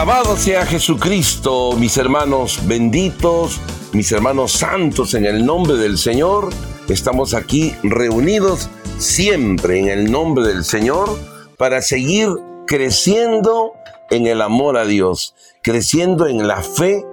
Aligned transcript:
Alabado 0.00 0.34
sea 0.38 0.64
Jesucristo, 0.64 1.72
mis 1.76 1.98
hermanos 1.98 2.66
benditos, 2.66 3.60
mis 3.92 4.10
hermanos 4.12 4.52
santos 4.52 5.12
en 5.12 5.26
el 5.26 5.44
nombre 5.44 5.74
del 5.74 5.98
Señor. 5.98 6.48
Estamos 6.88 7.34
aquí 7.34 7.74
reunidos 7.82 8.70
siempre 8.96 9.78
en 9.78 9.88
el 9.88 10.10
nombre 10.10 10.46
del 10.46 10.64
Señor 10.64 11.18
para 11.58 11.82
seguir 11.82 12.30
creciendo 12.66 13.74
en 14.08 14.26
el 14.26 14.40
amor 14.40 14.78
a 14.78 14.86
Dios, 14.86 15.34
creciendo 15.60 16.26
en 16.26 16.48
la 16.48 16.62
fe 16.62 17.04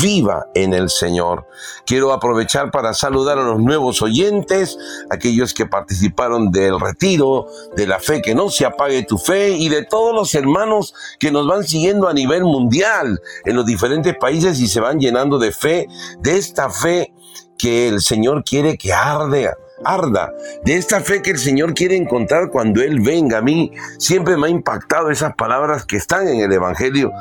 viva 0.00 0.46
en 0.54 0.74
el 0.74 0.90
Señor. 0.90 1.46
Quiero 1.86 2.12
aprovechar 2.12 2.70
para 2.70 2.94
saludar 2.94 3.38
a 3.38 3.44
los 3.44 3.60
nuevos 3.60 4.02
oyentes, 4.02 4.78
aquellos 5.10 5.54
que 5.54 5.66
participaron 5.66 6.50
del 6.50 6.80
retiro, 6.80 7.46
de 7.76 7.86
la 7.86 7.98
fe, 7.98 8.22
que 8.22 8.34
no 8.34 8.50
se 8.50 8.64
apague 8.64 9.04
tu 9.04 9.18
fe 9.18 9.50
y 9.50 9.68
de 9.68 9.84
todos 9.84 10.14
los 10.14 10.34
hermanos 10.34 10.94
que 11.18 11.30
nos 11.30 11.46
van 11.46 11.64
siguiendo 11.64 12.08
a 12.08 12.14
nivel 12.14 12.44
mundial 12.44 13.20
en 13.44 13.56
los 13.56 13.66
diferentes 13.66 14.16
países 14.16 14.60
y 14.60 14.68
se 14.68 14.80
van 14.80 15.00
llenando 15.00 15.38
de 15.38 15.52
fe, 15.52 15.88
de 16.20 16.36
esta 16.36 16.70
fe 16.70 17.12
que 17.58 17.88
el 17.88 18.00
Señor 18.00 18.44
quiere 18.44 18.76
que 18.76 18.92
arde 18.92 19.50
arda, 19.84 20.32
de 20.64 20.76
esta 20.76 21.00
fe 21.00 21.22
que 21.22 21.30
el 21.30 21.38
Señor 21.38 21.74
quiere 21.74 21.96
encontrar 21.96 22.50
cuando 22.50 22.82
Él 22.82 23.00
venga. 23.00 23.38
A 23.38 23.42
mí 23.42 23.72
siempre 23.98 24.36
me 24.36 24.46
ha 24.46 24.50
impactado 24.50 25.10
esas 25.10 25.34
palabras 25.34 25.84
que 25.84 25.96
están 25.96 26.28
en 26.28 26.40
el 26.40 26.52
Evangelio. 26.52 27.12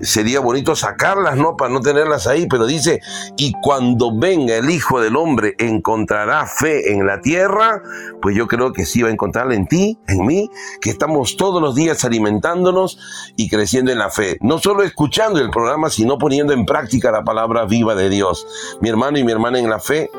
Sería 0.00 0.40
bonito 0.40 0.74
sacarlas, 0.74 1.36
¿no? 1.36 1.56
Para 1.56 1.72
no 1.72 1.80
tenerlas 1.80 2.26
ahí, 2.26 2.46
pero 2.48 2.66
dice, 2.66 3.00
y 3.36 3.52
cuando 3.62 4.16
venga 4.16 4.56
el 4.56 4.70
Hijo 4.70 5.00
del 5.00 5.16
Hombre, 5.16 5.54
encontrará 5.58 6.46
fe 6.46 6.92
en 6.92 7.06
la 7.06 7.20
tierra, 7.20 7.82
pues 8.22 8.34
yo 8.34 8.46
creo 8.46 8.72
que 8.72 8.86
sí 8.86 9.02
va 9.02 9.08
a 9.08 9.12
encontrarla 9.12 9.54
en 9.54 9.66
ti, 9.66 9.98
en 10.08 10.24
mí, 10.24 10.50
que 10.80 10.90
estamos 10.90 11.36
todos 11.36 11.60
los 11.60 11.74
días 11.74 12.04
alimentándonos 12.04 12.98
y 13.36 13.48
creciendo 13.50 13.92
en 13.92 13.98
la 13.98 14.10
fe. 14.10 14.38
No 14.40 14.58
solo 14.58 14.82
escuchando 14.82 15.40
el 15.40 15.50
programa, 15.50 15.90
sino 15.90 16.18
poniendo 16.18 16.52
en 16.52 16.64
práctica 16.64 17.10
la 17.10 17.24
palabra 17.24 17.66
viva 17.66 17.94
de 17.94 18.08
Dios. 18.08 18.46
Mi 18.80 18.88
hermano 18.88 19.18
y 19.18 19.24
mi 19.24 19.32
hermana 19.32 19.58
en 19.58 19.68
la 19.68 19.80
fe, 19.80 20.10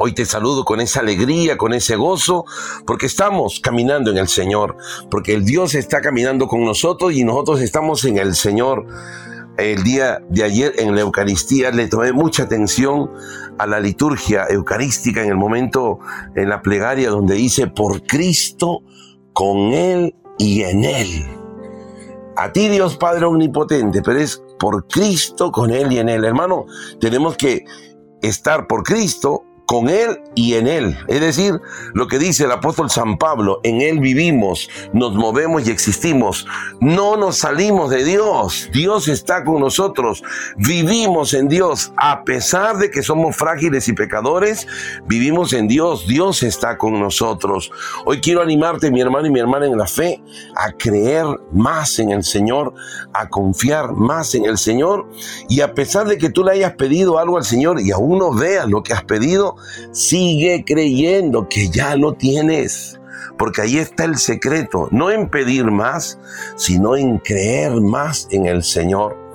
Hoy 0.00 0.12
te 0.12 0.24
saludo 0.24 0.64
con 0.64 0.80
esa 0.80 1.00
alegría, 1.00 1.56
con 1.56 1.74
ese 1.74 1.96
gozo, 1.96 2.44
porque 2.86 3.06
estamos 3.06 3.58
caminando 3.58 4.12
en 4.12 4.18
el 4.18 4.28
Señor, 4.28 4.76
porque 5.10 5.34
el 5.34 5.44
Dios 5.44 5.74
está 5.74 6.00
caminando 6.00 6.46
con 6.46 6.64
nosotros 6.64 7.14
y 7.14 7.24
nosotros 7.24 7.60
estamos 7.60 8.04
en 8.04 8.16
el 8.16 8.36
Señor. 8.36 8.86
El 9.56 9.82
día 9.82 10.22
de 10.28 10.44
ayer 10.44 10.74
en 10.78 10.94
la 10.94 11.00
Eucaristía 11.00 11.72
le 11.72 11.88
tomé 11.88 12.12
mucha 12.12 12.44
atención 12.44 13.10
a 13.58 13.66
la 13.66 13.80
liturgia 13.80 14.46
eucarística 14.48 15.20
en 15.20 15.30
el 15.30 15.36
momento 15.36 15.98
en 16.36 16.48
la 16.48 16.62
plegaria 16.62 17.10
donde 17.10 17.34
dice 17.34 17.66
por 17.66 18.04
Cristo, 18.06 18.82
con 19.32 19.72
Él 19.72 20.14
y 20.38 20.62
en 20.62 20.84
Él. 20.84 21.26
A 22.36 22.52
ti 22.52 22.68
Dios 22.68 22.96
Padre 22.96 23.24
Omnipotente, 23.24 24.00
pero 24.02 24.20
es 24.20 24.40
por 24.60 24.86
Cristo, 24.86 25.50
con 25.50 25.72
Él 25.72 25.92
y 25.92 25.98
en 25.98 26.08
Él. 26.08 26.24
Hermano, 26.24 26.66
tenemos 27.00 27.36
que 27.36 27.64
estar 28.22 28.68
por 28.68 28.84
Cristo 28.84 29.42
con 29.68 29.90
Él 29.90 30.22
y 30.34 30.54
en 30.54 30.66
Él. 30.66 30.96
Es 31.08 31.20
decir, 31.20 31.60
lo 31.92 32.08
que 32.08 32.18
dice 32.18 32.44
el 32.44 32.52
apóstol 32.52 32.88
San 32.88 33.18
Pablo, 33.18 33.60
en 33.64 33.82
Él 33.82 34.00
vivimos, 34.00 34.70
nos 34.94 35.14
movemos 35.14 35.68
y 35.68 35.70
existimos. 35.70 36.46
No 36.80 37.18
nos 37.18 37.36
salimos 37.36 37.90
de 37.90 38.02
Dios. 38.02 38.70
Dios 38.72 39.08
está 39.08 39.44
con 39.44 39.60
nosotros. 39.60 40.22
Vivimos 40.56 41.34
en 41.34 41.48
Dios. 41.48 41.92
A 41.98 42.24
pesar 42.24 42.78
de 42.78 42.90
que 42.90 43.02
somos 43.02 43.36
frágiles 43.36 43.88
y 43.88 43.92
pecadores, 43.92 44.66
vivimos 45.06 45.52
en 45.52 45.68
Dios. 45.68 46.06
Dios 46.06 46.42
está 46.42 46.78
con 46.78 46.98
nosotros. 46.98 47.70
Hoy 48.06 48.22
quiero 48.22 48.40
animarte, 48.40 48.90
mi 48.90 49.02
hermano 49.02 49.26
y 49.26 49.30
mi 49.30 49.38
hermana, 49.38 49.66
en 49.66 49.76
la 49.76 49.86
fe, 49.86 50.22
a 50.56 50.72
creer 50.72 51.26
más 51.52 51.98
en 51.98 52.10
el 52.10 52.24
Señor, 52.24 52.72
a 53.12 53.28
confiar 53.28 53.92
más 53.92 54.34
en 54.34 54.46
el 54.46 54.56
Señor. 54.56 55.10
Y 55.50 55.60
a 55.60 55.74
pesar 55.74 56.06
de 56.06 56.16
que 56.16 56.30
tú 56.30 56.42
le 56.42 56.52
hayas 56.52 56.72
pedido 56.72 57.18
algo 57.18 57.36
al 57.36 57.44
Señor 57.44 57.82
y 57.82 57.90
aún 57.90 58.18
no 58.18 58.32
veas 58.32 58.66
lo 58.66 58.82
que 58.82 58.94
has 58.94 59.04
pedido, 59.04 59.57
sigue 59.92 60.64
creyendo 60.66 61.48
que 61.48 61.68
ya 61.68 61.96
lo 61.96 62.14
tienes. 62.14 63.00
Porque 63.36 63.62
ahí 63.62 63.78
está 63.78 64.04
el 64.04 64.16
secreto, 64.16 64.88
no 64.90 65.10
en 65.10 65.28
pedir 65.28 65.64
más, 65.64 66.18
sino 66.56 66.96
en 66.96 67.18
creer 67.18 67.80
más 67.80 68.26
en 68.30 68.46
el 68.46 68.64
Señor. 68.64 69.27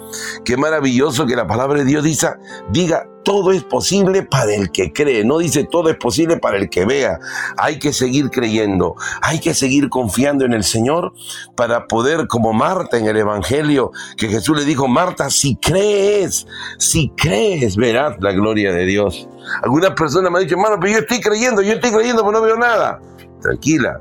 Qué 0.46 0.57
maravilloso 0.57 1.25
que 1.25 1.35
la 1.35 1.47
palabra 1.47 1.79
de 1.79 1.85
Dios 1.85 2.03
dice, 2.03 2.28
diga, 2.69 3.07
todo 3.24 3.51
es 3.51 3.63
posible 3.63 4.24
para 4.24 4.53
el 4.53 4.72
que 4.72 4.91
cree, 4.91 5.24
no 5.24 5.38
dice 5.38 5.63
todo 5.63 5.90
es 5.90 5.96
posible 5.96 6.38
para 6.38 6.57
el 6.57 6.69
que 6.69 6.85
vea. 6.85 7.19
Hay 7.57 7.79
que 7.79 7.94
seguir 7.94 8.29
creyendo, 8.29 8.96
hay 9.22 9.40
que 9.40 9.53
seguir 9.53 9.90
confiando 9.90 10.46
en 10.46 10.53
el 10.53 10.63
Señor 10.63 11.13
para 11.56 11.88
poder, 11.88 12.28
como 12.28 12.53
Marta 12.53 12.97
en 12.97 13.07
el 13.07 13.18
Evangelio, 13.18 13.91
que 14.18 14.28
Jesús 14.28 14.57
le 14.57 14.66
dijo, 14.66 14.88
Marta, 14.88 15.29
si 15.29 15.56
crees, 15.56 16.46
si 16.78 17.09
crees, 17.16 17.75
verás 17.78 18.18
la 18.19 18.31
gloria 18.34 18.72
de 18.73 18.85
Dios. 18.85 19.28
Algunas 19.63 19.91
personas 19.91 20.31
me 20.31 20.40
han 20.40 20.44
dicho, 20.44 20.56
hermano, 20.56 20.78
pero 20.79 20.94
yo 20.94 21.00
estoy 21.00 21.22
creyendo, 21.22 21.62
yo 21.62 21.73
estoy 21.73 21.91
creyendo, 21.91 22.23
pero 22.23 22.40
no 22.40 22.41
veo 22.41 22.57
nada. 22.57 23.00
Tranquila, 23.41 24.00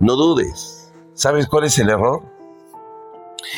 no 0.00 0.14
dudes. 0.14 0.90
¿Sabes 1.14 1.46
cuál 1.46 1.64
es 1.64 1.78
el 1.78 1.90
error? 1.90 2.37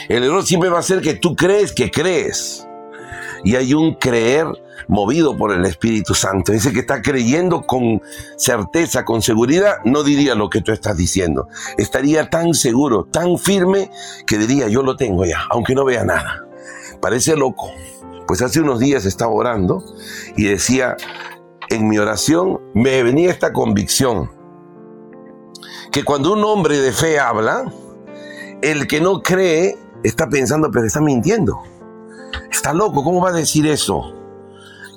El 0.09 0.25
error 0.25 0.45
siempre 0.45 0.71
va 0.71 0.79
a 0.79 0.83
ser 0.83 1.01
que 1.01 1.15
tú 1.15 1.35
crees 1.37 1.73
que 1.73 1.91
crees. 1.91 2.67
Y 3.45 3.57
hay 3.57 3.75
un 3.75 3.95
creer 3.95 4.47
movido 4.89 5.37
por 5.37 5.53
el 5.53 5.65
Espíritu 5.65 6.15
Santo. 6.15 6.53
Ese 6.53 6.73
que 6.73 6.81
está 6.81 7.01
creyendo 7.01 7.63
con 7.63 8.03
certeza, 8.37 9.05
con 9.05 9.23
seguridad, 9.23 9.77
no 9.85 10.03
diría 10.03 10.35
lo 10.35 10.51
que 10.51 10.61
tú 10.61 10.73
estás 10.73 10.97
diciendo. 10.97 11.49
Estaría 11.79 12.29
tan 12.29 12.55
seguro, 12.55 13.05
tan 13.05 13.39
firme, 13.39 13.91
que 14.27 14.37
diría, 14.37 14.69
yo 14.69 14.83
lo 14.83 14.97
tengo 14.97 15.25
ya, 15.25 15.47
aunque 15.51 15.75
no 15.75 15.85
vea 15.85 16.05
nada. 16.05 16.45
Parece 17.01 17.37
loco. 17.37 17.71
Pues 18.27 18.43
hace 18.43 18.61
unos 18.61 18.79
días 18.79 19.07
estaba 19.07 19.33
orando 19.33 19.83
y 20.37 20.45
decía, 20.45 20.97
en 21.69 21.89
mi 21.89 21.99
oración 21.99 22.61
me 22.75 23.03
venía 23.03 23.31
esta 23.31 23.53
convicción, 23.53 24.31
que 25.91 26.05
cuando 26.05 26.33
un 26.33 26.45
hombre 26.45 26.79
de 26.79 26.93
fe 26.93 27.19
habla, 27.19 27.73
el 28.63 28.87
que 28.87 29.01
no 29.01 29.23
cree 29.23 29.77
está 30.03 30.29
pensando, 30.29 30.71
pero 30.71 30.87
está 30.87 31.01
mintiendo. 31.01 31.61
Está 32.51 32.73
loco, 32.73 33.03
¿cómo 33.03 33.21
va 33.21 33.31
a 33.31 33.33
decir 33.33 33.67
eso? 33.67 34.15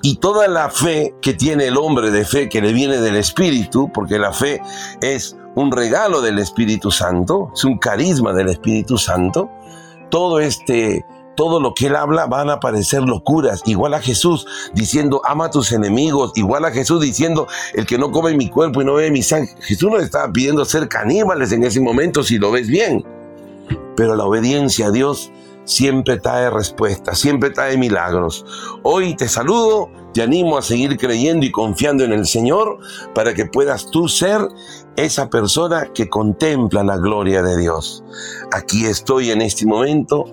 Y 0.01 0.17
toda 0.17 0.47
la 0.47 0.69
fe 0.69 1.15
que 1.21 1.33
tiene 1.33 1.67
el 1.67 1.77
hombre 1.77 2.11
de 2.11 2.25
fe 2.25 2.49
que 2.49 2.61
le 2.61 2.73
viene 2.73 2.97
del 2.97 3.15
Espíritu, 3.15 3.89
porque 3.93 4.19
la 4.19 4.33
fe 4.33 4.61
es 5.01 5.37
un 5.55 5.71
regalo 5.71 6.21
del 6.21 6.39
Espíritu 6.39 6.91
Santo, 6.91 7.51
es 7.53 7.63
un 7.63 7.77
carisma 7.77 8.33
del 8.33 8.49
Espíritu 8.49 8.97
Santo, 8.97 9.49
todo 10.09 10.39
este 10.39 11.05
todo 11.35 11.59
lo 11.59 11.73
que 11.73 11.87
él 11.87 11.95
habla 11.95 12.27
van 12.27 12.49
a 12.49 12.59
parecer 12.59 13.01
locuras. 13.01 13.63
Igual 13.65 13.95
a 13.95 14.01
Jesús 14.01 14.45
diciendo, 14.73 15.21
ama 15.25 15.45
a 15.45 15.49
tus 15.49 15.71
enemigos. 15.71 16.31
Igual 16.35 16.65
a 16.65 16.71
Jesús 16.71 17.01
diciendo, 17.01 17.47
el 17.73 17.87
que 17.87 17.97
no 17.97 18.11
come 18.11 18.35
mi 18.35 18.49
cuerpo 18.49 18.81
y 18.81 18.85
no 18.85 18.93
bebe 18.93 19.09
mi 19.09 19.23
sangre. 19.23 19.49
Jesús 19.61 19.89
no 19.89 19.97
estaba 19.97 20.31
pidiendo 20.31 20.63
ser 20.65 20.87
caníbales 20.87 21.51
en 21.51 21.63
ese 21.63 21.79
momento 21.79 22.21
si 22.23 22.37
lo 22.37 22.51
ves 22.51 22.67
bien. 22.67 23.03
Pero 23.95 24.15
la 24.15 24.25
obediencia 24.25 24.87
a 24.87 24.91
Dios 24.91 25.31
siempre 25.65 26.19
trae 26.19 26.49
respuesta, 26.49 27.15
siempre 27.15 27.49
trae 27.49 27.77
milagros. 27.77 28.45
Hoy 28.83 29.15
te 29.15 29.27
saludo, 29.27 29.89
te 30.13 30.21
animo 30.21 30.57
a 30.57 30.61
seguir 30.61 30.97
creyendo 30.97 31.45
y 31.45 31.51
confiando 31.51 32.03
en 32.03 32.13
el 32.13 32.25
Señor 32.25 32.79
para 33.13 33.33
que 33.33 33.45
puedas 33.45 33.89
tú 33.89 34.07
ser 34.07 34.41
esa 34.95 35.29
persona 35.29 35.91
que 35.93 36.09
contempla 36.09 36.83
la 36.83 36.97
gloria 36.97 37.41
de 37.41 37.57
Dios. 37.57 38.03
Aquí 38.51 38.85
estoy 38.85 39.31
en 39.31 39.41
este 39.41 39.65
momento 39.65 40.25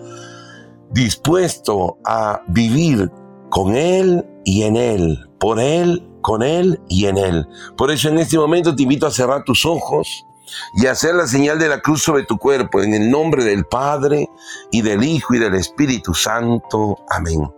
dispuesto 0.91 1.99
a 2.05 2.43
vivir 2.49 3.11
con 3.49 3.77
Él 3.77 4.25
y 4.45 4.63
en 4.63 4.77
Él, 4.77 5.29
por 5.39 5.61
Él, 5.61 6.07
con 6.21 6.43
Él 6.43 6.81
y 6.89 7.07
en 7.07 7.17
Él. 7.17 7.47
Por 7.77 7.91
eso 7.91 8.09
en 8.09 8.19
este 8.19 8.39
momento 8.39 8.75
te 8.75 8.83
invito 8.83 9.07
a 9.07 9.11
cerrar 9.11 9.45
tus 9.45 9.65
ojos 9.65 10.27
y 10.75 10.87
hacer 10.87 11.15
la 11.15 11.27
señal 11.27 11.59
de 11.59 11.69
la 11.69 11.81
cruz 11.81 12.03
sobre 12.03 12.25
tu 12.25 12.39
cuerpo 12.39 12.83
en 12.83 12.95
el 12.95 13.11
nombre 13.11 13.45
del 13.45 13.65
Padre 13.65 14.29
y 14.71 14.83
del 14.83 15.03
Hijo 15.03 15.35
y 15.35 15.39
del 15.39 15.55
Espíritu 15.55 16.15
Santo. 16.15 17.05
Amén. 17.09 17.51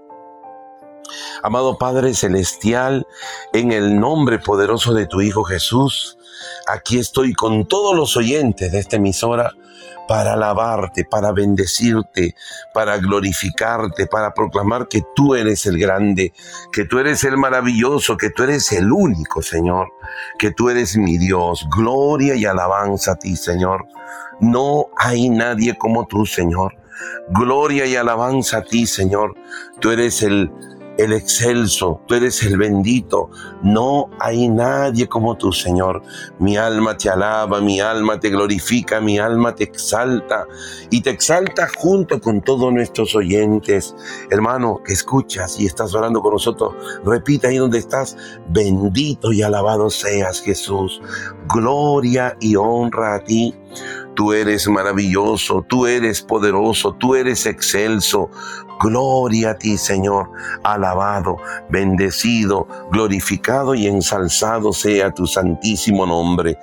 Amado 1.42 1.78
Padre 1.78 2.14
Celestial, 2.14 3.06
en 3.52 3.72
el 3.72 3.98
nombre 3.98 4.38
poderoso 4.38 4.94
de 4.94 5.06
tu 5.06 5.20
Hijo 5.20 5.44
Jesús, 5.44 6.18
aquí 6.66 6.98
estoy 6.98 7.34
con 7.34 7.66
todos 7.66 7.94
los 7.96 8.16
oyentes 8.16 8.72
de 8.72 8.78
esta 8.78 8.96
emisora 8.96 9.52
para 10.08 10.34
alabarte, 10.34 11.04
para 11.04 11.32
bendecirte, 11.32 12.34
para 12.74 12.98
glorificarte, 12.98 14.06
para 14.06 14.34
proclamar 14.34 14.88
que 14.88 15.02
tú 15.14 15.34
eres 15.34 15.66
el 15.66 15.78
grande, 15.78 16.32
que 16.72 16.84
tú 16.84 16.98
eres 16.98 17.24
el 17.24 17.36
maravilloso, 17.36 18.16
que 18.16 18.30
tú 18.30 18.42
eres 18.44 18.72
el 18.72 18.90
único, 18.92 19.42
Señor, 19.42 19.88
que 20.38 20.50
tú 20.50 20.70
eres 20.70 20.96
mi 20.96 21.18
Dios. 21.18 21.66
Gloria 21.74 22.34
y 22.34 22.44
alabanza 22.44 23.12
a 23.12 23.16
ti, 23.16 23.36
Señor. 23.36 23.86
No 24.40 24.86
hay 24.96 25.28
nadie 25.28 25.76
como 25.78 26.06
tú, 26.06 26.26
Señor. 26.26 26.74
Gloria 27.28 27.86
y 27.86 27.96
alabanza 27.96 28.58
a 28.58 28.62
ti, 28.62 28.86
Señor. 28.86 29.34
Tú 29.80 29.90
eres 29.90 30.22
el 30.22 30.50
el 30.98 31.12
excelso, 31.12 32.00
tú 32.06 32.14
eres 32.14 32.42
el 32.42 32.56
bendito. 32.56 33.30
No 33.62 34.10
hay 34.20 34.48
nadie 34.48 35.08
como 35.08 35.36
tú, 35.36 35.52
Señor. 35.52 36.02
Mi 36.38 36.56
alma 36.56 36.96
te 36.96 37.08
alaba, 37.08 37.60
mi 37.60 37.80
alma 37.80 38.20
te 38.20 38.30
glorifica, 38.30 39.00
mi 39.00 39.18
alma 39.18 39.54
te 39.54 39.64
exalta 39.64 40.46
y 40.90 41.00
te 41.00 41.10
exalta 41.10 41.68
junto 41.78 42.20
con 42.20 42.42
todos 42.42 42.72
nuestros 42.72 43.14
oyentes. 43.14 43.94
Hermano, 44.30 44.80
que 44.84 44.92
escuchas 44.92 45.58
y 45.58 45.66
estás 45.66 45.94
orando 45.94 46.20
con 46.20 46.32
nosotros, 46.32 46.74
repita 47.04 47.48
ahí 47.48 47.56
donde 47.56 47.78
estás, 47.78 48.16
bendito 48.48 49.32
y 49.32 49.42
alabado 49.42 49.90
seas 49.90 50.40
Jesús. 50.40 51.00
Gloria 51.48 52.36
y 52.40 52.56
honra 52.56 53.16
a 53.16 53.24
ti. 53.24 53.54
Tú 54.14 54.32
eres 54.32 54.68
maravilloso, 54.68 55.64
tú 55.68 55.86
eres 55.86 56.22
poderoso, 56.22 56.94
tú 56.94 57.14
eres 57.14 57.46
excelso. 57.46 58.30
Gloria 58.80 59.50
a 59.50 59.54
ti, 59.54 59.78
Señor. 59.78 60.30
Alabado, 60.64 61.36
bendecido, 61.70 62.66
glorificado 62.90 63.74
y 63.74 63.86
ensalzado 63.86 64.72
sea 64.72 65.12
tu 65.12 65.26
santísimo 65.26 66.04
nombre. 66.04 66.58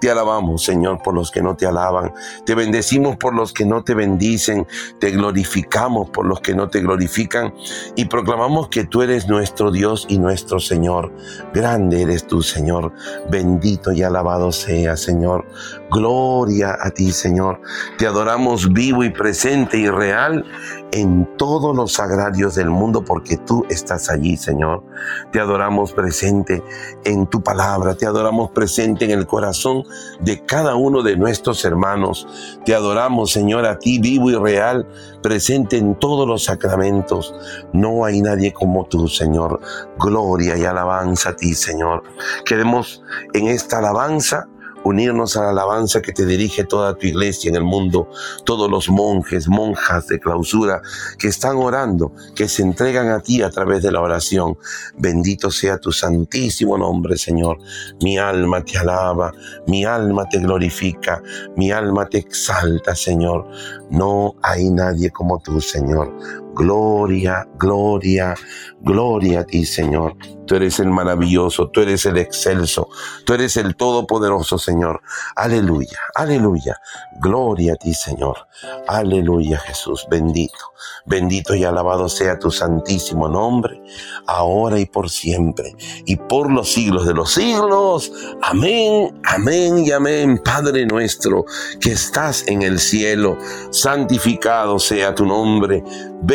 Te 0.00 0.10
alabamos, 0.10 0.62
Señor, 0.62 1.02
por 1.02 1.14
los 1.14 1.30
que 1.30 1.40
no 1.40 1.56
te 1.56 1.66
alaban. 1.66 2.12
Te 2.44 2.54
bendecimos 2.54 3.16
por 3.16 3.34
los 3.34 3.52
que 3.52 3.64
no 3.64 3.82
te 3.82 3.94
bendicen. 3.94 4.66
Te 5.00 5.10
glorificamos 5.10 6.10
por 6.10 6.26
los 6.26 6.40
que 6.40 6.54
no 6.54 6.68
te 6.68 6.80
glorifican. 6.80 7.54
Y 7.96 8.04
proclamamos 8.04 8.68
que 8.68 8.84
tú 8.84 9.02
eres 9.02 9.28
nuestro 9.28 9.70
Dios 9.70 10.06
y 10.08 10.18
nuestro 10.18 10.60
Señor. 10.60 11.10
Grande 11.54 12.02
eres 12.02 12.26
tú, 12.26 12.42
Señor. 12.42 12.92
Bendito 13.30 13.92
y 13.92 14.02
alabado 14.02 14.52
sea, 14.52 14.96
Señor. 14.96 15.46
Gloria 15.94 16.76
a 16.80 16.90
ti, 16.90 17.12
Señor. 17.12 17.60
Te 17.98 18.08
adoramos 18.08 18.72
vivo 18.72 19.04
y 19.04 19.10
presente 19.10 19.78
y 19.78 19.88
real 19.88 20.44
en 20.90 21.28
todos 21.36 21.74
los 21.74 21.92
sagrarios 21.92 22.56
del 22.56 22.68
mundo 22.68 23.04
porque 23.04 23.36
tú 23.36 23.64
estás 23.70 24.10
allí, 24.10 24.36
Señor. 24.36 24.82
Te 25.30 25.38
adoramos 25.38 25.92
presente 25.92 26.64
en 27.04 27.28
tu 27.28 27.44
palabra, 27.44 27.94
te 27.94 28.06
adoramos 28.06 28.50
presente 28.50 29.04
en 29.04 29.12
el 29.12 29.24
corazón 29.24 29.84
de 30.18 30.44
cada 30.44 30.74
uno 30.74 31.02
de 31.02 31.16
nuestros 31.16 31.64
hermanos. 31.64 32.26
Te 32.64 32.74
adoramos, 32.74 33.30
Señor, 33.30 33.64
a 33.64 33.78
ti 33.78 34.00
vivo 34.00 34.30
y 34.30 34.36
real, 34.36 34.88
presente 35.22 35.76
en 35.76 35.94
todos 35.94 36.26
los 36.26 36.42
sacramentos. 36.42 37.32
No 37.72 38.04
hay 38.04 38.20
nadie 38.20 38.52
como 38.52 38.84
tú, 38.86 39.06
Señor. 39.06 39.60
Gloria 40.00 40.56
y 40.56 40.64
alabanza 40.64 41.30
a 41.30 41.36
ti, 41.36 41.54
Señor. 41.54 42.02
Queremos 42.44 43.00
en 43.32 43.46
esta 43.46 43.78
alabanza 43.78 44.48
unirnos 44.84 45.36
a 45.36 45.42
la 45.42 45.50
alabanza 45.50 46.02
que 46.02 46.12
te 46.12 46.24
dirige 46.26 46.64
toda 46.64 46.94
tu 46.96 47.06
iglesia 47.06 47.48
en 47.48 47.56
el 47.56 47.64
mundo, 47.64 48.08
todos 48.44 48.70
los 48.70 48.88
monjes, 48.88 49.48
monjas 49.48 50.06
de 50.08 50.20
clausura 50.20 50.82
que 51.18 51.28
están 51.28 51.56
orando, 51.56 52.12
que 52.34 52.48
se 52.48 52.62
entregan 52.62 53.08
a 53.08 53.20
ti 53.20 53.42
a 53.42 53.50
través 53.50 53.82
de 53.82 53.90
la 53.90 54.00
oración. 54.00 54.56
Bendito 54.96 55.50
sea 55.50 55.78
tu 55.78 55.92
santísimo 55.92 56.78
nombre, 56.78 57.16
Señor. 57.16 57.58
Mi 58.02 58.18
alma 58.18 58.64
te 58.64 58.78
alaba, 58.78 59.32
mi 59.66 59.84
alma 59.84 60.28
te 60.28 60.38
glorifica, 60.38 61.22
mi 61.56 61.72
alma 61.72 62.06
te 62.06 62.18
exalta, 62.18 62.94
Señor. 62.94 63.48
No 63.90 64.36
hay 64.42 64.70
nadie 64.70 65.10
como 65.10 65.40
tú, 65.40 65.60
Señor. 65.60 66.43
Gloria, 66.54 67.48
gloria, 67.58 68.34
gloria 68.80 69.40
a 69.40 69.44
ti, 69.44 69.64
Señor. 69.64 70.16
Tú 70.46 70.56
eres 70.56 70.78
el 70.78 70.90
maravilloso, 70.90 71.70
tú 71.70 71.80
eres 71.80 72.04
el 72.04 72.18
excelso, 72.18 72.88
tú 73.24 73.32
eres 73.32 73.56
el 73.56 73.76
todopoderoso, 73.76 74.58
Señor. 74.58 75.00
Aleluya, 75.36 75.98
aleluya. 76.14 76.76
Gloria 77.20 77.72
a 77.72 77.76
ti, 77.76 77.94
Señor. 77.94 78.46
Aleluya, 78.86 79.58
Jesús. 79.58 80.06
Bendito, 80.10 80.74
bendito 81.06 81.54
y 81.54 81.64
alabado 81.64 82.08
sea 82.08 82.38
tu 82.38 82.50
santísimo 82.50 83.28
nombre, 83.28 83.82
ahora 84.26 84.78
y 84.78 84.86
por 84.86 85.08
siempre, 85.10 85.74
y 86.04 86.16
por 86.16 86.52
los 86.52 86.72
siglos 86.72 87.06
de 87.06 87.14
los 87.14 87.32
siglos. 87.32 88.12
Amén, 88.42 89.20
amén 89.24 89.78
y 89.78 89.90
amén. 89.92 90.40
Padre 90.44 90.84
nuestro, 90.86 91.46
que 91.80 91.92
estás 91.92 92.46
en 92.48 92.62
el 92.62 92.78
cielo, 92.78 93.38
santificado 93.70 94.78
sea 94.78 95.14
tu 95.14 95.24
nombre. 95.24 95.82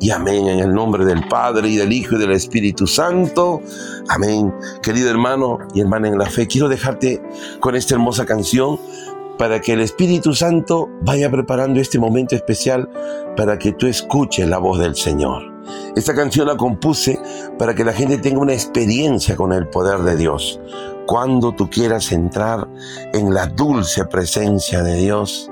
y 0.00 0.10
amén 0.10 0.46
en 0.48 0.60
el 0.60 0.74
nombre 0.74 1.04
del 1.04 1.26
Padre 1.28 1.68
y 1.68 1.76
del 1.76 1.92
Hijo 1.92 2.16
y 2.16 2.18
del 2.18 2.32
Espíritu 2.32 2.86
Santo. 2.86 3.60
Amén. 4.08 4.54
Querido 4.82 5.10
hermano 5.10 5.58
y 5.74 5.80
hermana 5.80 6.08
en 6.08 6.18
la 6.18 6.26
fe, 6.26 6.46
quiero 6.46 6.68
dejarte 6.68 7.22
con 7.60 7.74
esta 7.74 7.94
hermosa 7.94 8.26
canción 8.26 8.78
para 9.38 9.60
que 9.60 9.72
el 9.72 9.80
Espíritu 9.80 10.34
Santo 10.34 10.88
vaya 11.02 11.30
preparando 11.30 11.80
este 11.80 11.98
momento 11.98 12.34
especial 12.34 12.88
para 13.36 13.58
que 13.58 13.72
tú 13.72 13.86
escuches 13.86 14.48
la 14.48 14.58
voz 14.58 14.78
del 14.78 14.96
Señor. 14.96 15.54
Esta 15.94 16.14
canción 16.14 16.46
la 16.46 16.56
compuse 16.56 17.18
para 17.58 17.74
que 17.74 17.84
la 17.84 17.92
gente 17.92 18.18
tenga 18.18 18.40
una 18.40 18.52
experiencia 18.54 19.36
con 19.36 19.52
el 19.52 19.68
poder 19.68 20.00
de 20.00 20.16
Dios. 20.16 20.60
Cuando 21.06 21.52
tú 21.52 21.68
quieras 21.68 22.12
entrar 22.12 22.68
en 23.12 23.34
la 23.34 23.46
dulce 23.46 24.04
presencia 24.06 24.82
de 24.82 24.96
Dios, 24.96 25.50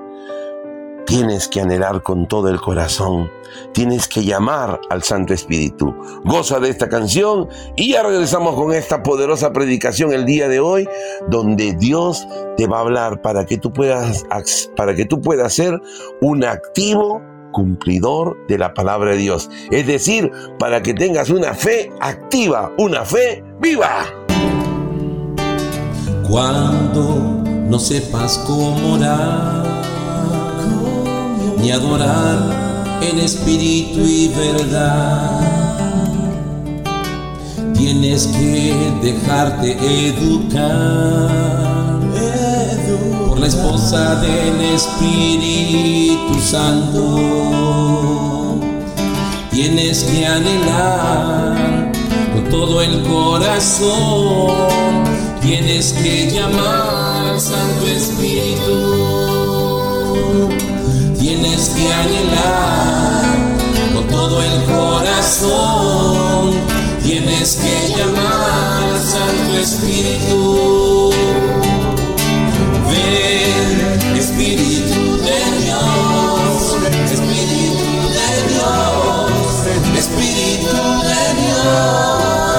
tienes 1.06 1.48
que 1.48 1.60
anhelar 1.60 2.02
con 2.02 2.26
todo 2.26 2.48
el 2.48 2.60
corazón, 2.60 3.30
tienes 3.72 4.08
que 4.08 4.24
llamar 4.24 4.80
al 4.90 5.02
Santo 5.02 5.34
Espíritu. 5.34 5.94
Goza 6.24 6.60
de 6.60 6.70
esta 6.70 6.88
canción 6.88 7.48
y 7.76 7.92
ya 7.92 8.02
regresamos 8.02 8.54
con 8.54 8.72
esta 8.72 9.02
poderosa 9.02 9.52
predicación 9.52 10.12
el 10.12 10.24
día 10.24 10.48
de 10.48 10.60
hoy, 10.60 10.88
donde 11.28 11.74
Dios 11.74 12.26
te 12.56 12.66
va 12.66 12.78
a 12.78 12.80
hablar 12.80 13.22
para 13.22 13.44
que 13.44 13.58
tú 13.58 13.72
puedas, 13.72 14.24
para 14.76 14.94
que 14.94 15.04
tú 15.04 15.20
ser 15.48 15.80
un 16.20 16.44
activo 16.44 17.20
cumplidor 17.52 18.36
de 18.48 18.58
la 18.58 18.74
palabra 18.74 19.12
de 19.12 19.18
Dios. 19.18 19.50
Es 19.70 19.86
decir, 19.86 20.30
para 20.58 20.82
que 20.82 20.94
tengas 20.94 21.30
una 21.30 21.54
fe 21.54 21.92
activa, 22.00 22.72
una 22.78 23.04
fe 23.04 23.44
viva. 23.60 24.06
Cuando 26.28 27.42
no 27.68 27.78
sepas 27.78 28.38
cómo 28.46 28.94
orar 28.94 29.73
ni 31.64 31.70
adorar 31.70 33.00
en 33.00 33.18
espíritu 33.20 34.00
y 34.00 34.28
verdad. 34.28 35.40
Tienes 37.74 38.26
que 38.26 38.92
dejarte 39.02 39.72
educar, 40.08 41.30
por 43.28 43.40
la 43.40 43.46
esposa 43.46 44.16
del 44.16 44.60
Espíritu 44.74 46.38
Santo. 46.38 47.00
Tienes 49.50 50.04
que 50.04 50.26
anhelar 50.26 51.92
con 52.34 52.44
todo 52.50 52.82
el 52.82 53.02
corazón. 53.04 54.52
Tienes 55.40 55.94
que 55.94 56.30
llamar 56.30 57.28
al 57.32 57.40
Santo 57.40 57.86
Espíritu 57.86 59.23
tienes 61.34 61.70
que 61.70 61.92
anhelar 61.92 63.24
con 63.94 64.06
todo 64.08 64.42
el 64.42 64.64
corazón. 64.64 66.52
Tienes 67.02 67.56
que 67.56 67.88
llamar 67.96 68.82
al 68.84 69.00
Santo 69.00 69.58
Espíritu. 69.58 71.10
Ven, 72.88 74.16
Espíritu 74.16 75.16
de 75.18 75.40
Dios, 75.64 76.76
Espíritu 77.12 77.88
de 78.16 78.28
Dios, 78.52 79.66
Espíritu 79.98 80.76
de 81.02 81.22
Dios. 81.42 82.53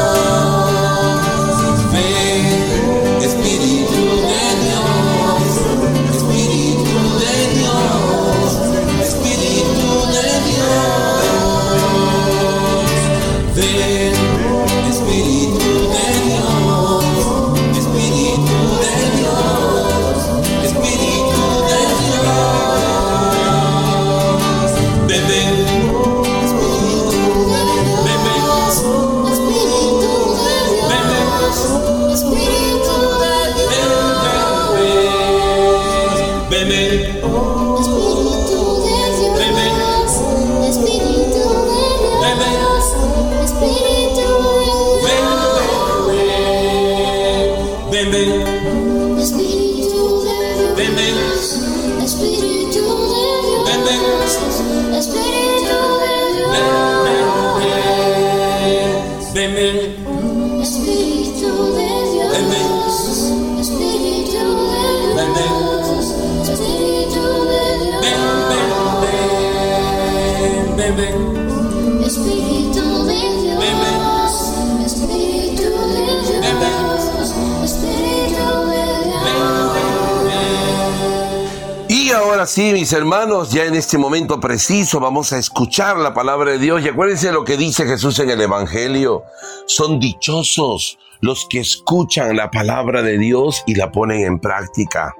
Y 82.55 82.61
ahora 82.61 82.71
sí, 82.71 82.73
mis 82.73 82.93
hermanos, 82.93 83.51
ya 83.51 83.65
en 83.65 83.75
este 83.75 83.97
momento 83.97 84.39
preciso 84.39 84.99
vamos 84.99 85.33
a 85.33 85.37
escuchar 85.37 85.97
la 85.97 86.13
palabra 86.13 86.51
de 86.51 86.59
Dios. 86.59 86.83
Y 86.83 86.89
acuérdense 86.89 87.31
lo 87.31 87.43
que 87.43 87.57
dice 87.57 87.85
Jesús 87.85 88.19
en 88.19 88.29
el 88.29 88.39
Evangelio. 88.39 89.23
Son 89.65 89.99
dichosos 89.99 90.97
los 91.21 91.47
que 91.49 91.59
escuchan 91.59 92.35
la 92.35 92.51
palabra 92.51 93.01
de 93.01 93.17
Dios 93.17 93.63
y 93.65 93.75
la 93.75 93.91
ponen 93.91 94.21
en 94.21 94.39
práctica. 94.39 95.13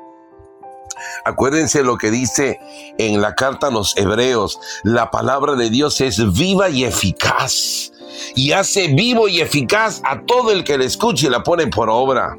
Acuérdense 1.26 1.84
lo 1.84 1.98
que 1.98 2.12
dice 2.12 2.60
en 2.98 3.22
la 3.22 3.36
carta 3.36 3.68
a 3.68 3.72
los 3.72 3.98
hebreos. 3.98 4.60
La 4.84 5.12
palabra 5.12 5.56
de 5.56 5.70
Dios 5.70 6.00
es 6.02 6.34
viva 6.34 6.70
y 6.70 6.86
eficaz. 6.86 7.92
Y 8.36 8.54
hace 8.54 8.88
vivo 8.88 9.28
y 9.28 9.42
eficaz 9.42 10.02
a 10.06 10.22
todo 10.22 10.52
el 10.52 10.64
que 10.64 10.78
la 10.78 10.86
escuche 10.86 11.28
y 11.28 11.30
la 11.30 11.44
pone 11.44 11.68
por 11.68 11.90
obra. 11.90 12.38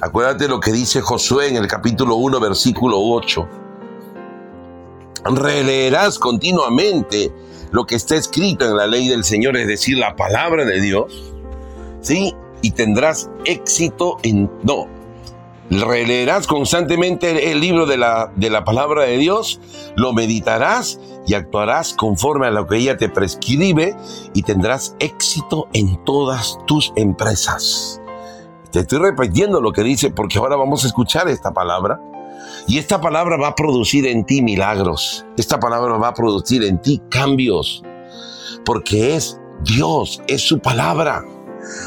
Acuérdate 0.00 0.48
lo 0.48 0.58
que 0.58 0.72
dice 0.72 1.00
Josué 1.00 1.48
en 1.48 1.56
el 1.56 1.68
capítulo 1.68 2.16
1, 2.16 2.40
versículo 2.40 2.98
8 2.98 3.62
releerás 5.24 6.18
continuamente 6.18 7.32
lo 7.70 7.84
que 7.86 7.94
está 7.94 8.16
escrito 8.16 8.66
en 8.66 8.76
la 8.76 8.86
ley 8.86 9.08
del 9.08 9.24
Señor, 9.24 9.56
es 9.56 9.66
decir, 9.66 9.98
la 9.98 10.14
palabra 10.14 10.64
de 10.64 10.80
Dios, 10.80 11.32
¿sí? 12.00 12.34
Y 12.60 12.72
tendrás 12.72 13.30
éxito 13.44 14.18
en... 14.22 14.50
No, 14.62 14.86
releerás 15.70 16.46
constantemente 16.46 17.50
el 17.50 17.60
libro 17.60 17.86
de 17.86 17.96
la, 17.96 18.30
de 18.36 18.50
la 18.50 18.64
palabra 18.64 19.04
de 19.04 19.16
Dios, 19.16 19.60
lo 19.96 20.12
meditarás 20.12 21.00
y 21.26 21.34
actuarás 21.34 21.94
conforme 21.94 22.46
a 22.46 22.50
lo 22.50 22.66
que 22.66 22.76
ella 22.76 22.96
te 22.96 23.08
prescribe 23.08 23.96
y 24.34 24.42
tendrás 24.42 24.94
éxito 24.98 25.68
en 25.72 26.02
todas 26.04 26.58
tus 26.66 26.92
empresas. 26.96 28.00
Te 28.70 28.80
estoy 28.80 28.98
repitiendo 28.98 29.60
lo 29.60 29.72
que 29.72 29.82
dice 29.82 30.10
porque 30.10 30.38
ahora 30.38 30.56
vamos 30.56 30.84
a 30.84 30.88
escuchar 30.88 31.28
esta 31.28 31.52
palabra. 31.52 32.00
Y 32.66 32.78
esta 32.78 33.00
palabra 33.00 33.36
va 33.36 33.48
a 33.48 33.54
producir 33.54 34.06
en 34.06 34.24
ti 34.24 34.42
milagros. 34.42 35.24
Esta 35.36 35.58
palabra 35.58 35.96
va 35.96 36.08
a 36.08 36.14
producir 36.14 36.64
en 36.64 36.80
ti 36.80 37.00
cambios. 37.10 37.82
Porque 38.64 39.16
es 39.16 39.40
Dios, 39.64 40.22
es 40.28 40.42
su 40.42 40.58
palabra. 40.60 41.24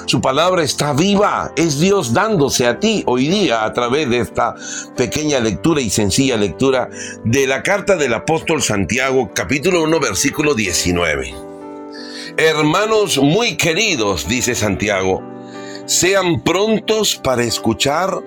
Su 0.06 0.22
palabra 0.22 0.64
está 0.64 0.94
viva, 0.94 1.52
es 1.58 1.80
Dios 1.80 2.14
dándose 2.14 2.66
a 2.66 2.80
ti 2.80 3.04
hoy 3.08 3.28
día 3.28 3.66
a 3.66 3.74
través 3.74 4.10
de 4.10 4.20
esta 4.20 4.56
pequeña 4.96 5.40
lectura 5.40 5.82
y 5.82 5.90
sencilla 5.90 6.38
lectura 6.38 6.90
de 7.26 7.46
la 7.46 7.62
carta 7.62 7.98
del 7.98 8.14
apóstol 8.14 8.62
Santiago, 8.62 9.32
capítulo 9.34 9.84
1, 9.84 10.00
versículo 10.00 10.54
19. 10.54 11.34
Hermanos 12.38 13.18
muy 13.18 13.58
queridos, 13.58 14.28
dice 14.28 14.56
Santiago, 14.56 15.22
sean 15.86 16.42
prontos 16.42 17.18
para 17.18 17.44
escuchar, 17.44 18.22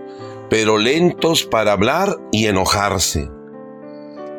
pero 0.51 0.79
lentos 0.79 1.45
para 1.45 1.73
hablar 1.73 2.17
y 2.33 2.47
enojarse. 2.47 3.29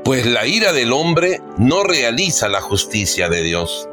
Pues 0.03 0.25
la 0.25 0.47
ira 0.47 0.73
del 0.73 0.91
hombre 0.91 1.41
no 1.57 1.83
realiza 1.83 2.47
la 2.47 2.61
justicia 2.61 3.29
de 3.29 3.43
Dios. 3.43 3.87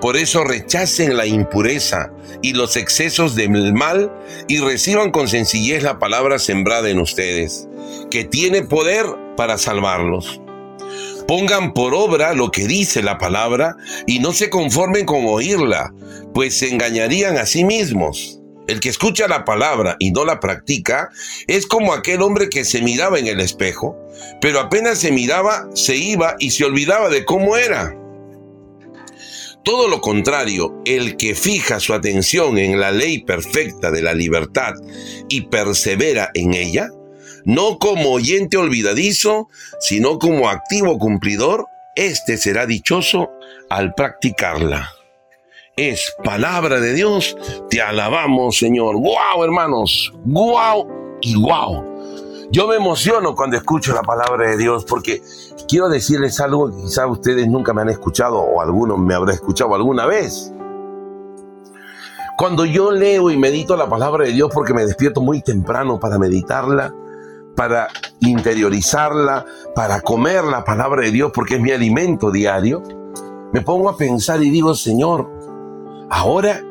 Por 0.00 0.18
eso 0.18 0.44
rechacen 0.44 1.16
la 1.16 1.26
impureza 1.26 2.12
y 2.42 2.52
los 2.52 2.76
excesos 2.76 3.34
del 3.34 3.72
mal 3.72 4.12
y 4.46 4.58
reciban 4.58 5.10
con 5.10 5.26
sencillez 5.26 5.82
la 5.82 5.98
palabra 5.98 6.38
sembrada 6.38 6.90
en 6.90 7.00
ustedes, 7.00 7.66
que 8.10 8.24
tiene 8.24 8.62
poder 8.62 9.06
para 9.36 9.56
salvarlos. 9.56 10.40
Pongan 11.26 11.72
por 11.72 11.94
obra 11.94 12.34
lo 12.34 12.50
que 12.50 12.66
dice 12.66 13.02
la 13.02 13.18
palabra 13.18 13.76
y 14.06 14.18
no 14.18 14.32
se 14.32 14.50
conformen 14.50 15.06
con 15.06 15.24
oírla, 15.26 15.92
pues 16.34 16.58
se 16.58 16.68
engañarían 16.68 17.38
a 17.38 17.46
sí 17.46 17.64
mismos. 17.64 18.40
El 18.68 18.80
que 18.80 18.88
escucha 18.88 19.28
la 19.28 19.44
palabra 19.44 19.96
y 20.00 20.10
no 20.10 20.24
la 20.24 20.40
practica 20.40 21.10
es 21.46 21.66
como 21.66 21.92
aquel 21.92 22.22
hombre 22.22 22.48
que 22.48 22.64
se 22.64 22.82
miraba 22.82 23.18
en 23.18 23.28
el 23.28 23.40
espejo, 23.40 23.96
pero 24.40 24.58
apenas 24.58 24.98
se 24.98 25.12
miraba, 25.12 25.68
se 25.74 25.96
iba 25.96 26.34
y 26.40 26.50
se 26.50 26.64
olvidaba 26.64 27.08
de 27.08 27.24
cómo 27.24 27.56
era. 27.56 27.94
Todo 29.64 29.88
lo 29.88 30.00
contrario, 30.00 30.80
el 30.84 31.16
que 31.16 31.34
fija 31.34 31.80
su 31.80 31.92
atención 31.92 32.58
en 32.58 32.78
la 32.78 32.92
ley 32.92 33.24
perfecta 33.24 33.90
de 33.90 34.02
la 34.02 34.14
libertad 34.14 34.74
y 35.28 35.42
persevera 35.42 36.30
en 36.34 36.54
ella, 36.54 36.88
no 37.44 37.78
como 37.78 38.10
oyente 38.10 38.56
olvidadizo, 38.56 39.48
sino 39.80 40.18
como 40.18 40.48
activo 40.48 40.98
cumplidor, 40.98 41.66
éste 41.96 42.36
será 42.36 42.66
dichoso 42.66 43.30
al 43.68 43.94
practicarla. 43.94 44.95
Es 45.78 46.16
palabra 46.24 46.80
de 46.80 46.94
Dios, 46.94 47.36
te 47.68 47.82
alabamos 47.82 48.56
Señor. 48.56 48.96
¡Guau, 48.96 49.44
hermanos! 49.44 50.10
¡Guau 50.24 50.88
y 51.20 51.34
guau! 51.34 51.84
Yo 52.50 52.66
me 52.66 52.76
emociono 52.76 53.34
cuando 53.34 53.58
escucho 53.58 53.92
la 53.92 54.00
palabra 54.00 54.48
de 54.48 54.56
Dios 54.56 54.86
porque 54.86 55.20
quiero 55.68 55.90
decirles 55.90 56.40
algo 56.40 56.70
que 56.70 56.76
quizás 56.84 57.04
ustedes 57.10 57.46
nunca 57.46 57.74
me 57.74 57.82
han 57.82 57.90
escuchado 57.90 58.38
o 58.38 58.62
algunos 58.62 58.98
me 58.98 59.12
habrán 59.12 59.34
escuchado 59.34 59.74
alguna 59.74 60.06
vez. 60.06 60.50
Cuando 62.38 62.64
yo 62.64 62.90
leo 62.90 63.30
y 63.30 63.36
medito 63.36 63.76
la 63.76 63.86
palabra 63.86 64.24
de 64.24 64.32
Dios 64.32 64.50
porque 64.54 64.72
me 64.72 64.86
despierto 64.86 65.20
muy 65.20 65.42
temprano 65.42 66.00
para 66.00 66.18
meditarla, 66.18 66.94
para 67.54 67.88
interiorizarla, 68.20 69.44
para 69.74 70.00
comer 70.00 70.42
la 70.44 70.64
palabra 70.64 71.02
de 71.02 71.10
Dios 71.10 71.32
porque 71.34 71.56
es 71.56 71.60
mi 71.60 71.72
alimento 71.72 72.30
diario, 72.30 72.82
me 73.52 73.60
pongo 73.60 73.90
a 73.90 73.96
pensar 73.98 74.42
y 74.42 74.48
digo, 74.48 74.74
Señor, 74.74 75.35
ahora 76.10 76.62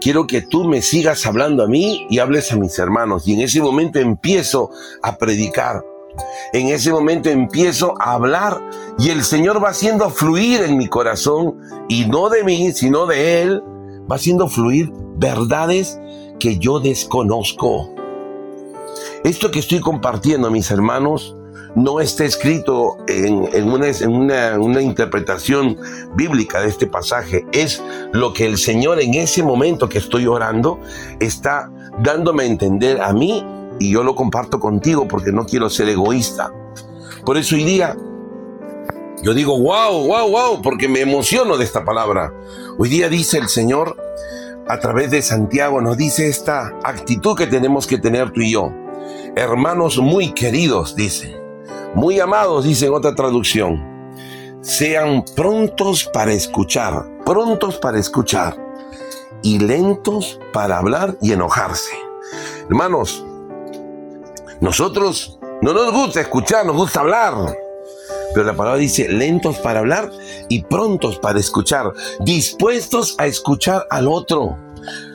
quiero 0.00 0.26
que 0.26 0.42
tú 0.42 0.64
me 0.64 0.82
sigas 0.82 1.26
hablando 1.26 1.64
a 1.64 1.68
mí 1.68 2.06
y 2.10 2.18
hables 2.18 2.52
a 2.52 2.56
mis 2.56 2.78
hermanos. 2.78 3.26
Y 3.26 3.34
en 3.34 3.40
ese 3.40 3.60
momento 3.60 3.98
empiezo 3.98 4.70
a 5.02 5.16
predicar. 5.16 5.84
En 6.52 6.68
ese 6.68 6.90
momento 6.90 7.30
empiezo 7.30 7.94
a 8.00 8.14
hablar 8.14 8.60
y 8.98 9.10
el 9.10 9.22
Señor 9.22 9.62
va 9.62 9.70
haciendo 9.70 10.10
fluir 10.10 10.62
en 10.62 10.76
mi 10.76 10.88
corazón 10.88 11.60
y 11.88 12.06
no 12.06 12.28
de 12.28 12.42
mí, 12.42 12.72
sino 12.72 13.06
de 13.06 13.42
Él, 13.42 13.62
va 14.10 14.16
haciendo 14.16 14.48
fluir 14.48 14.90
verdades 15.16 15.98
que 16.40 16.58
yo 16.58 16.80
desconozco. 16.80 17.94
Esto 19.24 19.50
que 19.50 19.58
estoy 19.58 19.80
compartiendo, 19.80 20.50
mis 20.50 20.70
hermanos, 20.70 21.36
no 21.74 22.00
está 22.00 22.24
escrito 22.24 22.96
en, 23.06 23.70
una- 23.70 24.58
una 24.58 24.82
interpretación 24.82 25.76
bíblica 26.14 26.60
de 26.60 26.68
este 26.68 26.86
pasaje. 26.86 27.46
Es 27.52 27.82
lo 28.12 28.32
que 28.32 28.46
el 28.46 28.58
Señor 28.58 29.00
en 29.00 29.14
ese 29.14 29.42
momento 29.42 29.88
que 29.88 29.98
estoy 29.98 30.26
orando 30.26 30.80
está 31.20 31.70
dándome 32.02 32.44
a 32.44 32.46
entender 32.46 33.00
a 33.00 33.12
mí 33.12 33.44
y 33.78 33.90
yo 33.92 34.02
lo 34.02 34.14
comparto 34.14 34.58
contigo 34.60 35.06
porque 35.06 35.32
no 35.32 35.44
quiero 35.46 35.70
ser 35.70 35.88
egoísta. 35.88 36.52
Por 37.24 37.36
eso 37.36 37.54
hoy 37.54 37.64
día 37.64 37.96
yo 39.22 39.34
digo, 39.34 39.58
wow, 39.60 40.06
wow, 40.06 40.30
wow, 40.30 40.62
porque 40.62 40.88
me 40.88 41.00
emociono 41.00 41.56
de 41.56 41.64
esta 41.64 41.84
palabra. 41.84 42.32
Hoy 42.78 42.88
día 42.88 43.08
dice 43.08 43.38
el 43.38 43.48
Señor, 43.48 43.96
a 44.68 44.78
través 44.78 45.10
de 45.10 45.22
Santiago, 45.22 45.80
nos 45.80 45.96
dice 45.96 46.28
esta 46.28 46.74
actitud 46.84 47.36
que 47.36 47.46
tenemos 47.48 47.86
que 47.86 47.98
tener 47.98 48.30
tú 48.30 48.42
y 48.42 48.52
yo. 48.52 48.70
Hermanos 49.34 49.98
muy 49.98 50.32
queridos, 50.34 50.94
dice. 50.94 51.36
Muy 51.98 52.20
amados, 52.20 52.62
dice 52.62 52.86
en 52.86 52.94
otra 52.94 53.12
traducción. 53.12 53.84
Sean 54.60 55.24
prontos 55.34 56.04
para 56.04 56.32
escuchar, 56.32 57.04
prontos 57.26 57.78
para 57.78 57.98
escuchar 57.98 58.56
y 59.42 59.58
lentos 59.58 60.38
para 60.52 60.78
hablar 60.78 61.18
y 61.20 61.32
enojarse. 61.32 61.90
Hermanos, 62.68 63.26
nosotros 64.60 65.40
no 65.60 65.72
nos 65.72 65.92
gusta 65.92 66.20
escuchar, 66.20 66.64
nos 66.64 66.76
gusta 66.76 67.00
hablar. 67.00 67.34
Pero 68.32 68.46
la 68.46 68.54
palabra 68.54 68.78
dice 68.78 69.08
lentos 69.08 69.58
para 69.58 69.80
hablar 69.80 70.08
y 70.48 70.62
prontos 70.62 71.18
para 71.18 71.40
escuchar, 71.40 71.92
dispuestos 72.20 73.16
a 73.18 73.26
escuchar 73.26 73.88
al 73.90 74.06
otro. 74.06 74.56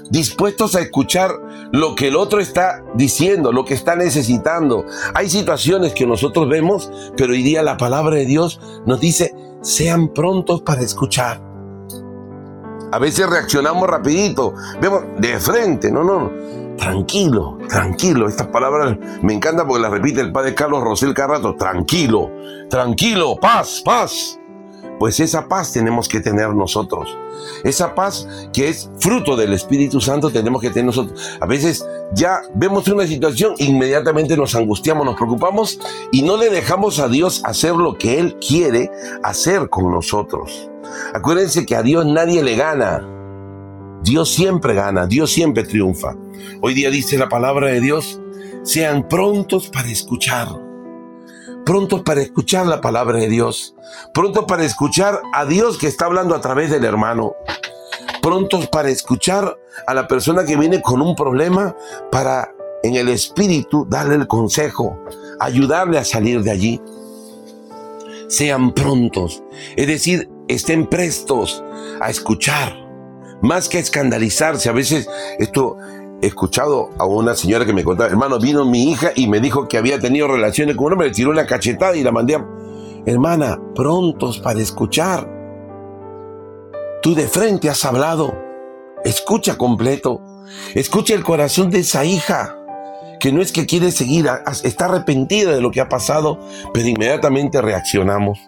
Dispuestos 0.09 0.75
a 0.75 0.81
escuchar 0.81 1.31
lo 1.71 1.95
que 1.95 2.07
el 2.09 2.15
otro 2.15 2.39
está 2.39 2.83
diciendo, 2.95 3.51
lo 3.51 3.65
que 3.65 3.73
está 3.73 3.95
necesitando. 3.95 4.85
Hay 5.13 5.29
situaciones 5.29 5.93
que 5.93 6.05
nosotros 6.05 6.49
vemos, 6.49 6.91
pero 7.17 7.33
hoy 7.33 7.43
día 7.43 7.63
la 7.63 7.77
palabra 7.77 8.15
de 8.15 8.25
Dios 8.25 8.59
nos 8.85 8.99
dice, 8.99 9.35
sean 9.61 10.09
prontos 10.09 10.61
para 10.61 10.81
escuchar. 10.81 11.41
A 12.91 12.99
veces 12.99 13.27
reaccionamos 13.27 13.89
rapidito, 13.89 14.53
vemos 14.79 15.01
de 15.17 15.39
frente, 15.39 15.91
no, 15.91 16.03
no, 16.03 16.31
tranquilo, 16.77 17.57
tranquilo. 17.67 18.27
Estas 18.27 18.47
palabras 18.47 18.97
me 19.23 19.33
encantan 19.33 19.67
porque 19.67 19.81
las 19.81 19.91
repite 19.91 20.21
el 20.21 20.31
padre 20.31 20.53
Carlos 20.53 20.83
Rosel 20.83 21.13
cada 21.13 21.35
rato, 21.35 21.55
tranquilo, 21.55 22.29
tranquilo, 22.69 23.35
paz, 23.39 23.81
paz. 23.83 24.39
Pues 24.99 25.19
esa 25.19 25.47
paz 25.47 25.73
tenemos 25.73 26.07
que 26.07 26.19
tener 26.19 26.49
nosotros. 26.53 27.17
Esa 27.63 27.95
paz 27.95 28.27
que 28.53 28.69
es 28.69 28.89
fruto 28.99 29.35
del 29.35 29.53
Espíritu 29.53 29.99
Santo 29.99 30.29
tenemos 30.29 30.61
que 30.61 30.69
tener 30.69 30.85
nosotros. 30.85 31.19
A 31.39 31.45
veces 31.45 31.85
ya 32.13 32.41
vemos 32.53 32.87
una 32.87 33.07
situación, 33.07 33.55
inmediatamente 33.57 34.37
nos 34.37 34.55
angustiamos, 34.55 35.05
nos 35.05 35.15
preocupamos 35.15 35.79
y 36.11 36.21
no 36.21 36.37
le 36.37 36.49
dejamos 36.49 36.99
a 36.99 37.07
Dios 37.07 37.41
hacer 37.45 37.75
lo 37.75 37.97
que 37.97 38.19
Él 38.19 38.37
quiere 38.39 38.91
hacer 39.23 39.69
con 39.69 39.91
nosotros. 39.91 40.69
Acuérdense 41.13 41.65
que 41.65 41.75
a 41.75 41.83
Dios 41.83 42.05
nadie 42.05 42.43
le 42.43 42.55
gana. 42.55 43.09
Dios 44.03 44.33
siempre 44.33 44.73
gana, 44.73 45.07
Dios 45.07 45.31
siempre 45.31 45.63
triunfa. 45.63 46.15
Hoy 46.61 46.73
día 46.73 46.89
dice 46.89 47.17
la 47.17 47.29
palabra 47.29 47.67
de 47.67 47.79
Dios, 47.79 48.19
sean 48.63 49.07
prontos 49.07 49.69
para 49.69 49.89
escuchar 49.89 50.49
prontos 51.65 52.01
para 52.01 52.21
escuchar 52.21 52.65
la 52.65 52.81
palabra 52.81 53.19
de 53.19 53.29
Dios, 53.29 53.75
prontos 54.13 54.45
para 54.45 54.63
escuchar 54.63 55.21
a 55.33 55.45
Dios 55.45 55.77
que 55.77 55.87
está 55.87 56.05
hablando 56.05 56.35
a 56.35 56.41
través 56.41 56.69
del 56.69 56.85
hermano, 56.85 57.35
prontos 58.21 58.67
para 58.67 58.89
escuchar 58.89 59.57
a 59.87 59.93
la 59.93 60.07
persona 60.07 60.45
que 60.45 60.57
viene 60.57 60.81
con 60.81 61.01
un 61.01 61.15
problema 61.15 61.75
para 62.11 62.53
en 62.83 62.95
el 62.95 63.09
espíritu 63.09 63.85
darle 63.89 64.15
el 64.15 64.27
consejo, 64.27 64.99
ayudarle 65.39 65.97
a 65.97 66.05
salir 66.05 66.41
de 66.43 66.51
allí. 66.51 66.81
Sean 68.27 68.73
prontos, 68.73 69.43
es 69.75 69.87
decir, 69.87 70.29
estén 70.47 70.87
prestos 70.87 71.63
a 72.01 72.09
escuchar, 72.09 72.75
más 73.41 73.69
que 73.69 73.77
a 73.77 73.81
escandalizarse. 73.81 74.69
A 74.69 74.73
veces 74.73 75.07
esto 75.39 75.77
escuchado 76.27 76.89
a 76.97 77.05
una 77.05 77.35
señora 77.35 77.65
que 77.65 77.73
me 77.73 77.83
contaba, 77.83 78.09
hermano, 78.09 78.39
vino 78.39 78.65
mi 78.65 78.91
hija 78.91 79.11
y 79.15 79.27
me 79.27 79.39
dijo 79.39 79.67
que 79.67 79.77
había 79.77 79.99
tenido 79.99 80.27
relaciones 80.27 80.75
con 80.75 80.87
un 80.87 80.93
hombre, 80.93 81.07
le 81.07 81.13
tiró 81.13 81.29
una 81.29 81.45
cachetada 81.45 81.95
y 81.95 82.03
la 82.03 82.11
mandé 82.11 82.35
a... 82.35 82.45
Hermana, 83.05 83.59
prontos 83.75 84.39
para 84.39 84.59
escuchar. 84.59 85.29
Tú 87.01 87.13
de 87.15 87.27
frente 87.27 87.69
has 87.69 87.83
hablado. 87.83 88.33
Escucha 89.03 89.57
completo. 89.57 90.21
Escucha 90.73 91.13
el 91.13 91.23
corazón 91.23 91.69
de 91.69 91.79
esa 91.79 92.05
hija, 92.05 92.57
que 93.19 93.31
no 93.31 93.41
es 93.41 93.51
que 93.51 93.65
quiere 93.65 93.91
seguir, 93.91 94.27
está 94.63 94.85
arrepentida 94.85 95.51
de 95.51 95.61
lo 95.61 95.71
que 95.71 95.81
ha 95.81 95.89
pasado, 95.89 96.39
pero 96.73 96.87
inmediatamente 96.87 97.61
reaccionamos. 97.61 98.39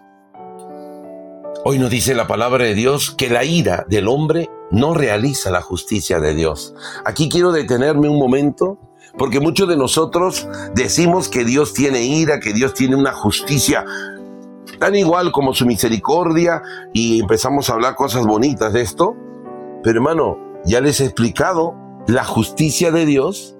Hoy 1.63 1.79
nos 1.79 1.89
dice 1.89 2.13
la 2.13 2.27
palabra 2.27 2.63
de 2.63 2.75
Dios 2.75 3.11
que 3.11 3.29
la 3.29 3.43
ira 3.43 3.85
del 3.89 4.07
hombre 4.07 4.49
no 4.75 4.93
realiza 4.93 5.49
la 5.51 5.61
justicia 5.61 6.19
de 6.19 6.35
Dios. 6.35 6.75
Aquí 7.05 7.29
quiero 7.29 7.53
detenerme 7.53 8.09
un 8.09 8.19
momento 8.19 8.77
porque 9.17 9.39
muchos 9.39 9.69
de 9.69 9.77
nosotros 9.77 10.47
decimos 10.73 11.29
que 11.29 11.45
Dios 11.45 11.73
tiene 11.73 12.03
ira, 12.03 12.41
que 12.41 12.51
Dios 12.51 12.73
tiene 12.73 12.97
una 12.97 13.13
justicia 13.13 13.85
tan 14.77 14.93
igual 14.95 15.31
como 15.31 15.53
su 15.53 15.65
misericordia 15.65 16.61
y 16.91 17.21
empezamos 17.21 17.69
a 17.69 17.73
hablar 17.73 17.95
cosas 17.95 18.25
bonitas 18.25 18.73
de 18.73 18.81
esto. 18.81 19.15
Pero 19.81 19.99
hermano, 19.99 20.37
ya 20.65 20.81
les 20.81 20.99
he 20.99 21.05
explicado 21.05 21.73
la 22.07 22.25
justicia 22.25 22.91
de 22.91 23.05
Dios, 23.05 23.55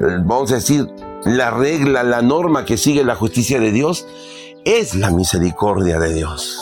eh, 0.00 0.16
vamos 0.24 0.50
a 0.52 0.56
decir, 0.56 0.86
la 1.24 1.50
regla, 1.50 2.04
la 2.04 2.22
norma 2.22 2.64
que 2.64 2.78
sigue 2.78 3.04
la 3.04 3.16
justicia 3.16 3.60
de 3.60 3.70
Dios 3.70 4.06
es 4.64 4.94
la 4.94 5.10
misericordia 5.10 5.98
de 5.98 6.14
Dios. 6.14 6.58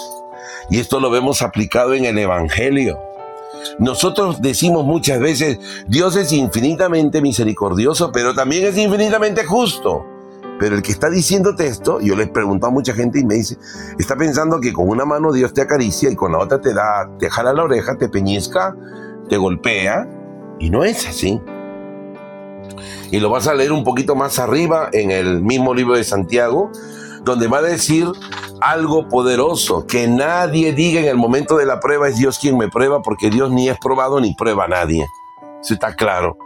Y 0.70 0.80
esto 0.80 0.98
lo 0.98 1.10
vemos 1.10 1.42
aplicado 1.42 1.94
en 1.94 2.04
el 2.04 2.18
Evangelio. 2.18 3.09
Nosotros 3.78 4.40
decimos 4.40 4.84
muchas 4.84 5.20
veces, 5.20 5.58
Dios 5.88 6.16
es 6.16 6.32
infinitamente 6.32 7.20
misericordioso, 7.20 8.12
pero 8.12 8.34
también 8.34 8.66
es 8.66 8.76
infinitamente 8.76 9.44
justo. 9.44 10.04
Pero 10.58 10.76
el 10.76 10.82
que 10.82 10.92
está 10.92 11.08
diciéndote 11.08 11.66
esto, 11.66 12.00
yo 12.00 12.14
le 12.14 12.24
he 12.24 12.26
preguntado 12.26 12.70
a 12.70 12.74
mucha 12.74 12.92
gente 12.92 13.18
y 13.18 13.24
me 13.24 13.34
dice, 13.34 13.56
está 13.98 14.16
pensando 14.16 14.60
que 14.60 14.72
con 14.74 14.88
una 14.88 15.06
mano 15.06 15.32
Dios 15.32 15.54
te 15.54 15.62
acaricia 15.62 16.10
y 16.10 16.16
con 16.16 16.32
la 16.32 16.38
otra 16.38 16.60
te 16.60 16.74
da, 16.74 17.10
te 17.18 17.30
jala 17.30 17.54
la 17.54 17.64
oreja, 17.64 17.96
te 17.96 18.10
peñizca, 18.10 18.76
te 19.30 19.38
golpea, 19.38 20.06
y 20.58 20.68
no 20.68 20.84
es 20.84 21.08
así. 21.08 21.40
Y 23.10 23.18
lo 23.18 23.30
vas 23.30 23.48
a 23.48 23.54
leer 23.54 23.72
un 23.72 23.82
poquito 23.82 24.14
más 24.14 24.38
arriba 24.38 24.90
en 24.92 25.10
el 25.10 25.42
mismo 25.42 25.74
libro 25.74 25.96
de 25.96 26.04
Santiago, 26.04 26.70
donde 27.30 27.48
va 27.48 27.58
a 27.58 27.62
decir 27.62 28.06
algo 28.60 29.08
poderoso, 29.08 29.86
que 29.86 30.06
nadie 30.06 30.72
diga 30.72 31.00
en 31.00 31.06
el 31.06 31.16
momento 31.16 31.56
de 31.56 31.66
la 31.66 31.80
prueba 31.80 32.08
es 32.08 32.16
Dios 32.16 32.38
quien 32.38 32.58
me 32.58 32.68
prueba, 32.68 33.02
porque 33.02 33.30
Dios 33.30 33.50
ni 33.50 33.68
es 33.68 33.78
probado 33.78 34.20
ni 34.20 34.34
prueba 34.34 34.64
a 34.64 34.68
nadie. 34.68 35.06
Eso 35.62 35.74
está 35.74 35.94
claro. 35.94 36.36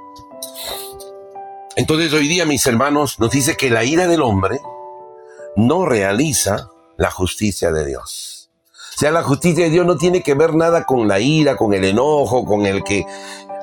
Entonces 1.76 2.12
hoy 2.12 2.28
día, 2.28 2.44
mis 2.44 2.64
hermanos, 2.66 3.18
nos 3.18 3.30
dice 3.30 3.56
que 3.56 3.70
la 3.70 3.84
ira 3.84 4.06
del 4.06 4.22
hombre 4.22 4.60
no 5.56 5.86
realiza 5.86 6.70
la 6.96 7.10
justicia 7.10 7.72
de 7.72 7.84
Dios. 7.84 8.50
O 8.96 9.00
sea, 9.00 9.10
la 9.10 9.24
justicia 9.24 9.64
de 9.64 9.70
Dios 9.70 9.84
no 9.84 9.96
tiene 9.96 10.22
que 10.22 10.34
ver 10.34 10.54
nada 10.54 10.84
con 10.84 11.08
la 11.08 11.18
ira, 11.18 11.56
con 11.56 11.74
el 11.74 11.84
enojo, 11.84 12.44
con 12.44 12.64
el 12.64 12.84
que... 12.84 13.04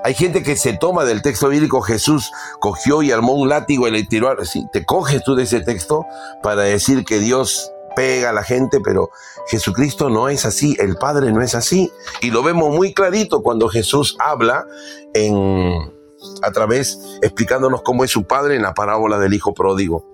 Hay 0.03 0.15
gente 0.15 0.41
que 0.41 0.55
se 0.55 0.73
toma 0.73 1.05
del 1.05 1.21
texto 1.21 1.49
bíblico, 1.49 1.81
Jesús 1.81 2.31
cogió 2.59 3.03
y 3.03 3.11
armó 3.11 3.33
un 3.33 3.49
látigo 3.49 3.87
y 3.87 3.91
le 3.91 4.03
tiró... 4.03 4.33
Sí, 4.45 4.65
te 4.73 4.83
coges 4.83 5.23
tú 5.23 5.35
de 5.35 5.43
ese 5.43 5.61
texto 5.61 6.05
para 6.41 6.63
decir 6.63 7.05
que 7.05 7.19
Dios 7.19 7.71
pega 7.95 8.29
a 8.29 8.33
la 8.33 8.43
gente, 8.43 8.79
pero 8.83 9.09
Jesucristo 9.47 10.09
no 10.09 10.29
es 10.29 10.45
así, 10.45 10.75
el 10.79 10.95
Padre 10.95 11.31
no 11.31 11.41
es 11.41 11.55
así. 11.55 11.91
Y 12.21 12.31
lo 12.31 12.41
vemos 12.41 12.75
muy 12.75 12.93
clarito 12.93 13.43
cuando 13.43 13.69
Jesús 13.69 14.15
habla 14.19 14.65
en, 15.13 15.93
a 16.41 16.51
través, 16.51 16.99
explicándonos 17.21 17.81
cómo 17.83 18.03
es 18.03 18.11
su 18.11 18.23
Padre 18.23 18.55
en 18.55 18.63
la 18.63 18.73
parábola 18.73 19.19
del 19.19 19.33
Hijo 19.33 19.53
Pródigo. 19.53 20.05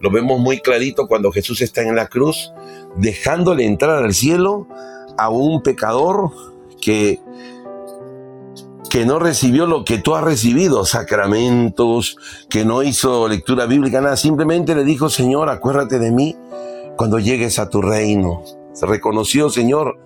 Lo 0.00 0.10
vemos 0.10 0.38
muy 0.38 0.60
clarito 0.60 1.06
cuando 1.06 1.32
Jesús 1.32 1.62
está 1.62 1.82
en 1.82 1.96
la 1.96 2.08
cruz, 2.08 2.52
dejándole 2.96 3.64
entrar 3.64 4.02
al 4.02 4.12
cielo 4.12 4.66
a 5.16 5.30
un 5.30 5.62
pecador 5.62 6.30
que 6.80 7.20
que 8.94 9.04
no 9.04 9.18
recibió 9.18 9.66
lo 9.66 9.84
que 9.84 9.98
tú 9.98 10.14
has 10.14 10.22
recibido, 10.22 10.84
sacramentos, 10.84 12.16
que 12.48 12.64
no 12.64 12.84
hizo 12.84 13.26
lectura 13.26 13.66
bíblica, 13.66 14.00
nada, 14.00 14.16
simplemente 14.16 14.72
le 14.76 14.84
dijo, 14.84 15.10
Señor, 15.10 15.50
acuérdate 15.50 15.98
de 15.98 16.12
mí 16.12 16.36
cuando 16.96 17.18
llegues 17.18 17.58
a 17.58 17.68
tu 17.68 17.82
reino. 17.82 18.44
Se 18.72 18.86
reconoció, 18.86 19.50
Señor, 19.50 19.98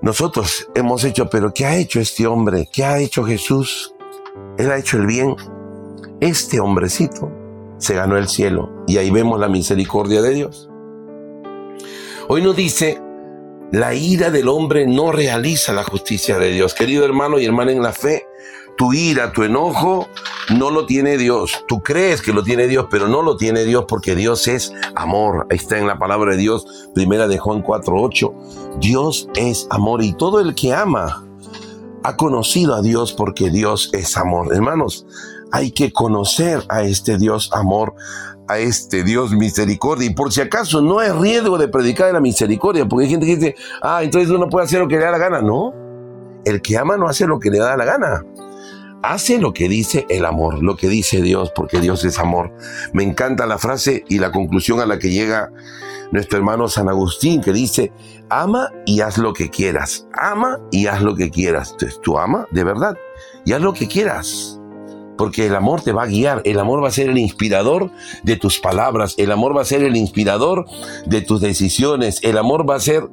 nosotros 0.00 0.70
hemos 0.74 1.04
hecho, 1.04 1.28
pero 1.28 1.52
¿qué 1.52 1.66
ha 1.66 1.76
hecho 1.76 2.00
este 2.00 2.26
hombre? 2.26 2.66
¿Qué 2.72 2.82
ha 2.82 2.98
hecho 2.98 3.24
Jesús? 3.24 3.94
Él 4.56 4.70
ha 4.70 4.78
hecho 4.78 4.96
el 4.96 5.04
bien. 5.04 5.36
Este 6.20 6.60
hombrecito 6.60 7.30
se 7.76 7.94
ganó 7.94 8.16
el 8.16 8.28
cielo 8.28 8.70
y 8.86 8.96
ahí 8.96 9.10
vemos 9.10 9.38
la 9.38 9.48
misericordia 9.48 10.22
de 10.22 10.30
Dios. 10.30 10.70
Hoy 12.26 12.40
nos 12.40 12.56
dice, 12.56 13.02
la 13.74 13.92
ira 13.92 14.30
del 14.30 14.48
hombre 14.48 14.86
no 14.86 15.10
realiza 15.10 15.72
la 15.72 15.82
justicia 15.82 16.38
de 16.38 16.52
Dios. 16.52 16.74
Querido 16.74 17.04
hermano 17.04 17.40
y 17.40 17.44
hermana 17.44 17.72
en 17.72 17.82
la 17.82 17.92
fe, 17.92 18.24
tu 18.76 18.92
ira, 18.92 19.32
tu 19.32 19.42
enojo, 19.42 20.08
no 20.56 20.70
lo 20.70 20.86
tiene 20.86 21.18
Dios. 21.18 21.64
Tú 21.66 21.82
crees 21.82 22.22
que 22.22 22.32
lo 22.32 22.44
tiene 22.44 22.68
Dios, 22.68 22.86
pero 22.88 23.08
no 23.08 23.20
lo 23.20 23.36
tiene 23.36 23.64
Dios 23.64 23.86
porque 23.88 24.14
Dios 24.14 24.46
es 24.46 24.72
amor. 24.94 25.48
Ahí 25.50 25.56
está 25.56 25.76
en 25.76 25.88
la 25.88 25.98
palabra 25.98 26.32
de 26.32 26.36
Dios, 26.36 26.88
primera 26.94 27.26
de 27.26 27.38
Juan 27.38 27.64
4.8. 27.64 28.78
Dios 28.78 29.28
es 29.34 29.66
amor 29.70 30.04
y 30.04 30.12
todo 30.12 30.38
el 30.38 30.54
que 30.54 30.72
ama 30.72 31.26
ha 32.04 32.16
conocido 32.16 32.76
a 32.76 32.80
Dios 32.80 33.12
porque 33.12 33.50
Dios 33.50 33.90
es 33.92 34.16
amor. 34.16 34.54
Hermanos, 34.54 35.04
hay 35.50 35.72
que 35.72 35.92
conocer 35.92 36.62
a 36.68 36.84
este 36.84 37.18
Dios 37.18 37.50
amor, 37.52 37.94
a 38.48 38.58
este 38.58 39.02
Dios 39.04 39.32
misericordia. 39.32 40.06
Y 40.06 40.14
por 40.14 40.32
si 40.32 40.40
acaso 40.40 40.80
no 40.80 40.98
hay 40.98 41.10
riesgo 41.10 41.58
de 41.58 41.68
predicar 41.68 42.08
de 42.08 42.12
la 42.14 42.20
misericordia, 42.20 42.86
porque 42.86 43.04
hay 43.04 43.10
gente 43.10 43.26
que 43.26 43.36
dice, 43.36 43.54
ah, 43.82 44.02
entonces 44.02 44.30
uno 44.30 44.48
puede 44.48 44.66
hacer 44.66 44.80
lo 44.80 44.88
que 44.88 44.96
le 44.96 45.04
da 45.04 45.10
la 45.10 45.18
gana. 45.18 45.40
No, 45.40 45.72
el 46.44 46.60
que 46.62 46.76
ama 46.76 46.96
no 46.96 47.08
hace 47.08 47.26
lo 47.26 47.38
que 47.38 47.50
le 47.50 47.58
da 47.58 47.76
la 47.76 47.84
gana 47.84 48.24
hace 49.04 49.38
lo 49.38 49.52
que 49.52 49.68
dice 49.68 50.06
el 50.08 50.24
amor, 50.24 50.62
lo 50.62 50.76
que 50.76 50.88
dice 50.88 51.20
Dios, 51.20 51.52
porque 51.54 51.80
Dios 51.80 52.04
es 52.04 52.18
amor. 52.18 52.52
Me 52.92 53.02
encanta 53.02 53.46
la 53.46 53.58
frase 53.58 54.04
y 54.08 54.18
la 54.18 54.32
conclusión 54.32 54.80
a 54.80 54.86
la 54.86 54.98
que 54.98 55.10
llega 55.10 55.52
nuestro 56.10 56.38
hermano 56.38 56.68
San 56.68 56.88
Agustín, 56.88 57.42
que 57.42 57.52
dice, 57.52 57.92
ama 58.30 58.70
y 58.86 59.00
haz 59.00 59.18
lo 59.18 59.32
que 59.32 59.50
quieras, 59.50 60.06
ama 60.14 60.58
y 60.70 60.86
haz 60.86 61.02
lo 61.02 61.14
que 61.14 61.30
quieras. 61.30 61.72
Entonces 61.72 62.00
tú 62.00 62.18
ama 62.18 62.46
de 62.50 62.64
verdad 62.64 62.96
y 63.44 63.52
haz 63.52 63.60
lo 63.60 63.74
que 63.74 63.88
quieras. 63.88 64.58
Porque 65.16 65.46
el 65.46 65.54
amor 65.54 65.82
te 65.82 65.92
va 65.92 66.04
a 66.04 66.06
guiar, 66.06 66.42
el 66.44 66.58
amor 66.58 66.82
va 66.82 66.88
a 66.88 66.92
ser 66.92 67.08
el 67.08 67.18
inspirador 67.18 67.90
de 68.22 68.36
tus 68.36 68.58
palabras, 68.58 69.14
el 69.16 69.30
amor 69.30 69.56
va 69.56 69.62
a 69.62 69.66
ser 69.66 69.82
el 69.82 69.96
inspirador 69.96 70.66
de 71.06 71.20
tus 71.20 71.40
decisiones, 71.40 72.20
el 72.22 72.38
amor 72.38 72.68
va 72.68 72.76
a 72.76 72.80
ser 72.80 73.08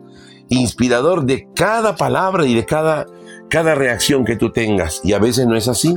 inspirador 0.50 1.26
de 1.26 1.48
cada 1.56 1.96
palabra 1.96 2.46
y 2.46 2.56
de 2.56 2.66
cada 2.66 3.06
cada 3.52 3.76
reacción 3.76 4.24
que 4.24 4.38
tú 4.38 4.52
tengas. 4.52 5.02
Y 5.04 5.14
a 5.14 5.20
veces 5.20 5.46
no 5.46 5.56
es 5.56 5.68
así. 5.68 5.94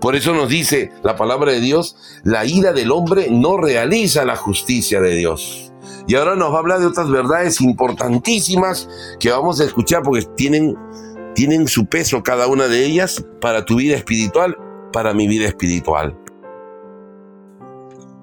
Por 0.00 0.16
eso 0.16 0.34
nos 0.34 0.48
dice 0.50 0.90
la 1.04 1.16
palabra 1.16 1.52
de 1.52 1.60
Dios, 1.60 1.96
la 2.24 2.44
ira 2.44 2.72
del 2.72 2.90
hombre 2.90 3.28
no 3.30 3.56
realiza 3.56 4.24
la 4.24 4.36
justicia 4.36 5.00
de 5.00 5.14
Dios. 5.14 5.72
Y 6.08 6.16
ahora 6.16 6.34
nos 6.34 6.50
va 6.50 6.56
a 6.56 6.58
hablar 6.58 6.80
de 6.80 6.86
otras 6.86 7.08
verdades 7.08 7.60
importantísimas 7.60 8.88
que 9.20 9.30
vamos 9.30 9.60
a 9.60 9.64
escuchar 9.64 10.02
porque 10.02 10.26
tienen, 10.36 10.76
tienen 11.34 11.68
su 11.68 11.86
peso 11.86 12.22
cada 12.24 12.48
una 12.48 12.66
de 12.66 12.84
ellas 12.84 13.24
para 13.40 13.64
tu 13.64 13.76
vida 13.76 13.96
espiritual, 13.96 14.56
para 14.96 15.12
mi 15.12 15.28
vida 15.28 15.46
espiritual. 15.46 16.16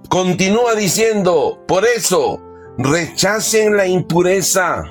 Continúa 0.09 0.73
diciendo, 0.73 1.63
por 1.67 1.86
eso, 1.86 2.41
rechacen 2.79 3.77
la 3.77 3.86
impureza. 3.86 4.83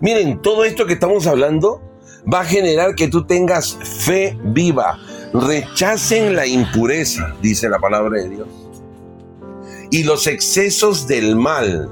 Miren, 0.00 0.42
todo 0.42 0.64
esto 0.64 0.86
que 0.86 0.94
estamos 0.94 1.28
hablando 1.28 1.80
va 2.24 2.40
a 2.40 2.44
generar 2.44 2.96
que 2.96 3.06
tú 3.06 3.24
tengas 3.24 3.76
fe 3.76 4.36
viva. 4.42 4.98
Rechacen 5.32 6.34
la 6.34 6.48
impureza, 6.48 7.32
dice 7.40 7.68
la 7.68 7.78
palabra 7.78 8.20
de 8.20 8.30
Dios. 8.30 8.48
Y 9.92 10.02
los 10.02 10.26
excesos 10.26 11.06
del 11.06 11.36
mal. 11.36 11.88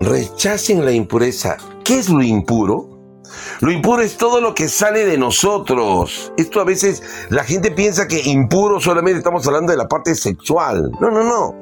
Rechacen 0.00 0.84
la 0.84 0.92
impureza. 0.92 1.56
¿Qué 1.84 2.00
es 2.00 2.10
lo 2.10 2.22
impuro? 2.22 2.95
Lo 3.60 3.70
impuro 3.70 4.02
es 4.02 4.16
todo 4.16 4.40
lo 4.40 4.54
que 4.54 4.68
sale 4.68 5.04
de 5.04 5.18
nosotros. 5.18 6.32
Esto 6.36 6.60
a 6.60 6.64
veces 6.64 7.02
la 7.30 7.44
gente 7.44 7.70
piensa 7.70 8.06
que 8.06 8.20
impuro 8.22 8.80
solamente 8.80 9.18
estamos 9.18 9.46
hablando 9.46 9.72
de 9.72 9.78
la 9.78 9.88
parte 9.88 10.14
sexual. 10.14 10.90
No, 11.00 11.10
no, 11.10 11.24
no. 11.24 11.54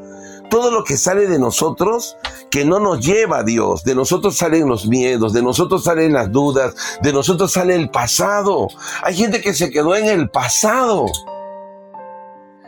Todo 0.51 0.71
lo 0.71 0.85
que 0.85 0.97
sale 0.97 1.27
de 1.27 1.39
nosotros 1.39 2.17
que 2.51 2.65
no 2.65 2.79
nos 2.79 3.05
lleva 3.05 3.39
a 3.39 3.43
Dios. 3.45 3.85
De 3.85 3.95
nosotros 3.95 4.37
salen 4.37 4.69
los 4.69 4.87
miedos, 4.87 5.33
de 5.33 5.43
nosotros 5.43 5.85
salen 5.85 6.13
las 6.13 6.31
dudas, 6.31 6.75
de 7.03 7.13
nosotros 7.13 7.53
sale 7.53 7.75
el 7.75 7.91
pasado. 7.91 8.69
Hay 9.03 9.15
gente 9.15 9.41
que 9.41 9.55
se 9.55 9.71
quedó 9.71 9.97
en 9.97 10.07
el 10.07 10.31
pasado 10.31 11.07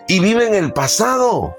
y 0.09 0.21
vive 0.21 0.47
en 0.47 0.55
el 0.55 0.73
pasado 0.73 1.57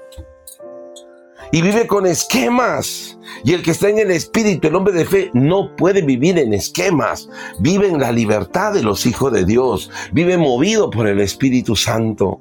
y 1.52 1.62
vive 1.62 1.86
con 1.86 2.06
esquemas. 2.06 3.18
Y 3.44 3.52
el 3.52 3.62
que 3.62 3.70
está 3.70 3.88
en 3.88 3.98
el 3.98 4.10
espíritu, 4.10 4.68
el 4.68 4.74
hombre 4.74 4.92
de 4.92 5.04
fe, 5.04 5.30
no 5.32 5.74
puede 5.76 6.02
vivir 6.02 6.38
en 6.38 6.52
esquemas. 6.52 7.28
Vive 7.58 7.88
en 7.88 8.00
la 8.00 8.12
libertad 8.12 8.72
de 8.72 8.82
los 8.82 9.06
hijos 9.06 9.32
de 9.32 9.44
Dios. 9.44 9.90
Vive 10.12 10.36
movido 10.36 10.90
por 10.90 11.06
el 11.06 11.20
Espíritu 11.20 11.76
Santo. 11.76 12.40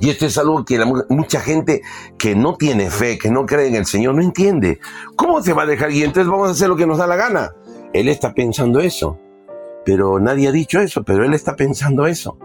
Y 0.00 0.10
esto 0.10 0.26
es 0.26 0.38
algo 0.38 0.64
que 0.64 0.78
mucha 1.08 1.40
gente 1.40 1.82
que 2.18 2.34
no 2.34 2.56
tiene 2.56 2.90
fe, 2.90 3.18
que 3.18 3.30
no 3.30 3.46
cree 3.46 3.68
en 3.68 3.74
el 3.74 3.86
Señor, 3.86 4.14
no 4.14 4.22
entiende. 4.22 4.78
¿Cómo 5.16 5.42
se 5.42 5.52
va 5.52 5.62
a 5.62 5.66
dejar? 5.66 5.90
Y 5.90 6.02
entonces 6.02 6.30
vamos 6.30 6.48
a 6.48 6.52
hacer 6.52 6.68
lo 6.68 6.76
que 6.76 6.86
nos 6.86 6.98
da 6.98 7.06
la 7.06 7.16
gana. 7.16 7.52
Él 7.92 8.08
está 8.08 8.32
pensando 8.32 8.80
eso. 8.80 9.18
Pero 9.84 10.20
nadie 10.20 10.48
ha 10.48 10.52
dicho 10.52 10.80
eso, 10.80 11.02
pero 11.02 11.24
él 11.24 11.34
está 11.34 11.56
pensando 11.56 12.06
eso. 12.06 12.38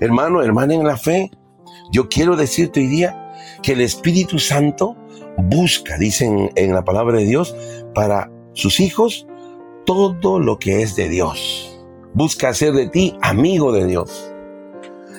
Hermano, 0.00 0.42
hermana 0.42 0.74
en 0.74 0.84
la 0.84 0.96
fe, 0.96 1.30
yo 1.90 2.08
quiero 2.08 2.36
decirte 2.36 2.80
hoy 2.80 2.86
día 2.86 3.19
que 3.62 3.72
el 3.72 3.80
Espíritu 3.80 4.38
Santo 4.38 4.96
busca, 5.36 5.96
dicen 5.98 6.50
en 6.54 6.74
la 6.74 6.84
palabra 6.84 7.18
de 7.18 7.24
Dios, 7.24 7.54
para 7.94 8.30
sus 8.52 8.80
hijos 8.80 9.26
todo 9.84 10.38
lo 10.38 10.58
que 10.58 10.82
es 10.82 10.96
de 10.96 11.08
Dios. 11.08 11.80
Busca 12.14 12.48
hacer 12.48 12.72
de 12.72 12.88
ti 12.88 13.16
amigo 13.22 13.72
de 13.72 13.86
Dios. 13.86 14.32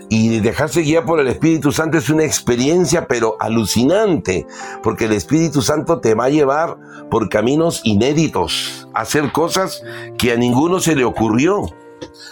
Y 0.09 0.41
dejarse 0.41 0.81
guiar 0.81 1.05
por 1.05 1.21
el 1.21 1.29
Espíritu 1.29 1.71
Santo 1.71 1.97
es 1.97 2.09
una 2.09 2.25
experiencia, 2.25 3.07
pero 3.07 3.37
alucinante, 3.39 4.45
porque 4.83 5.05
el 5.05 5.13
Espíritu 5.13 5.61
Santo 5.61 6.01
te 6.01 6.15
va 6.15 6.25
a 6.25 6.29
llevar 6.29 6.77
por 7.09 7.29
caminos 7.29 7.79
inéditos, 7.85 8.89
a 8.93 9.01
hacer 9.01 9.31
cosas 9.31 9.81
que 10.17 10.33
a 10.33 10.35
ninguno 10.35 10.81
se 10.81 10.97
le 10.97 11.05
ocurrió. 11.05 11.65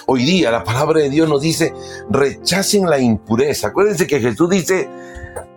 Hoy 0.07 0.25
día 0.25 0.51
la 0.51 0.65
palabra 0.65 0.99
de 0.99 1.09
Dios 1.09 1.29
nos 1.29 1.41
dice, 1.41 1.73
rechacen 2.09 2.89
la 2.89 2.99
impureza. 2.99 3.67
Acuérdense 3.67 4.07
que 4.07 4.19
Jesús 4.19 4.49
dice, 4.49 4.89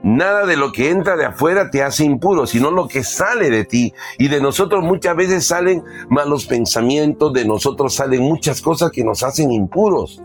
Nada 0.03 0.47
de 0.47 0.57
lo 0.57 0.73
que 0.73 0.91
entra 0.91 1.17
de 1.17 1.25
afuera 1.25 1.71
te 1.71 1.83
hace 1.83 2.05
impuro, 2.05 2.47
sino 2.47 2.73
lo 2.73 2.89
que 2.89 3.05
sale 3.05 3.51
de 3.51 3.65
ti. 3.65 3.95
Y 4.19 4.29
de 4.29 4.41
nosotros 4.41 4.83
muchas 4.83 5.15
veces 5.15 5.47
salen 5.47 5.85
malos 6.09 6.47
pensamientos, 6.47 7.33
de 7.33 7.45
nosotros 7.45 7.95
salen 7.95 8.23
muchas 8.23 8.61
cosas 8.61 8.91
que 8.91 9.05
nos 9.05 9.23
hacen 9.23 9.53
impuros. 9.53 10.21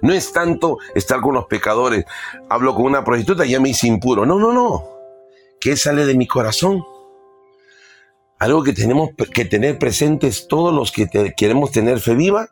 No 0.00 0.14
es 0.14 0.32
tanto 0.32 0.78
estar 0.94 1.20
con 1.20 1.34
los 1.34 1.46
pecadores. 1.46 2.06
Hablo 2.48 2.74
con 2.74 2.86
una 2.86 3.04
prostituta 3.04 3.44
y 3.44 3.50
ya 3.50 3.60
me 3.60 3.68
hice 3.68 3.86
impuro. 3.86 4.24
No, 4.24 4.38
no, 4.38 4.52
no. 4.52 4.84
¿Qué 5.60 5.76
sale 5.76 6.06
de 6.06 6.14
mi 6.14 6.26
corazón? 6.26 6.82
Algo 8.38 8.62
que 8.62 8.72
tenemos 8.72 9.10
que 9.34 9.44
tener 9.44 9.78
presentes 9.78 10.48
todos 10.48 10.74
los 10.74 10.92
que 10.92 11.06
queremos 11.36 11.72
tener 11.72 12.00
fe 12.00 12.14
viva 12.14 12.48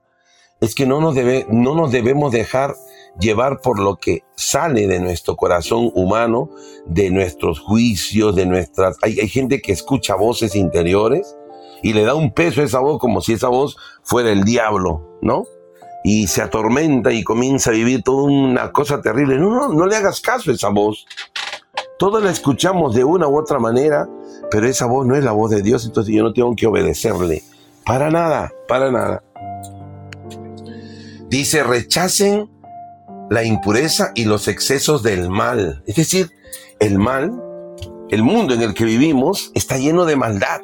es 0.61 0.75
que 0.75 0.85
no 0.85 1.01
nos, 1.01 1.15
debe, 1.15 1.47
no 1.49 1.75
nos 1.75 1.91
debemos 1.93 2.31
dejar 2.31 2.75
llevar 3.19 3.61
por 3.61 3.79
lo 3.81 3.97
que 3.97 4.25
sale 4.37 4.87
de 4.87 5.01
nuestro 5.01 5.37
corazón 5.37 5.91
humano, 5.95 6.51
de 6.87 7.11
nuestros 7.11 7.61
juicios, 7.61 8.35
de 8.37 8.47
nuestras... 8.47 8.97
Hay, 9.03 9.19
hay, 9.21 9.29
gente 9.29 9.61
que 9.61 9.73
escucha 9.73 10.15
voces 10.15 10.55
interiores 10.55 11.37
y 11.83 11.93
le 11.93 12.05
da 12.05 12.15
un 12.15 12.33
peso 12.33 12.61
a 12.61 12.65
esa 12.65 12.81
voz 12.81 12.99
como 12.99 13.21
si 13.21 13.35
esa 13.35 13.49
voz 13.49 13.77
fuera 14.03 14.31
el 14.31 14.45
diablo, 14.45 15.19
¿no? 15.21 15.45
Y 16.05 16.29
se 16.29 16.43
atormenta 16.43 17.13
y 17.13 17.25
comienza 17.25 17.71
a 17.71 17.75
vivir 17.75 18.03
toda 18.03 18.23
una 18.23 18.73
cosa 18.73 19.01
terrible. 19.01 19.37
No, 19.37 19.51
no, 19.51 19.69
no 19.69 19.87
le 19.87 19.97
hagas 19.97 20.21
caso 20.21 20.51
a 20.51 20.55
esa 20.55 20.69
voz. 20.69 21.07
Todos 21.99 22.23
la 22.23 22.31
escuchamos 22.31 22.95
de 22.95 23.03
una 23.03 23.27
u 23.27 23.37
otra 23.37 23.59
manera, 23.59 24.09
pero 24.51 24.67
esa 24.67 24.87
voz 24.87 25.07
no 25.07 25.17
es 25.17 25.25
la 25.25 25.33
voz 25.33 25.51
de 25.51 25.63
Dios, 25.63 25.85
entonces 25.85 26.15
yo 26.15 26.23
no 26.23 26.33
tengo 26.33 26.55
que 26.55 26.67
obedecerle. 26.67 27.43
Para 27.85 28.11
nada, 28.11 28.53
para 28.69 28.93
nada. 28.93 29.25
Dice, 31.29 31.63
rechacen 31.65 32.49
la 33.31 33.45
impureza 33.45 34.13
y 34.15 34.25
los 34.25 34.49
excesos 34.49 35.03
del 35.03 35.29
mal. 35.29 35.83
Es 35.87 35.97
decir, 35.97 36.31
el 36.81 36.99
mal, 36.99 37.33
el 38.11 38.23
mundo 38.23 38.55
en 38.55 38.63
el 38.63 38.75
que 38.75 38.85
vivimos 38.85 39.51
está 39.55 39.79
lleno 39.79 40.05
de 40.05 40.17
maldad. 40.17 40.63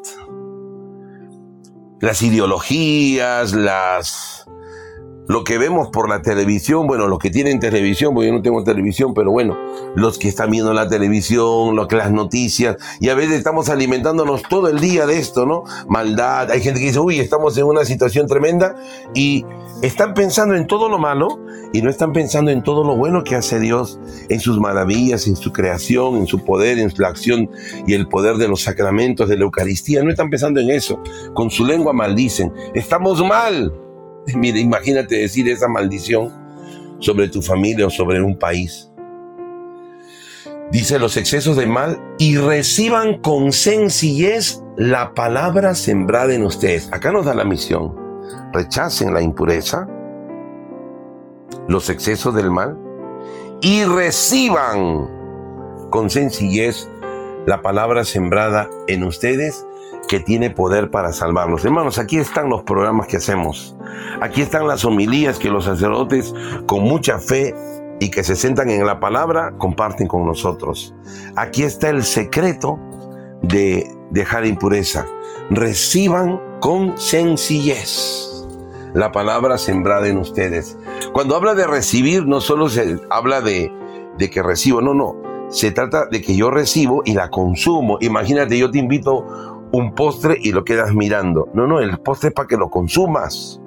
Las 2.00 2.22
ideologías, 2.22 3.52
las 3.52 4.33
lo 5.26 5.44
que 5.44 5.58
vemos 5.58 5.88
por 5.88 6.08
la 6.08 6.22
televisión, 6.22 6.86
bueno, 6.86 7.06
los 7.06 7.18
que 7.18 7.30
tienen 7.30 7.60
televisión, 7.60 8.14
porque 8.14 8.28
yo 8.28 8.34
no 8.34 8.42
tengo 8.42 8.62
televisión, 8.62 9.14
pero 9.14 9.30
bueno, 9.30 9.56
los 9.94 10.18
que 10.18 10.28
están 10.28 10.50
viendo 10.50 10.72
la 10.72 10.88
televisión, 10.88 11.76
lo 11.76 11.88
que 11.88 11.96
las 11.96 12.12
noticias, 12.12 12.76
y 13.00 13.08
a 13.08 13.14
veces 13.14 13.36
estamos 13.36 13.68
alimentándonos 13.68 14.42
todo 14.42 14.68
el 14.68 14.80
día 14.80 15.06
de 15.06 15.18
esto, 15.18 15.46
¿no? 15.46 15.64
Maldad, 15.88 16.50
hay 16.50 16.60
gente 16.60 16.80
que 16.80 16.86
dice, 16.86 17.00
uy, 17.00 17.20
estamos 17.20 17.56
en 17.56 17.64
una 17.64 17.84
situación 17.84 18.26
tremenda, 18.26 18.76
y 19.14 19.44
están 19.82 20.14
pensando 20.14 20.54
en 20.54 20.66
todo 20.66 20.88
lo 20.88 20.98
malo 20.98 21.40
y 21.72 21.82
no 21.82 21.90
están 21.90 22.12
pensando 22.12 22.50
en 22.50 22.62
todo 22.62 22.84
lo 22.84 22.96
bueno 22.96 23.24
que 23.24 23.34
hace 23.34 23.58
Dios, 23.58 23.98
en 24.28 24.40
sus 24.40 24.58
maravillas, 24.58 25.26
en 25.26 25.36
su 25.36 25.52
creación, 25.52 26.16
en 26.16 26.26
su 26.26 26.44
poder, 26.44 26.78
en 26.78 26.92
la 26.96 27.08
acción 27.08 27.50
y 27.86 27.94
el 27.94 28.08
poder 28.08 28.36
de 28.36 28.48
los 28.48 28.62
sacramentos 28.62 29.28
de 29.28 29.36
la 29.36 29.44
Eucaristía. 29.44 30.02
No 30.02 30.10
están 30.10 30.30
pensando 30.30 30.60
en 30.60 30.70
eso. 30.70 31.00
Con 31.34 31.50
su 31.50 31.64
lengua 31.64 31.92
maldicen. 31.92 32.52
Estamos 32.74 33.22
mal. 33.26 33.83
Mire, 34.34 34.60
imagínate 34.60 35.16
decir 35.16 35.48
esa 35.48 35.68
maldición 35.68 36.32
sobre 36.98 37.28
tu 37.28 37.42
familia 37.42 37.86
o 37.86 37.90
sobre 37.90 38.22
un 38.22 38.38
país. 38.38 38.90
Dice 40.70 40.98
los 40.98 41.16
excesos 41.16 41.56
de 41.56 41.66
mal 41.66 42.00
y 42.18 42.36
reciban 42.36 43.18
con 43.18 43.52
sencillez 43.52 44.62
la 44.76 45.14
palabra 45.14 45.74
sembrada 45.74 46.34
en 46.34 46.44
ustedes. 46.44 46.88
Acá 46.92 47.12
nos 47.12 47.26
da 47.26 47.34
la 47.34 47.44
misión. 47.44 47.94
Rechacen 48.52 49.12
la 49.12 49.20
impureza, 49.20 49.86
los 51.68 51.90
excesos 51.90 52.34
del 52.34 52.50
mal 52.50 52.78
y 53.60 53.84
reciban 53.84 55.08
con 55.90 56.10
sencillez 56.10 56.88
la 57.46 57.62
palabra 57.62 58.04
sembrada 58.04 58.68
en 58.88 59.04
ustedes 59.04 59.64
que 60.08 60.20
tiene 60.20 60.50
poder 60.50 60.90
para 60.90 61.12
salvarlos. 61.12 61.64
Hermanos, 61.64 61.98
aquí 61.98 62.18
están 62.18 62.48
los 62.48 62.62
programas 62.62 63.06
que 63.06 63.16
hacemos. 63.16 63.76
Aquí 64.20 64.42
están 64.42 64.66
las 64.66 64.84
homilías 64.84 65.38
que 65.38 65.50
los 65.50 65.64
sacerdotes 65.64 66.34
con 66.66 66.82
mucha 66.82 67.18
fe 67.18 67.54
y 68.00 68.10
que 68.10 68.24
se 68.24 68.36
sentan 68.36 68.70
en 68.70 68.84
la 68.86 69.00
palabra 69.00 69.54
comparten 69.58 70.06
con 70.06 70.26
nosotros. 70.26 70.94
Aquí 71.36 71.62
está 71.62 71.90
el 71.90 72.04
secreto 72.04 72.78
de 73.42 73.90
dejar 74.10 74.46
impureza. 74.46 75.06
Reciban 75.50 76.40
con 76.60 76.98
sencillez 76.98 78.30
la 78.94 79.12
palabra 79.12 79.58
sembrada 79.58 80.08
en 80.08 80.18
ustedes. 80.18 80.78
Cuando 81.12 81.36
habla 81.36 81.54
de 81.54 81.66
recibir, 81.66 82.26
no 82.26 82.40
solo 82.40 82.68
se 82.68 83.00
habla 83.10 83.40
de, 83.40 83.70
de 84.18 84.30
que 84.30 84.42
recibo, 84.42 84.80
no, 84.80 84.94
no. 84.94 85.16
Se 85.50 85.70
trata 85.70 86.06
de 86.06 86.22
que 86.22 86.34
yo 86.34 86.50
recibo 86.50 87.02
y 87.04 87.12
la 87.12 87.30
consumo. 87.30 87.98
Imagínate, 88.00 88.58
yo 88.58 88.70
te 88.70 88.78
invito 88.78 89.53
un 89.74 89.92
postre 89.94 90.38
y 90.40 90.52
lo 90.52 90.64
quedas 90.64 90.94
mirando. 90.94 91.48
No, 91.52 91.66
no, 91.66 91.80
el 91.80 91.98
postre 91.98 92.28
es 92.28 92.34
para 92.34 92.46
que 92.46 92.56
lo 92.56 92.70
consumas. 92.70 93.60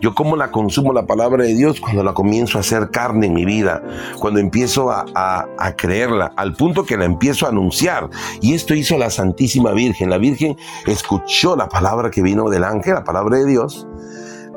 Yo 0.00 0.14
cómo 0.14 0.36
la 0.36 0.50
consumo 0.50 0.92
la 0.92 1.06
palabra 1.06 1.44
de 1.44 1.54
Dios 1.54 1.80
cuando 1.80 2.02
la 2.02 2.12
comienzo 2.14 2.58
a 2.58 2.60
hacer 2.62 2.90
carne 2.90 3.26
en 3.26 3.34
mi 3.34 3.44
vida, 3.44 3.82
cuando 4.20 4.40
empiezo 4.40 4.90
a, 4.90 5.04
a- 5.14 5.46
a 5.58 5.76
creerla, 5.76 6.32
al 6.36 6.54
punto 6.54 6.84
que 6.84 6.96
la 6.96 7.04
empiezo 7.04 7.46
a 7.46 7.50
anunciar. 7.50 8.08
Y 8.40 8.54
esto 8.54 8.74
hizo 8.74 8.96
la 8.98 9.10
Santísima 9.10 9.72
Virgen. 9.72 10.10
La 10.10 10.18
Virgen 10.18 10.56
escuchó 10.86 11.56
la 11.56 11.68
palabra 11.68 12.10
que 12.10 12.22
vino 12.22 12.48
del 12.50 12.64
ángel, 12.64 12.94
la 12.94 13.04
palabra 13.04 13.38
de 13.38 13.46
Dios, 13.46 13.86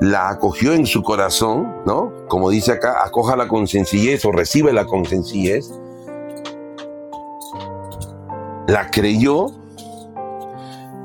la 0.02 0.30
acogió 0.30 0.74
en 0.74 0.86
su 0.86 1.02
corazón, 1.02 1.74
¿no? 1.86 2.12
Como 2.28 2.50
dice 2.50 2.74
acá, 2.74 3.04
acójala 3.04 3.48
con 3.48 3.67
sencillez 3.67 4.24
o 4.26 4.32
recíbela 4.32 4.86
con 4.86 5.06
sencillez. 5.06 5.70
La 8.67 8.89
creyó 8.91 9.48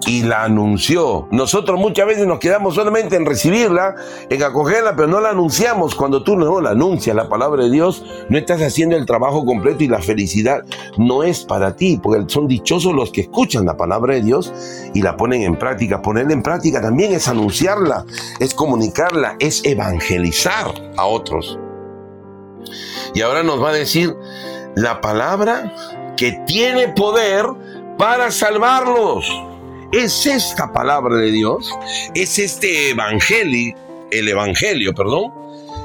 y 0.07 0.23
la 0.23 0.45
anunció. 0.45 1.29
Nosotros 1.31 1.79
muchas 1.79 2.07
veces 2.07 2.27
nos 2.27 2.38
quedamos 2.38 2.75
solamente 2.75 3.17
en 3.17 3.27
recibirla, 3.27 3.95
en 4.29 4.43
acogerla, 4.43 4.97
pero 4.97 5.09
no 5.09 5.21
la 5.21 5.31
anunciamos. 5.31 5.95
Cuando 5.95 6.23
tú 6.23 6.37
no 6.37 6.61
la 6.61 6.71
anuncias, 6.71 7.15
la 7.15 7.29
palabra 7.29 7.65
de 7.65 7.71
Dios, 7.71 8.05
no 8.29 8.38
estás 8.38 8.61
haciendo 8.62 8.97
el 8.97 9.07
trabajo 9.07 9.45
completo 9.45 9.85
y 9.85 9.88
la 9.88 10.01
felicidad 10.01 10.65
no 10.97 11.23
es 11.23 11.45
para 11.45 11.77
ti, 11.77 12.01
porque 12.03 12.25
son 12.29 12.49
dichosos 12.49 12.93
los 12.93 13.11
que 13.11 13.23
escuchan 13.23 13.65
la 13.65 13.77
palabra 13.77 14.15
de 14.15 14.23
Dios 14.23 14.53
y 14.95 15.03
la 15.03 15.17
ponen 15.17 15.43
en 15.43 15.57
práctica. 15.57 16.03
Ponerla 16.03 16.33
en 16.33 16.43
práctica 16.43 16.81
también 16.81 17.12
es 17.12 17.29
anunciarla, 17.29 18.05
es 18.41 18.55
comunicarla, 18.55 19.37
es 19.38 19.65
evangelizar 19.65 20.73
a 20.97 21.07
otros. 21.07 21.59
Y 23.15 23.21
ahora 23.21 23.43
nos 23.43 23.62
va 23.62 23.71
a 23.71 23.75
decir 23.75 24.15
la 24.75 25.01
palabra 25.01 25.73
que 26.17 26.33
tiene 26.47 26.88
poder 26.88 27.47
para 27.99 28.31
salvarlos. 28.31 29.52
Es 29.92 30.24
esta 30.24 30.72
palabra 30.72 31.16
de 31.16 31.31
Dios, 31.31 31.70
es 32.14 32.38
este 32.38 32.92
evangelio, 32.92 33.76
el 34.11 34.26
evangelio, 34.26 34.94
perdón, 34.94 35.35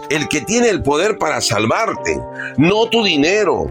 el 0.09 0.29
que 0.29 0.39
tiene 0.39 0.69
el 0.69 0.81
poder 0.81 1.17
para 1.17 1.41
salvarte, 1.41 2.17
no 2.57 2.85
tu 2.85 3.03
dinero, 3.03 3.65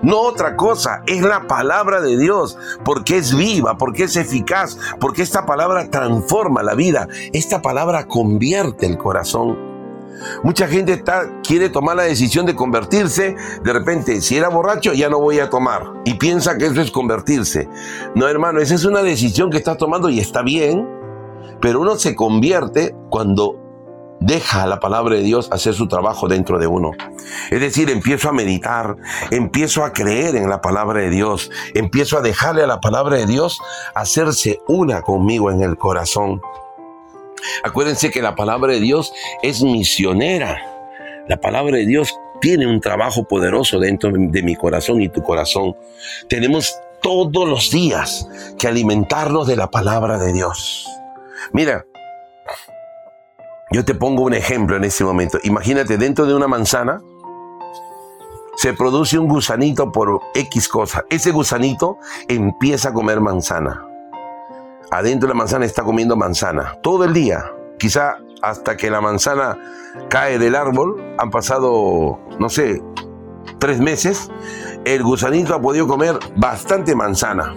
no 0.00 0.20
otra 0.20 0.56
cosa, 0.56 1.02
es 1.06 1.20
la 1.20 1.46
palabra 1.46 2.00
de 2.00 2.16
Dios, 2.16 2.56
porque 2.86 3.18
es 3.18 3.36
viva, 3.36 3.76
porque 3.76 4.04
es 4.04 4.16
eficaz, 4.16 4.78
porque 4.98 5.20
esta 5.20 5.44
palabra 5.44 5.90
transforma 5.90 6.62
la 6.62 6.74
vida, 6.74 7.06
esta 7.34 7.60
palabra 7.60 8.06
convierte 8.06 8.86
el 8.86 8.96
corazón. 8.96 9.75
Mucha 10.42 10.68
gente 10.68 10.92
está, 10.92 11.40
quiere 11.42 11.68
tomar 11.68 11.96
la 11.96 12.04
decisión 12.04 12.46
de 12.46 12.54
convertirse. 12.54 13.36
De 13.62 13.72
repente, 13.72 14.20
si 14.20 14.36
era 14.36 14.48
borracho, 14.48 14.92
ya 14.92 15.08
no 15.08 15.18
voy 15.18 15.40
a 15.40 15.50
tomar. 15.50 15.84
Y 16.04 16.14
piensa 16.14 16.56
que 16.56 16.66
eso 16.66 16.80
es 16.80 16.90
convertirse. 16.90 17.68
No, 18.14 18.28
hermano, 18.28 18.60
esa 18.60 18.74
es 18.74 18.84
una 18.84 19.02
decisión 19.02 19.50
que 19.50 19.58
estás 19.58 19.78
tomando 19.78 20.08
y 20.08 20.20
está 20.20 20.42
bien. 20.42 20.88
Pero 21.60 21.80
uno 21.80 21.96
se 21.96 22.14
convierte 22.14 22.94
cuando 23.10 23.66
deja 24.20 24.62
a 24.62 24.66
la 24.66 24.80
palabra 24.80 25.16
de 25.16 25.22
Dios 25.22 25.48
hacer 25.52 25.74
su 25.74 25.88
trabajo 25.88 26.28
dentro 26.28 26.58
de 26.58 26.66
uno. 26.66 26.92
Es 27.50 27.60
decir, 27.60 27.90
empiezo 27.90 28.28
a 28.28 28.32
meditar, 28.32 28.96
empiezo 29.30 29.84
a 29.84 29.92
creer 29.92 30.36
en 30.36 30.48
la 30.48 30.60
palabra 30.60 31.00
de 31.00 31.10
Dios, 31.10 31.50
empiezo 31.74 32.18
a 32.18 32.22
dejarle 32.22 32.62
a 32.62 32.66
la 32.66 32.80
palabra 32.80 33.16
de 33.16 33.26
Dios 33.26 33.60
hacerse 33.94 34.60
una 34.68 35.02
conmigo 35.02 35.50
en 35.50 35.62
el 35.62 35.76
corazón. 35.76 36.40
Acuérdense 37.62 38.10
que 38.10 38.22
la 38.22 38.34
palabra 38.34 38.72
de 38.72 38.80
Dios 38.80 39.12
es 39.42 39.62
misionera. 39.62 40.58
La 41.28 41.38
palabra 41.38 41.76
de 41.76 41.86
Dios 41.86 42.14
tiene 42.40 42.66
un 42.66 42.80
trabajo 42.80 43.24
poderoso 43.24 43.78
dentro 43.78 44.10
de 44.12 44.42
mi 44.42 44.56
corazón 44.56 45.00
y 45.02 45.08
tu 45.08 45.22
corazón. 45.22 45.76
Tenemos 46.28 46.78
todos 47.02 47.48
los 47.48 47.70
días 47.70 48.28
que 48.58 48.68
alimentarnos 48.68 49.46
de 49.46 49.56
la 49.56 49.70
palabra 49.70 50.18
de 50.18 50.32
Dios. 50.32 50.86
Mira, 51.52 51.84
yo 53.70 53.84
te 53.84 53.94
pongo 53.94 54.22
un 54.22 54.34
ejemplo 54.34 54.76
en 54.76 54.84
este 54.84 55.04
momento. 55.04 55.38
Imagínate, 55.42 55.96
dentro 55.98 56.26
de 56.26 56.34
una 56.34 56.46
manzana 56.46 57.00
se 58.56 58.72
produce 58.72 59.18
un 59.18 59.28
gusanito 59.28 59.92
por 59.92 60.20
X 60.34 60.68
cosa. 60.68 61.04
Ese 61.10 61.30
gusanito 61.30 61.98
empieza 62.28 62.90
a 62.90 62.92
comer 62.92 63.20
manzana 63.20 63.84
adentro 64.96 65.28
de 65.28 65.34
la 65.34 65.38
manzana 65.38 65.64
está 65.66 65.82
comiendo 65.82 66.16
manzana 66.16 66.78
todo 66.82 67.04
el 67.04 67.12
día. 67.12 67.52
Quizá 67.78 68.16
hasta 68.42 68.76
que 68.76 68.90
la 68.90 69.00
manzana 69.00 69.58
cae 70.08 70.38
del 70.38 70.54
árbol, 70.54 71.14
han 71.18 71.30
pasado, 71.30 72.18
no 72.38 72.48
sé, 72.48 72.82
tres 73.58 73.78
meses, 73.78 74.30
el 74.84 75.02
gusanito 75.02 75.54
ha 75.54 75.60
podido 75.60 75.86
comer 75.86 76.18
bastante 76.36 76.94
manzana. 76.94 77.54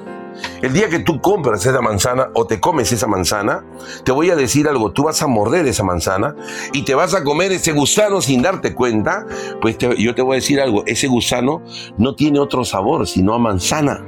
El 0.62 0.74
día 0.74 0.90
que 0.90 1.00
tú 1.00 1.20
compras 1.22 1.66
esa 1.66 1.82
manzana 1.82 2.30
o 2.34 2.46
te 2.46 2.60
comes 2.60 2.92
esa 2.92 3.08
manzana, 3.08 3.64
te 4.04 4.12
voy 4.12 4.30
a 4.30 4.36
decir 4.36 4.68
algo, 4.68 4.92
tú 4.92 5.04
vas 5.04 5.22
a 5.22 5.28
morder 5.28 5.66
esa 5.68 5.84
manzana 5.84 6.36
y 6.74 6.84
te 6.84 6.96
vas 6.96 7.14
a 7.14 7.24
comer 7.24 7.52
ese 7.52 7.72
gusano 7.74 8.22
sin 8.22 8.42
darte 8.42 8.74
cuenta, 8.74 9.26
pues 9.62 9.78
yo 9.78 10.16
te 10.16 10.22
voy 10.22 10.36
a 10.36 10.40
decir 10.40 10.62
algo, 10.62 10.84
ese 10.86 11.08
gusano 11.08 11.62
no 11.98 12.16
tiene 12.16 12.40
otro 12.40 12.64
sabor 12.64 13.08
sino 13.08 13.34
a 13.34 13.40
manzana 13.40 14.06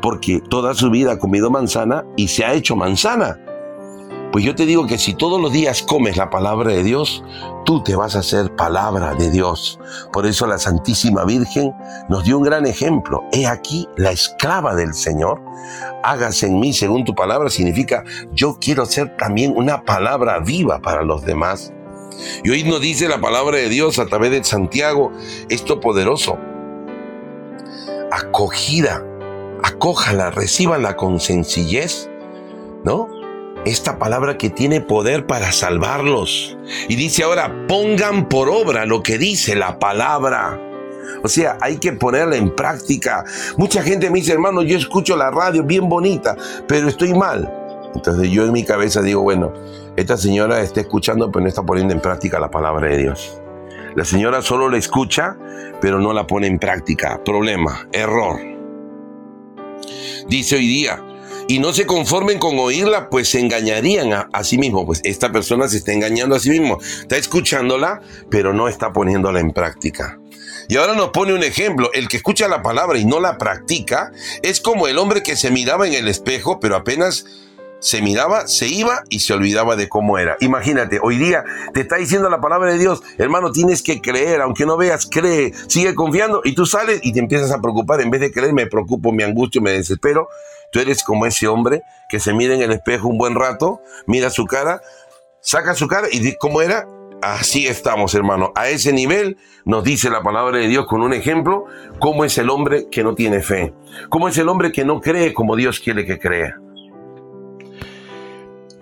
porque 0.00 0.40
toda 0.48 0.74
su 0.74 0.90
vida 0.90 1.12
ha 1.12 1.18
comido 1.18 1.50
manzana 1.50 2.04
y 2.16 2.28
se 2.28 2.44
ha 2.44 2.54
hecho 2.54 2.76
manzana. 2.76 3.38
Pues 4.32 4.46
yo 4.46 4.54
te 4.54 4.64
digo 4.64 4.86
que 4.86 4.96
si 4.96 5.12
todos 5.12 5.38
los 5.38 5.52
días 5.52 5.82
comes 5.82 6.16
la 6.16 6.30
palabra 6.30 6.72
de 6.72 6.82
Dios, 6.82 7.22
tú 7.66 7.82
te 7.82 7.94
vas 7.94 8.16
a 8.16 8.20
hacer 8.20 8.56
palabra 8.56 9.14
de 9.14 9.30
Dios. 9.30 9.78
Por 10.10 10.24
eso 10.24 10.46
la 10.46 10.58
Santísima 10.58 11.26
Virgen 11.26 11.74
nos 12.08 12.24
dio 12.24 12.38
un 12.38 12.44
gran 12.44 12.64
ejemplo. 12.64 13.24
He 13.32 13.46
aquí 13.46 13.86
la 13.98 14.10
esclava 14.10 14.74
del 14.74 14.94
Señor. 14.94 15.38
Hágase 16.02 16.46
en 16.46 16.60
mí 16.60 16.72
según 16.72 17.04
tu 17.04 17.14
palabra. 17.14 17.50
Significa 17.50 18.04
yo 18.32 18.56
quiero 18.58 18.86
ser 18.86 19.14
también 19.18 19.52
una 19.54 19.84
palabra 19.84 20.38
viva 20.38 20.80
para 20.80 21.02
los 21.02 21.26
demás. 21.26 21.70
Y 22.42 22.48
hoy 22.48 22.64
nos 22.64 22.80
dice 22.80 23.08
la 23.08 23.20
palabra 23.20 23.58
de 23.58 23.68
Dios 23.68 23.98
a 23.98 24.06
través 24.06 24.30
de 24.30 24.42
Santiago 24.44 25.12
esto 25.50 25.78
poderoso. 25.78 26.38
Acogida 28.10 29.04
acójala, 29.62 30.30
recíbanla 30.30 30.96
con 30.96 31.20
sencillez, 31.20 32.08
¿no? 32.84 33.08
Esta 33.64 33.98
palabra 33.98 34.36
que 34.36 34.50
tiene 34.50 34.80
poder 34.80 35.26
para 35.26 35.52
salvarlos. 35.52 36.56
Y 36.88 36.96
dice 36.96 37.22
ahora, 37.22 37.66
pongan 37.68 38.28
por 38.28 38.48
obra 38.48 38.86
lo 38.86 39.02
que 39.02 39.18
dice 39.18 39.54
la 39.54 39.78
palabra. 39.78 40.60
O 41.22 41.28
sea, 41.28 41.58
hay 41.60 41.78
que 41.78 41.92
ponerla 41.92 42.36
en 42.36 42.54
práctica. 42.54 43.24
Mucha 43.56 43.82
gente 43.82 44.10
me 44.10 44.18
dice, 44.18 44.32
hermano, 44.32 44.62
yo 44.62 44.76
escucho 44.76 45.16
la 45.16 45.30
radio 45.30 45.62
bien 45.62 45.88
bonita, 45.88 46.36
pero 46.66 46.88
estoy 46.88 47.14
mal. 47.14 47.52
Entonces 47.94 48.30
yo 48.30 48.44
en 48.44 48.52
mi 48.52 48.64
cabeza 48.64 49.00
digo, 49.00 49.22
bueno, 49.22 49.52
esta 49.96 50.16
señora 50.16 50.60
está 50.60 50.80
escuchando, 50.80 51.30
pero 51.30 51.42
no 51.42 51.48
está 51.48 51.62
poniendo 51.62 51.94
en 51.94 52.00
práctica 52.00 52.40
la 52.40 52.50
palabra 52.50 52.88
de 52.88 52.96
Dios. 52.96 53.38
La 53.94 54.04
señora 54.04 54.42
solo 54.42 54.68
la 54.68 54.78
escucha, 54.78 55.36
pero 55.80 56.00
no 56.00 56.12
la 56.12 56.26
pone 56.26 56.48
en 56.48 56.58
práctica. 56.58 57.22
Problema, 57.22 57.86
error 57.92 58.51
dice 60.28 60.56
hoy 60.56 60.66
día. 60.66 61.02
Y 61.48 61.58
no 61.58 61.72
se 61.72 61.86
conformen 61.86 62.38
con 62.38 62.58
oírla, 62.58 63.10
pues 63.10 63.28
se 63.28 63.40
engañarían 63.40 64.12
a, 64.12 64.44
sí 64.44 64.58
mismo. 64.58 64.86
Pues 64.86 65.00
esta 65.04 65.32
persona 65.32 65.68
se 65.68 65.78
está 65.78 65.92
engañando 65.92 66.36
a 66.36 66.40
sí 66.40 66.50
mismo. 66.50 66.78
Está 66.80 67.16
escuchándola, 67.16 68.00
pero 68.30 68.52
no 68.52 68.68
está 68.68 68.92
poniéndola 68.92 69.40
en 69.40 69.50
práctica. 69.50 70.18
Y 70.68 70.76
ahora 70.76 70.94
nos 70.94 71.10
pone 71.10 71.34
un 71.34 71.42
ejemplo. 71.42 71.90
El 71.92 72.08
que 72.08 72.16
escucha 72.16 72.48
la 72.48 72.62
palabra 72.62 72.98
y 72.98 73.04
no 73.04 73.20
la 73.20 73.38
practica 73.38 74.12
es 74.42 74.60
como 74.60 74.86
el 74.86 74.98
hombre 74.98 75.22
que 75.22 75.36
se 75.36 75.50
miraba 75.50 75.86
en 75.86 75.94
el 75.94 76.08
espejo, 76.08 76.60
pero 76.60 76.76
apenas 76.76 77.26
se 77.82 78.00
miraba, 78.00 78.46
se 78.46 78.68
iba 78.68 79.02
y 79.10 79.18
se 79.18 79.34
olvidaba 79.34 79.74
de 79.74 79.88
cómo 79.88 80.16
era. 80.16 80.36
Imagínate, 80.40 81.00
hoy 81.02 81.18
día 81.18 81.44
te 81.74 81.80
está 81.80 81.96
diciendo 81.96 82.30
la 82.30 82.40
palabra 82.40 82.70
de 82.72 82.78
Dios, 82.78 83.02
hermano, 83.18 83.50
tienes 83.50 83.82
que 83.82 84.00
creer, 84.00 84.40
aunque 84.40 84.64
no 84.64 84.76
veas, 84.76 85.08
cree, 85.10 85.52
sigue 85.66 85.94
confiando 85.94 86.42
y 86.44 86.54
tú 86.54 86.64
sales 86.64 87.00
y 87.02 87.12
te 87.12 87.18
empiezas 87.18 87.50
a 87.50 87.60
preocupar. 87.60 88.00
En 88.00 88.10
vez 88.10 88.20
de 88.20 88.30
creer, 88.30 88.52
me 88.52 88.66
preocupo, 88.66 89.12
me 89.12 89.24
angustio, 89.24 89.60
me 89.60 89.72
desespero. 89.72 90.28
Tú 90.70 90.78
eres 90.78 91.02
como 91.02 91.26
ese 91.26 91.48
hombre 91.48 91.82
que 92.08 92.20
se 92.20 92.32
mira 92.32 92.54
en 92.54 92.62
el 92.62 92.70
espejo 92.70 93.08
un 93.08 93.18
buen 93.18 93.34
rato, 93.34 93.80
mira 94.06 94.30
su 94.30 94.46
cara, 94.46 94.80
saca 95.40 95.74
su 95.74 95.88
cara 95.88 96.06
y 96.10 96.20
di 96.20 96.36
cómo 96.36 96.62
era. 96.62 96.86
Así 97.20 97.66
estamos, 97.66 98.14
hermano. 98.14 98.52
A 98.54 98.68
ese 98.68 98.92
nivel 98.92 99.38
nos 99.64 99.82
dice 99.82 100.08
la 100.08 100.22
palabra 100.22 100.58
de 100.58 100.68
Dios 100.68 100.86
con 100.86 101.02
un 101.02 101.12
ejemplo, 101.12 101.66
cómo 101.98 102.24
es 102.24 102.38
el 102.38 102.48
hombre 102.48 102.88
que 102.90 103.02
no 103.02 103.14
tiene 103.14 103.42
fe, 103.42 103.74
cómo 104.08 104.28
es 104.28 104.38
el 104.38 104.48
hombre 104.48 104.72
que 104.72 104.84
no 104.84 105.00
cree 105.00 105.34
como 105.34 105.56
Dios 105.56 105.80
quiere 105.80 106.06
que 106.06 106.18
crea. 106.18 106.60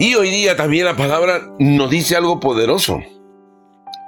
Y 0.01 0.15
hoy 0.15 0.31
día 0.31 0.57
también 0.57 0.87
la 0.87 0.97
palabra 0.97 1.55
nos 1.59 1.91
dice 1.91 2.17
algo 2.17 2.41
poderoso. 2.41 3.01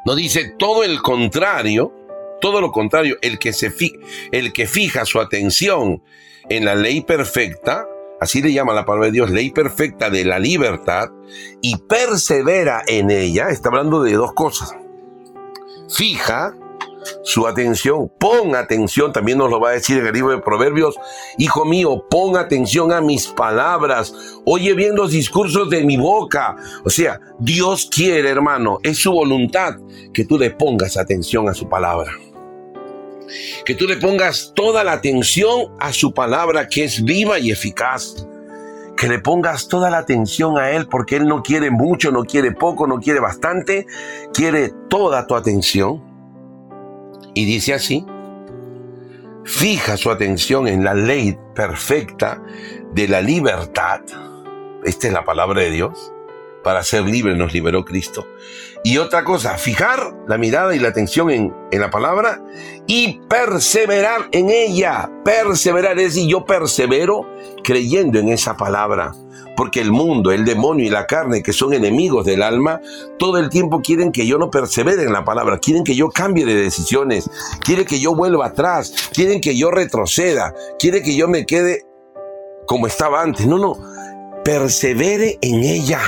Nos 0.07 0.17
dice 0.17 0.55
todo 0.59 0.85
el 0.85 1.03
contrario, 1.03 1.93
todo 2.41 2.63
lo 2.63 2.73
contrario, 2.73 3.19
el 3.21 3.39
que, 3.39 3.53
se 3.53 3.71
fi- 3.71 4.01
el 4.31 4.55
que 4.55 4.67
fija 4.67 5.05
su 5.05 5.21
atención 5.21 6.03
en 6.49 6.65
la 6.65 6.75
ley 6.75 7.03
perfecta, 7.03 7.87
así 8.23 8.41
le 8.41 8.55
llama 8.55 8.73
la 8.73 8.87
palabra 8.87 9.09
de 9.09 9.13
Dios, 9.13 9.31
ley 9.31 9.51
perfecta 9.51 10.09
de 10.09 10.25
la 10.25 10.39
libertad, 10.39 11.11
y 11.61 11.77
persevera 11.77 12.83
en 12.87 13.11
ella, 13.11 13.51
está 13.51 13.69
hablando 13.69 14.03
de 14.03 14.15
dos 14.15 14.33
cosas. 14.33 14.75
Fija 15.95 16.57
su 17.23 17.47
atención. 17.47 18.11
Pon 18.19 18.55
atención, 18.55 19.13
también 19.13 19.39
nos 19.39 19.51
lo 19.51 19.61
va 19.61 19.71
a 19.71 19.73
decir 19.73 19.99
en 19.99 20.07
el 20.07 20.13
libro 20.13 20.33
de 20.33 20.43
Proverbios. 20.43 20.97
Hijo 21.39 21.65
mío, 21.65 22.07
pon 22.09 22.37
atención 22.37 22.93
a 22.93 23.01
mis 23.01 23.27
palabras. 23.27 24.15
Oye 24.45 24.75
bien 24.75 24.95
los 24.95 25.11
discursos 25.11 25.71
de 25.71 25.85
mi 25.85 25.97
boca. 25.97 26.57
O 26.85 26.91
sea, 26.91 27.21
Dios 27.39 27.89
quiere, 27.93 28.29
hermano, 28.29 28.79
es 28.83 28.99
su 28.99 29.13
voluntad 29.13 29.77
que 30.13 30.25
tú 30.25 30.39
le 30.39 30.51
pongas 30.51 30.97
atención 30.97 31.49
a 31.49 31.55
su 31.55 31.69
palabra. 31.69 32.13
Que 33.65 33.75
tú 33.75 33.87
le 33.87 33.97
pongas 33.97 34.53
toda 34.55 34.85
la 34.85 34.93
atención 34.93 35.73
a 35.79 35.93
su 35.93 36.13
palabra 36.13 36.69
que 36.69 36.85
es 36.85 37.03
viva 37.03 37.39
y 37.39 37.51
eficaz 37.51 38.27
que 38.95 39.09
le 39.09 39.19
pongas 39.19 39.67
toda 39.67 39.91
la 39.91 39.99
atención 39.99 40.59
a 40.59 40.71
Él 40.71 40.87
porque 40.87 41.17
Él 41.17 41.27
no 41.27 41.43
quiere 41.43 41.73
mucho, 41.73 42.13
no 42.13 42.23
quiere 42.25 42.53
poco, 42.53 42.87
no 42.87 43.01
quiere 43.01 43.19
bastante, 43.19 43.87
quiere 44.33 44.71
toda 44.89 45.27
tu 45.27 45.35
atención. 45.35 46.12
Y 47.35 47.45
dice 47.45 47.75
así, 47.75 48.05
fija 49.45 49.97
su 49.97 50.11
atención 50.11 50.69
en 50.69 50.85
la 50.85 50.95
ley 50.95 51.39
perfecta 51.55 52.43
de 52.93 53.09
la 53.09 53.21
libertad. 53.21 54.01
Esta 54.85 55.07
es 55.07 55.13
la 55.13 55.25
palabra 55.25 55.63
de 55.63 55.71
Dios. 55.71 56.13
Para 56.63 56.83
ser 56.83 57.03
libre 57.03 57.35
nos 57.37 57.53
liberó 57.53 57.85
Cristo. 57.85 58.27
Y 58.85 58.99
otra 58.99 59.23
cosa, 59.25 59.59
fijar 59.59 60.15
la 60.27 60.39
mirada 60.39 60.75
y 60.75 60.79
la 60.79 60.89
atención 60.89 61.31
en, 61.31 61.55
en 61.71 61.81
la 61.81 61.91
palabra 61.91 62.43
y 62.87 63.21
perseverar 63.29 64.29
en 64.33 64.51
ella. 64.51 65.11
Perseverar 65.25 65.99
es 65.99 66.15
decir, 66.15 66.29
yo 66.29 66.45
persevero 66.45 67.29
creyendo 67.63 68.19
en 68.19 68.29
esa 68.29 68.57
palabra. 68.57 69.15
Porque 69.57 69.81
el 69.81 69.93
mundo, 69.93 70.33
el 70.33 70.45
demonio 70.45 70.87
y 70.87 70.91
la 70.91 71.07
carne, 71.07 71.43
que 71.43 71.53
son 71.53 71.75
enemigos 71.75 72.25
del 72.25 72.43
alma, 72.43 72.81
todo 73.19 73.39
el 73.39 73.51
tiempo 73.51 73.83
quieren 73.83 74.11
que 74.11 74.27
yo 74.27 74.39
no 74.39 74.51
persevere 74.51 75.03
en 75.03 75.13
la 75.13 75.25
palabra, 75.25 75.59
quieren 75.59 75.85
que 75.85 75.95
yo 75.95 76.09
cambie 76.09 76.47
de 76.47 76.55
decisiones, 76.55 77.29
quieren 77.61 77.85
que 77.85 78.01
yo 78.01 78.15
vuelva 78.15 78.47
atrás, 78.47 79.11
quieren 79.13 79.41
que 79.41 79.57
yo 79.57 79.71
retroceda, 79.71 80.55
quieren 80.79 81.03
que 81.03 81.15
yo 81.15 81.29
me 81.29 81.45
quede 81.45 81.85
como 82.67 82.87
estaba 82.87 83.21
antes. 83.21 83.47
No, 83.47 83.59
no, 83.59 83.77
persevere 84.43 85.39
en 85.43 85.63
ella. 85.63 86.01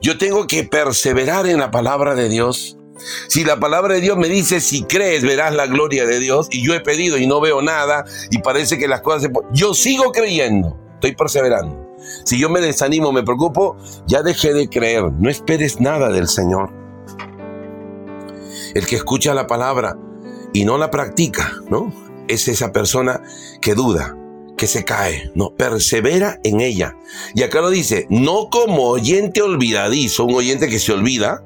Yo 0.00 0.18
tengo 0.18 0.46
que 0.46 0.64
perseverar 0.64 1.46
en 1.46 1.58
la 1.58 1.70
palabra 1.70 2.14
de 2.14 2.28
Dios. 2.28 2.76
Si 3.28 3.44
la 3.44 3.58
palabra 3.58 3.94
de 3.94 4.00
Dios 4.00 4.16
me 4.16 4.28
dice, 4.28 4.60
si 4.60 4.84
crees, 4.84 5.22
verás 5.22 5.54
la 5.54 5.66
gloria 5.66 6.06
de 6.06 6.20
Dios, 6.20 6.48
y 6.50 6.64
yo 6.64 6.74
he 6.74 6.80
pedido 6.80 7.18
y 7.18 7.26
no 7.26 7.40
veo 7.40 7.60
nada, 7.60 8.04
y 8.30 8.38
parece 8.38 8.78
que 8.78 8.88
las 8.88 9.00
cosas 9.02 9.22
se... 9.22 9.30
Yo 9.52 9.74
sigo 9.74 10.12
creyendo, 10.12 10.78
estoy 10.94 11.14
perseverando. 11.14 11.84
Si 12.24 12.38
yo 12.38 12.48
me 12.48 12.60
desanimo, 12.60 13.12
me 13.12 13.22
preocupo, 13.22 13.76
ya 14.06 14.22
dejé 14.22 14.52
de 14.52 14.68
creer. 14.68 15.10
No 15.18 15.28
esperes 15.28 15.80
nada 15.80 16.10
del 16.10 16.28
Señor. 16.28 16.70
El 18.74 18.86
que 18.86 18.96
escucha 18.96 19.34
la 19.34 19.46
palabra 19.46 19.96
y 20.52 20.64
no 20.64 20.78
la 20.78 20.90
practica, 20.90 21.52
¿no? 21.68 21.92
Es 22.28 22.48
esa 22.48 22.72
persona 22.72 23.22
que 23.60 23.74
duda, 23.74 24.16
que 24.56 24.66
se 24.66 24.84
cae, 24.84 25.30
no, 25.34 25.54
persevera 25.54 26.38
en 26.44 26.60
ella. 26.60 26.96
Y 27.34 27.42
acá 27.42 27.60
lo 27.60 27.70
dice, 27.70 28.06
no 28.08 28.48
como 28.50 28.88
oyente 28.88 29.42
olvidadizo, 29.42 30.24
un 30.24 30.34
oyente 30.34 30.68
que 30.68 30.78
se 30.78 30.92
olvida, 30.92 31.42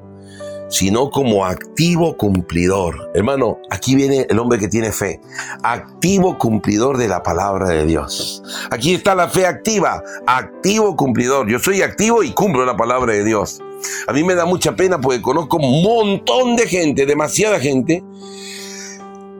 sino 0.68 1.10
como 1.10 1.44
activo 1.44 2.16
cumplidor. 2.16 3.10
Hermano, 3.14 3.58
aquí 3.70 3.94
viene 3.94 4.26
el 4.28 4.38
hombre 4.38 4.58
que 4.58 4.68
tiene 4.68 4.92
fe, 4.92 5.20
activo 5.62 6.38
cumplidor 6.38 6.98
de 6.98 7.08
la 7.08 7.22
palabra 7.22 7.70
de 7.70 7.86
Dios. 7.86 8.42
Aquí 8.70 8.94
está 8.94 9.14
la 9.14 9.28
fe 9.28 9.46
activa, 9.46 10.02
activo 10.26 10.94
cumplidor. 10.96 11.48
Yo 11.48 11.58
soy 11.58 11.82
activo 11.82 12.22
y 12.22 12.32
cumplo 12.32 12.64
la 12.64 12.76
palabra 12.76 13.14
de 13.14 13.24
Dios. 13.24 13.60
A 14.06 14.12
mí 14.12 14.24
me 14.24 14.34
da 14.34 14.44
mucha 14.44 14.76
pena 14.76 15.00
porque 15.00 15.22
conozco 15.22 15.56
un 15.56 15.82
montón 15.82 16.56
de 16.56 16.66
gente, 16.66 17.06
demasiada 17.06 17.60
gente, 17.60 18.02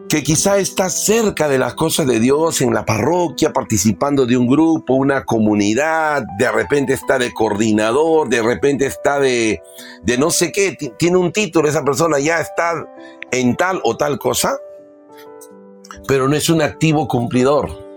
que 0.09 0.23
quizá 0.23 0.57
está 0.59 0.89
cerca 0.89 1.49
de 1.49 1.59
las 1.59 1.75
cosas 1.75 2.07
de 2.07 2.19
Dios 2.19 2.63
en 2.63 2.73
la 2.73 2.85
parroquia, 2.87 3.53
participando 3.53 4.25
de 4.25 4.37
un 4.39 4.47
grupo, 4.47 4.95
una 4.95 5.25
comunidad, 5.25 6.23
de 6.39 6.51
repente 6.51 6.95
está 6.95 7.19
de 7.19 7.33
coordinador, 7.35 8.29
de 8.29 8.41
repente 8.43 8.87
está 8.87 9.21
de, 9.21 9.61
de 10.03 10.17
no 10.19 10.31
sé 10.31 10.51
qué, 10.51 10.73
ti- 10.73 10.93
tiene 10.99 11.19
un 11.19 11.31
título, 11.31 11.69
esa 11.69 11.85
persona 11.85 12.19
ya 12.19 12.41
está 12.41 12.87
en 13.31 13.55
tal 13.57 13.81
o 13.85 13.97
tal 13.99 14.19
cosa, 14.19 14.57
pero 16.07 16.27
no 16.27 16.37
es 16.37 16.49
un 16.49 16.63
activo 16.63 17.07
cumplidor. 17.07 17.88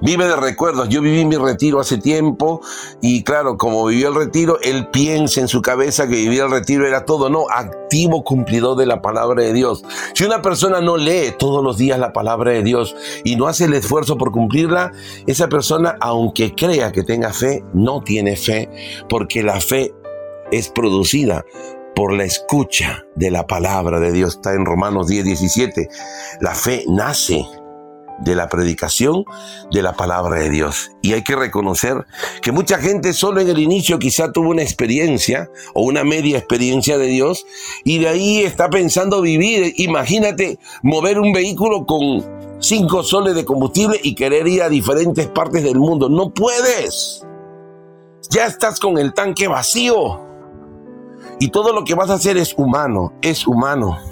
Vive 0.00 0.26
de 0.26 0.36
recuerdos. 0.36 0.88
Yo 0.88 1.00
viví 1.02 1.24
mi 1.24 1.36
retiro 1.36 1.80
hace 1.80 1.98
tiempo 1.98 2.60
y 3.00 3.22
claro, 3.22 3.56
como 3.56 3.86
vivió 3.86 4.08
el 4.08 4.14
retiro, 4.14 4.58
él 4.62 4.88
piensa 4.88 5.40
en 5.40 5.48
su 5.48 5.62
cabeza 5.62 6.08
que 6.08 6.16
vivir 6.16 6.42
el 6.42 6.50
retiro 6.50 6.86
era 6.86 7.04
todo, 7.04 7.28
no, 7.30 7.46
activo 7.50 8.24
cumplidor 8.24 8.76
de 8.76 8.86
la 8.86 9.02
palabra 9.02 9.42
de 9.42 9.52
Dios. 9.52 9.82
Si 10.14 10.24
una 10.24 10.42
persona 10.42 10.80
no 10.80 10.96
lee 10.96 11.34
todos 11.38 11.62
los 11.62 11.76
días 11.76 11.98
la 11.98 12.12
palabra 12.12 12.52
de 12.52 12.62
Dios 12.62 12.94
y 13.24 13.36
no 13.36 13.46
hace 13.46 13.64
el 13.64 13.74
esfuerzo 13.74 14.16
por 14.16 14.32
cumplirla, 14.32 14.92
esa 15.26 15.48
persona, 15.48 15.96
aunque 16.00 16.54
crea 16.54 16.92
que 16.92 17.02
tenga 17.02 17.32
fe, 17.32 17.64
no 17.74 18.02
tiene 18.02 18.36
fe, 18.36 18.68
porque 19.08 19.42
la 19.42 19.60
fe 19.60 19.94
es 20.50 20.68
producida 20.68 21.44
por 21.94 22.12
la 22.12 22.24
escucha 22.24 23.04
de 23.14 23.30
la 23.30 23.46
palabra 23.46 24.00
de 24.00 24.12
Dios. 24.12 24.36
Está 24.36 24.54
en 24.54 24.64
Romanos 24.64 25.08
10, 25.08 25.24
17. 25.24 25.88
La 26.40 26.54
fe 26.54 26.84
nace 26.88 27.46
de 28.20 28.34
la 28.34 28.48
predicación 28.48 29.24
de 29.70 29.82
la 29.82 29.94
palabra 29.94 30.40
de 30.40 30.50
Dios. 30.50 30.92
Y 31.02 31.12
hay 31.12 31.22
que 31.22 31.36
reconocer 31.36 32.06
que 32.42 32.52
mucha 32.52 32.78
gente 32.78 33.12
solo 33.12 33.40
en 33.40 33.48
el 33.48 33.58
inicio 33.58 33.98
quizá 33.98 34.32
tuvo 34.32 34.50
una 34.50 34.62
experiencia 34.62 35.50
o 35.74 35.82
una 35.82 36.04
media 36.04 36.38
experiencia 36.38 36.98
de 36.98 37.06
Dios 37.06 37.46
y 37.84 37.98
de 37.98 38.08
ahí 38.08 38.42
está 38.42 38.70
pensando 38.70 39.22
vivir. 39.22 39.74
Imagínate 39.76 40.58
mover 40.82 41.18
un 41.18 41.32
vehículo 41.32 41.86
con 41.86 42.24
cinco 42.60 43.02
soles 43.02 43.34
de 43.34 43.44
combustible 43.44 43.98
y 44.02 44.14
querer 44.14 44.46
ir 44.46 44.62
a 44.62 44.68
diferentes 44.68 45.26
partes 45.28 45.64
del 45.64 45.78
mundo. 45.78 46.08
No 46.08 46.32
puedes. 46.32 47.26
Ya 48.30 48.46
estás 48.46 48.78
con 48.78 48.98
el 48.98 49.14
tanque 49.14 49.48
vacío. 49.48 50.20
Y 51.38 51.48
todo 51.48 51.72
lo 51.72 51.84
que 51.84 51.94
vas 51.94 52.10
a 52.10 52.14
hacer 52.14 52.36
es 52.36 52.54
humano, 52.56 53.14
es 53.22 53.46
humano. 53.46 54.09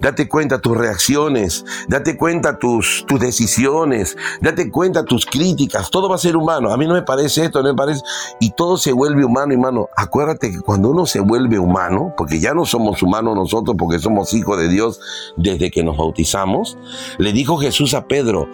Date 0.00 0.28
cuenta 0.28 0.60
tus 0.60 0.76
reacciones, 0.76 1.64
date 1.88 2.16
cuenta 2.16 2.58
tus, 2.58 3.04
tus 3.06 3.20
decisiones, 3.20 4.16
date 4.40 4.70
cuenta 4.70 5.04
tus 5.04 5.26
críticas, 5.26 5.90
todo 5.90 6.08
va 6.08 6.16
a 6.16 6.18
ser 6.18 6.36
humano. 6.36 6.72
A 6.72 6.76
mí 6.76 6.86
no 6.86 6.94
me 6.94 7.02
parece 7.02 7.44
esto, 7.44 7.62
no 7.62 7.70
me 7.70 7.76
parece. 7.76 8.02
Y 8.40 8.52
todo 8.52 8.76
se 8.76 8.92
vuelve 8.92 9.24
humano, 9.24 9.52
hermano. 9.52 9.88
Acuérdate 9.96 10.50
que 10.50 10.60
cuando 10.60 10.90
uno 10.90 11.06
se 11.06 11.20
vuelve 11.20 11.58
humano, 11.58 12.14
porque 12.16 12.40
ya 12.40 12.54
no 12.54 12.64
somos 12.64 13.02
humanos 13.02 13.34
nosotros, 13.34 13.76
porque 13.78 13.98
somos 13.98 14.32
hijos 14.34 14.58
de 14.58 14.68
Dios 14.68 15.00
desde 15.36 15.70
que 15.70 15.82
nos 15.82 15.96
bautizamos, 15.96 16.78
le 17.18 17.32
dijo 17.32 17.58
Jesús 17.58 17.94
a 17.94 18.06
Pedro, 18.06 18.48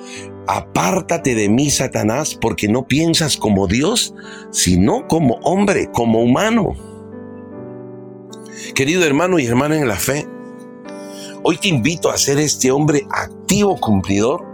apártate 0.47 1.35
de 1.35 1.49
mí, 1.49 1.71
Satanás, 1.71 2.37
porque 2.41 2.69
no 2.69 2.87
piensas 2.87 3.37
como 3.37 3.67
Dios, 3.67 4.15
sino 4.51 5.07
como 5.09 5.35
hombre, 5.43 5.91
como 5.93 6.21
humano. 6.21 6.75
Querido 8.75 9.05
hermano 9.05 9.39
y 9.39 9.47
hermana 9.47 9.77
en 9.77 9.89
la 9.89 9.97
fe, 9.97 10.29
Hoy 11.47 11.59
te 11.59 11.69
invito 11.69 12.09
a 12.09 12.17
ser 12.17 12.39
este 12.39 12.71
hombre 12.71 13.07
activo 13.11 13.77
cumplidor 13.77 14.47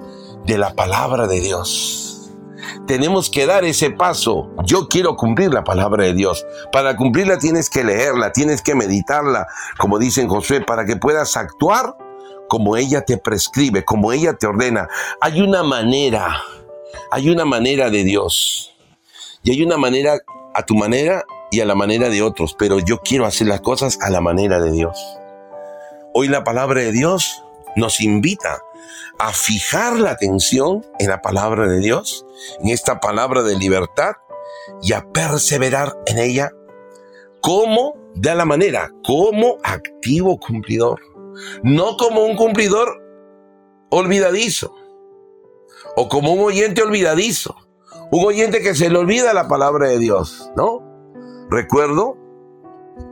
de 0.45 0.59
la 0.59 0.75
palabra 0.75 1.29
de 1.29 1.41
Dios. 1.41 2.33
Tenemos 2.89 3.31
que 3.31 3.47
dar 3.47 3.65
ese 3.65 3.93
paso. 3.93 4.51
Yo 4.65 4.89
quiero 4.89 5.15
cumplir 5.15 5.55
la 5.55 5.63
palabra 5.63 6.07
de 6.07 6.15
Dios. 6.15 6.45
Para 6.73 6.97
cumplirla 6.97 7.39
tienes 7.39 7.71
que 7.71 7.85
leerla, 7.85 8.33
tienes 8.33 8.61
que 8.61 8.75
meditarla, 8.75 9.47
como 9.79 10.01
dice 10.01 10.21
en 10.21 10.29
Josué, 10.29 10.63
para 10.63 10.85
que 10.85 10.97
puedas 10.97 11.37
actuar 11.37 11.95
como 12.49 12.77
ella 12.77 13.03
te 13.03 13.19
prescribe, 13.19 13.85
como 13.85 14.11
ella 14.11 14.33
te 14.33 14.49
ordena. 14.49 14.89
Hay 15.21 15.43
una 15.43 15.63
manera, 15.63 16.43
hay 17.13 17.31
una 17.31 17.45
manera 17.45 17.89
de 17.89 18.03
Dios. 18.03 18.75
Y 19.45 19.53
hay 19.53 19.63
una 19.63 19.77
manera 19.77 20.19
a 20.57 20.67
tu 20.67 20.75
manera 20.75 21.23
y 21.53 21.61
a 21.61 21.67
la 21.67 21.77
manera 21.77 22.09
de 22.09 22.21
otros, 22.21 22.57
pero 22.59 22.81
yo 22.81 22.99
quiero 22.99 23.27
hacer 23.27 23.47
las 23.47 23.61
cosas 23.61 24.01
a 24.03 24.11
la 24.11 24.21
manera 24.21 24.59
de 24.59 24.73
Dios. 24.73 25.20
Hoy 26.13 26.27
la 26.27 26.43
palabra 26.43 26.81
de 26.81 26.91
Dios 26.91 27.45
nos 27.77 28.01
invita 28.01 28.63
a 29.19 29.33
fijar 29.33 29.99
la 29.99 30.11
atención 30.11 30.85
en 30.99 31.09
la 31.09 31.23
palabra 31.23 31.69
de 31.69 31.79
Dios, 31.79 32.27
en 32.61 32.71
esta 32.71 32.99
palabra 32.99 33.43
de 33.43 33.57
libertad 33.57 34.15
y 34.83 34.93
a 34.93 35.07
perseverar 35.13 35.97
en 36.07 36.19
ella. 36.19 36.51
Como 37.41 37.95
de 38.15 38.35
la 38.35 38.45
manera, 38.45 38.91
como 39.05 39.59
activo 39.63 40.39
cumplidor, 40.39 41.01
no 41.63 41.97
como 41.97 42.25
un 42.25 42.37
cumplidor 42.37 43.01
olvidadizo 43.91 44.75
o 45.97 46.09
como 46.09 46.33
un 46.33 46.41
oyente 46.41 46.83
olvidadizo, 46.83 47.55
un 48.11 48.25
oyente 48.25 48.63
que 48.63 48.75
se 48.75 48.91
le 48.91 48.99
olvida 48.99 49.33
la 49.33 49.47
palabra 49.47 49.89
de 49.89 49.99
Dios, 49.99 50.51
¿no? 50.57 50.83
Recuerdo 51.51 52.17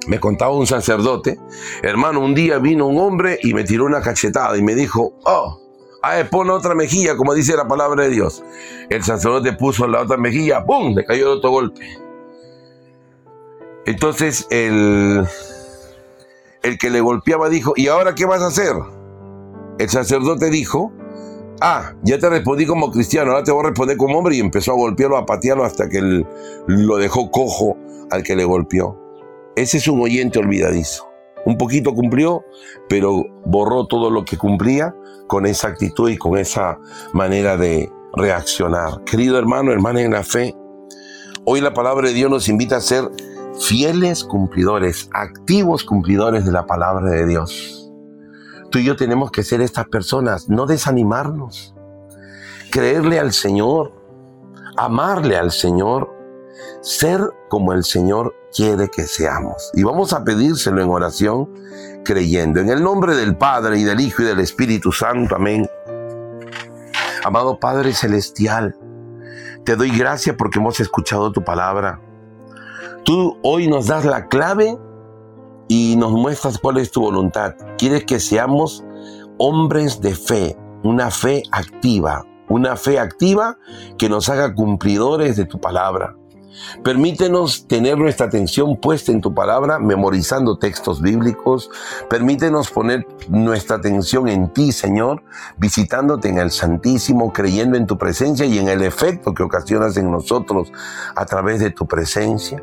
me 0.09 0.19
contaba 0.19 0.53
un 0.53 0.67
sacerdote, 0.67 1.39
hermano, 1.83 2.21
un 2.21 2.35
día 2.35 2.59
vino 2.59 2.87
un 2.87 2.99
hombre 2.99 3.39
y 3.43 3.53
me 3.53 3.63
tiró 3.63 3.85
una 3.85 4.01
cachetada 4.01 4.57
y 4.57 4.63
me 4.63 4.75
dijo, 4.75 5.13
oh, 5.25 5.61
ah, 6.03 6.23
pon 6.31 6.49
otra 6.49 6.75
mejilla, 6.75 7.15
como 7.17 7.35
dice 7.35 7.55
la 7.57 7.69
palabra 7.69 8.05
de 8.05 8.11
Dios. 8.11 8.43
El 8.89 9.05
sacerdote 9.05 9.53
puso 9.53 9.87
la 9.87 10.01
otra 10.01 10.17
mejilla, 10.17 10.65
¡pum!, 10.65 10.95
le 10.95 11.05
cayó 11.05 11.33
otro 11.33 11.51
golpe. 11.51 11.87
Entonces 13.85 14.47
el, 14.51 15.27
el 16.63 16.79
que 16.79 16.89
le 16.89 17.01
golpeaba 17.03 17.51
dijo, 17.51 17.75
¿y 17.77 17.89
ahora 17.89 18.15
qué 18.15 18.25
vas 18.25 18.41
a 18.41 18.47
hacer? 18.47 18.73
El 19.79 19.91
sacerdote 19.91 20.49
dijo, 20.49 20.91
ah, 21.61 21.93
ya 22.03 22.19
te 22.19 22.31
respondí 22.31 22.65
como 22.65 22.91
cristiano, 22.91 23.33
ahora 23.33 23.45
te 23.45 23.53
voy 23.53 23.65
a 23.65 23.69
responder 23.69 23.99
como 23.99 24.19
hombre 24.19 24.37
y 24.37 24.41
empezó 24.41 24.73
a 24.73 24.77
golpearlo, 24.77 25.19
a 25.19 25.27
patearlo 25.27 25.65
hasta 25.65 25.91
que 25.91 26.25
lo 26.67 26.97
dejó 26.97 27.31
cojo 27.31 27.77
al 28.11 28.23
que 28.23 28.37
le 28.37 28.45
golpeó. 28.45 29.08
Ese 29.59 29.79
es 29.79 29.89
un 29.89 30.01
oyente 30.01 30.39
olvidadizo. 30.39 31.11
Un 31.45 31.59
poquito 31.59 31.93
cumplió, 31.93 32.45
pero 32.89 33.25
borró 33.45 33.89
todo 33.89 34.09
lo 34.09 34.25
que 34.25 34.37
cumplía 34.37 34.95
con 35.27 35.47
esa 35.47 35.67
actitud 35.67 36.09
y 36.09 36.17
con 36.17 36.39
esa 36.39 36.79
manera 37.13 37.57
de 37.57 37.91
reaccionar. 38.15 39.03
Querido 39.03 39.37
hermano, 39.37 39.73
hermana 39.73 40.01
en 40.01 40.13
la 40.13 40.23
fe, 40.23 40.55
hoy 41.45 41.61
la 41.61 41.75
palabra 41.75 42.07
de 42.07 42.15
Dios 42.15 42.31
nos 42.31 42.49
invita 42.49 42.77
a 42.77 42.81
ser 42.81 43.11
fieles 43.59 44.23
cumplidores, 44.23 45.11
activos 45.13 45.83
cumplidores 45.83 46.45
de 46.45 46.53
la 46.53 46.65
palabra 46.65 47.11
de 47.11 47.27
Dios. 47.27 47.91
Tú 48.71 48.79
y 48.79 48.85
yo 48.85 48.95
tenemos 48.95 49.33
que 49.33 49.43
ser 49.43 49.61
estas 49.61 49.89
personas, 49.89 50.49
no 50.49 50.67
desanimarnos, 50.67 51.75
creerle 52.71 53.19
al 53.19 53.33
Señor, 53.33 53.93
amarle 54.77 55.37
al 55.37 55.51
Señor, 55.51 56.18
ser 56.81 57.21
como 57.49 57.73
el 57.73 57.85
Señor 57.85 58.35
quiere 58.55 58.89
que 58.89 59.03
seamos. 59.03 59.71
Y 59.75 59.83
vamos 59.83 60.13
a 60.13 60.25
pedírselo 60.25 60.83
en 60.83 60.91
oración, 60.91 61.49
creyendo 62.05 62.61
en 62.61 62.71
el 62.71 62.83
nombre 62.83 63.15
del 63.17 63.37
Padre 63.37 63.79
y 63.79 63.85
del 63.85 64.01
Hijo 64.01 64.23
y 64.23 64.27
del 64.27 64.41
Espíritu 64.41 64.93
Santo. 64.93 65.37
Amén. 65.37 65.69
Amado 67.25 67.59
Padre 67.59 67.93
Celestial, 67.93 68.77
te 69.65 69.77
doy 69.77 69.91
gracias 69.91 70.37
porque 70.37 70.59
hemos 70.59 70.81
escuchado 70.81 71.33
tu 71.33 71.45
palabra. 71.45 72.01
Tú 73.05 73.39
hoy 73.43 73.69
nos 73.69 73.87
das 73.87 74.05
la 74.05 74.29
clave 74.29 74.79
y 75.69 75.97
nos 75.97 76.13
muestras 76.13 76.59
cuál 76.59 76.79
es 76.79 76.91
tu 76.91 77.03
voluntad. 77.03 77.55
Quieres 77.77 78.05
que 78.05 78.21
seamos 78.21 78.85
hombres 79.39 80.01
de 80.01 80.15
fe, 80.15 80.57
una 80.83 81.11
fe 81.11 81.43
activa, 81.53 82.25
una 82.49 82.77
fe 82.77 82.99
activa 82.99 83.59
que 83.99 84.09
nos 84.09 84.29
haga 84.29 84.55
cumplidores 84.55 85.37
de 85.37 85.45
tu 85.45 85.61
palabra. 85.61 86.18
Permítenos 86.83 87.67
tener 87.67 87.99
nuestra 87.99 88.27
atención 88.27 88.77
puesta 88.77 89.13
en 89.13 89.21
tu 89.21 89.35
palabra, 89.35 89.79
memorizando 89.79 90.59
textos 90.59 91.01
bíblicos. 91.01 91.71
Permítenos 92.09 92.71
poner 92.71 93.07
nuestra 93.29 93.77
atención 93.77 94.29
en 94.29 94.53
ti, 94.53 94.73
Señor, 94.73 95.23
visitándote 95.57 96.29
en 96.29 96.39
el 96.39 96.51
Santísimo, 96.51 97.33
creyendo 97.33 97.77
en 97.77 97.87
tu 97.87 97.99
presencia 97.99 98.47
y 98.47 98.59
en 98.59 98.69
el 98.69 98.83
efecto 98.83 99.35
que 99.35 99.43
ocasionas 99.43 99.97
en 99.97 100.11
nosotros 100.11 100.73
a 101.15 101.27
través 101.27 101.61
de 101.61 101.71
tu 101.71 101.87
presencia. 101.87 102.63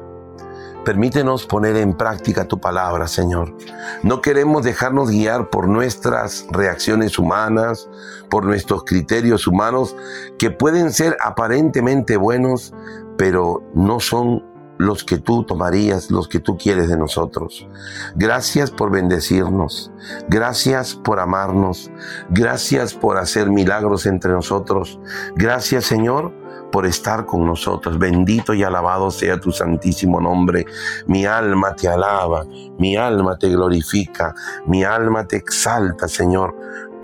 Permítenos 0.85 1.47
poner 1.47 1.77
en 1.77 1.93
práctica 1.95 2.47
tu 2.47 2.59
palabra, 2.59 3.07
Señor. 3.07 3.57
No 4.03 4.21
queremos 4.21 4.63
dejarnos 4.63 5.09
guiar 5.09 5.49
por 5.49 5.67
nuestras 5.67 6.45
reacciones 6.51 7.17
humanas, 7.17 7.89
por 8.29 8.45
nuestros 8.45 8.83
criterios 8.83 9.47
humanos, 9.47 9.95
que 10.37 10.51
pueden 10.51 10.93
ser 10.93 11.17
aparentemente 11.23 12.17
buenos, 12.17 12.71
pero 13.17 13.63
no 13.73 13.99
son 13.99 14.43
los 14.77 15.03
que 15.03 15.17
tú 15.17 15.43
tomarías, 15.43 16.11
los 16.11 16.27
que 16.27 16.39
tú 16.39 16.57
quieres 16.57 16.89
de 16.89 16.97
nosotros. 16.97 17.67
Gracias 18.15 18.71
por 18.71 18.91
bendecirnos, 18.91 19.91
gracias 20.27 20.95
por 20.95 21.19
amarnos, 21.19 21.91
gracias 22.29 22.93
por 22.93 23.17
hacer 23.17 23.49
milagros 23.49 24.05
entre 24.05 24.31
nosotros. 24.31 24.99
Gracias 25.35 25.85
Señor 25.85 26.33
por 26.71 26.85
estar 26.85 27.25
con 27.25 27.45
nosotros. 27.45 27.97
Bendito 27.97 28.53
y 28.53 28.63
alabado 28.63 29.09
sea 29.11 29.39
tu 29.39 29.51
santísimo 29.51 30.19
nombre. 30.19 30.65
Mi 31.07 31.25
alma 31.25 31.73
te 31.73 31.87
alaba, 31.87 32.45
mi 32.77 32.97
alma 32.97 33.37
te 33.37 33.49
glorifica, 33.49 34.35
mi 34.67 34.83
alma 34.83 35.25
te 35.25 35.37
exalta, 35.37 36.09
Señor. 36.09 36.53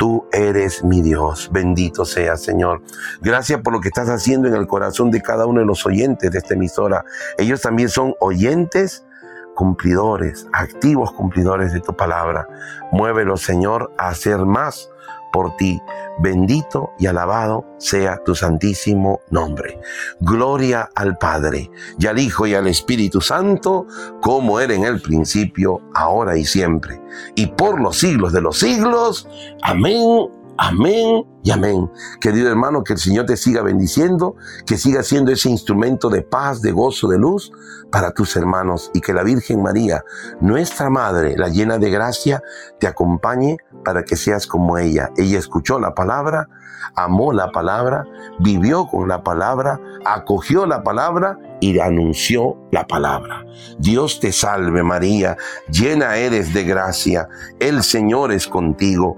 Tú 0.01 0.27
eres 0.31 0.83
mi 0.83 0.99
Dios. 1.03 1.47
Bendito 1.53 2.05
sea, 2.05 2.35
Señor. 2.35 2.81
Gracias 3.21 3.61
por 3.61 3.71
lo 3.71 3.81
que 3.81 3.89
estás 3.89 4.09
haciendo 4.09 4.47
en 4.47 4.55
el 4.55 4.65
corazón 4.65 5.11
de 5.11 5.21
cada 5.21 5.45
uno 5.45 5.59
de 5.59 5.67
los 5.67 5.85
oyentes 5.85 6.31
de 6.31 6.39
esta 6.39 6.55
emisora. 6.55 7.05
Ellos 7.37 7.61
también 7.61 7.87
son 7.87 8.15
oyentes 8.19 9.05
cumplidores, 9.53 10.47
activos 10.53 11.11
cumplidores 11.11 11.71
de 11.71 11.81
tu 11.81 11.95
palabra. 11.95 12.47
Muévelo, 12.91 13.37
Señor, 13.37 13.93
a 13.99 14.07
hacer 14.07 14.39
más 14.39 14.89
por 15.31 15.55
ti. 15.55 15.81
Bendito 16.19 16.91
y 16.99 17.07
alabado 17.07 17.65
sea 17.77 18.21
tu 18.23 18.35
santísimo 18.35 19.21
nombre. 19.29 19.79
Gloria 20.19 20.89
al 20.95 21.17
Padre, 21.17 21.69
y 21.97 22.07
al 22.07 22.19
Hijo, 22.19 22.45
y 22.45 22.53
al 22.53 22.67
Espíritu 22.67 23.21
Santo, 23.21 23.87
como 24.21 24.59
era 24.59 24.73
en 24.73 24.83
el 24.83 25.01
principio, 25.01 25.81
ahora 25.93 26.37
y 26.37 26.45
siempre, 26.45 27.01
y 27.35 27.47
por 27.47 27.79
los 27.79 27.97
siglos 27.97 28.33
de 28.33 28.41
los 28.41 28.59
siglos. 28.59 29.27
Amén 29.63 30.40
Amén 30.57 31.25
y 31.43 31.51
amén. 31.51 31.89
Querido 32.19 32.49
hermano, 32.49 32.83
que 32.83 32.93
el 32.93 32.99
Señor 32.99 33.25
te 33.25 33.37
siga 33.37 33.61
bendiciendo, 33.61 34.35
que 34.65 34.77
siga 34.77 35.01
siendo 35.01 35.31
ese 35.31 35.49
instrumento 35.49 36.09
de 36.09 36.21
paz, 36.21 36.61
de 36.61 36.71
gozo, 36.71 37.07
de 37.07 37.17
luz 37.17 37.51
para 37.91 38.11
tus 38.11 38.35
hermanos 38.35 38.91
y 38.93 39.01
que 39.01 39.13
la 39.13 39.23
Virgen 39.23 39.63
María, 39.63 40.03
nuestra 40.39 40.89
Madre, 40.89 41.35
la 41.37 41.47
llena 41.47 41.77
de 41.77 41.89
gracia, 41.89 42.43
te 42.79 42.87
acompañe 42.87 43.57
para 43.83 44.03
que 44.03 44.15
seas 44.15 44.45
como 44.45 44.77
ella. 44.77 45.11
Ella 45.17 45.39
escuchó 45.39 45.79
la 45.79 45.95
palabra, 45.95 46.47
amó 46.95 47.33
la 47.33 47.51
palabra, 47.51 48.05
vivió 48.39 48.87
con 48.87 49.07
la 49.07 49.23
palabra, 49.23 49.79
acogió 50.05 50.65
la 50.65 50.83
palabra 50.83 51.37
y 51.59 51.79
anunció 51.79 52.57
la 52.71 52.85
palabra. 52.87 53.45
Dios 53.79 54.19
te 54.19 54.31
salve 54.31 54.83
María, 54.83 55.37
llena 55.69 56.17
eres 56.17 56.53
de 56.53 56.63
gracia, 56.63 57.27
el 57.59 57.83
Señor 57.83 58.31
es 58.31 58.47
contigo. 58.47 59.17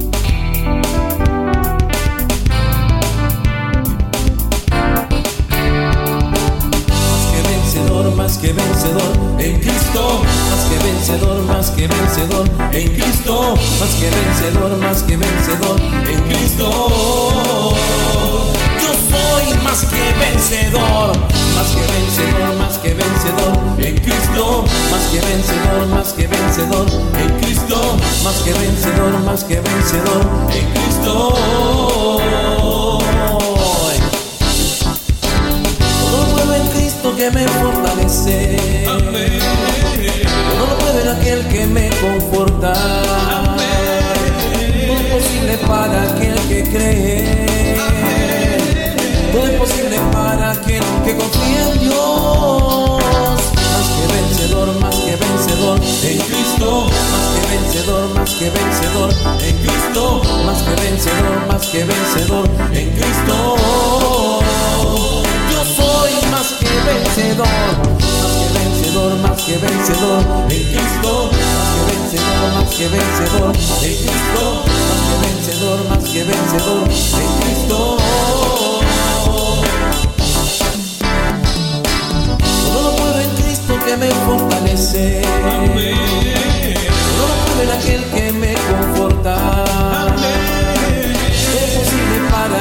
Vencedor, 11.11 11.41
más 11.43 11.71
que 11.71 11.87
vencedor 11.87 12.47
en 12.71 12.87
Cristo, 12.93 13.55
más 13.79 13.89
que 13.99 14.09
vencedor, 14.09 14.77
más 14.77 15.03
que 15.03 15.17
vencedor 15.17 15.79
en 16.09 16.21
Cristo. 16.21 17.73
Yo 18.81 18.93
soy 19.09 19.53
más 19.63 19.85
que 19.85 20.13
vencedor, 20.19 21.17
más 21.55 21.69
que 21.69 21.81
vencedor, 21.91 22.55
más 22.57 22.77
que 22.77 22.93
vencedor 22.93 23.57
en 23.79 23.97
Cristo, 23.97 24.65
más 24.91 25.03
que 25.11 25.19
vencedor, 25.19 25.87
más 25.87 26.13
que 26.13 26.27
vencedor 26.27 26.87
en 27.19 27.39
Cristo, 27.41 27.97
más 28.23 28.35
que 28.35 28.53
vencedor, 28.53 29.19
más 29.25 29.43
que 29.43 29.59
vencedor 29.59 30.25
en 30.53 30.65
Cristo. 30.71 30.91
que 37.21 37.29
me 37.29 37.47
fortalece. 37.47 38.83
Todo 38.85 38.99
lo 38.99 39.11
puede 39.11 39.25
en 39.27 39.70
aquel 41.11 41.45
que 41.47 41.67
me 41.67 41.89
conforta. 42.01 42.73
Es 44.63 45.01
posible 45.13 45.57
para 45.67 46.03
aquel 46.03 46.35
que 46.47 46.63
cree. 46.63 47.77
Todo 49.31 49.45
es 49.45 49.59
posible 49.59 49.97
para 50.11 50.51
aquel 50.51 50.83
que 51.05 51.15
confía 51.15 51.71
en 51.71 51.79
Dios. 51.79 53.01
Más 53.71 53.87
que 53.95 54.05
vencedor, 54.13 54.79
más 54.79 54.95
que 54.95 55.15
vencedor 55.15 55.79
en 55.79 56.19
Cristo. 56.19 56.87
Más 57.11 57.25
que 57.33 57.41
vencedor, 57.51 58.09
más 58.15 58.29
que 58.31 58.49
vencedor 58.49 59.09
en 59.45 59.55
Cristo. 59.57 60.21
Más 60.45 60.61
que 60.63 60.73
vencedor, 60.81 61.47
más 61.47 61.67
que 61.67 61.83
vencedor 61.83 62.45
en 62.73 62.89
Cristo 62.91 63.57
más 66.31 66.53
que 66.53 66.65
vencedor, 66.85 67.45
más 67.45 68.23
que 68.23 68.43
vencedor, 68.43 68.70
más 68.93 69.41
que 69.43 69.57
vencedor 69.57 70.21
en 70.49 70.63
Cristo, 70.63 71.31
más 71.31 71.69
que 71.75 71.81
vencedor, 71.87 72.51
más 72.55 72.69
que 72.75 72.87
vencedor 72.89 73.55
en 73.55 73.95
Cristo, 73.95 74.63
más 74.89 75.01
que 75.07 75.15
vencedor, 75.23 75.79
más 75.89 76.03
que 76.03 76.23
vencedor 76.25 76.83
en 76.83 77.29
Cristo. 77.39 77.97
Todo 82.67 82.81
lo 82.83 82.91
puedo 82.97 83.19
en 83.21 83.29
Cristo 83.41 83.79
que 83.85 83.95
me 83.95 84.09
fortalece. 84.09 85.21
Todo 87.15 87.27
lo 87.27 87.35
puedo 87.45 87.61
en 87.63 87.71
aquel 87.71 88.03
que 88.11 88.31
me 88.33 88.53
conforta. 88.53 89.35
Es 91.55 91.69
posible 91.77 92.17
para 92.29 92.59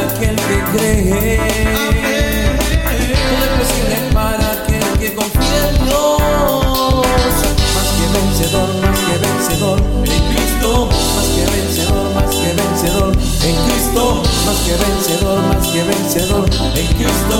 confía 5.21 5.69
en 5.69 5.77
Dios. 5.85 6.21
Más 7.77 7.89
que 7.97 8.07
vencedor, 8.17 8.69
más 8.81 8.99
que 8.99 9.15
vencedor, 9.21 9.79
en 9.81 10.23
Cristo. 10.33 10.71
Más 11.17 11.29
que 11.35 11.45
vencedor, 11.53 12.07
más 12.15 12.31
que 12.31 12.51
vencedor, 12.57 13.13
en 13.49 13.57
Cristo. 13.67 14.05
Más 14.47 14.59
que 14.65 14.75
vencedor, 14.81 15.39
más 15.49 15.65
que 15.69 15.83
vencedor, 15.85 16.45
en 16.77 16.87
Cristo. 16.97 17.39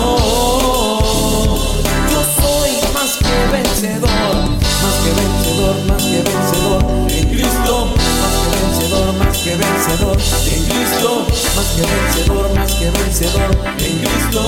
Yo 2.13 2.21
soy 2.41 2.73
más 2.93 3.13
que 3.17 3.37
vencedor, 3.53 4.11
más 4.83 4.97
que 5.03 5.11
vencedor, 5.19 5.77
más 5.89 6.03
que 6.03 6.21
vencedor, 6.29 6.81
en 7.09 7.25
Cristo. 7.31 7.75
Más 8.21 8.35
que 8.41 8.49
vencedor, 8.61 9.09
más 9.15 9.37
que 9.39 9.53
vencedor, 9.57 10.17
en 10.53 10.63
Cristo. 10.65 11.11
Más 11.57 11.69
que 11.75 11.83
vencedor, 11.91 12.47
más 12.55 12.73
que 12.73 12.89
vencedor, 12.91 13.51
en 13.79 13.95
Cristo. 13.99 14.43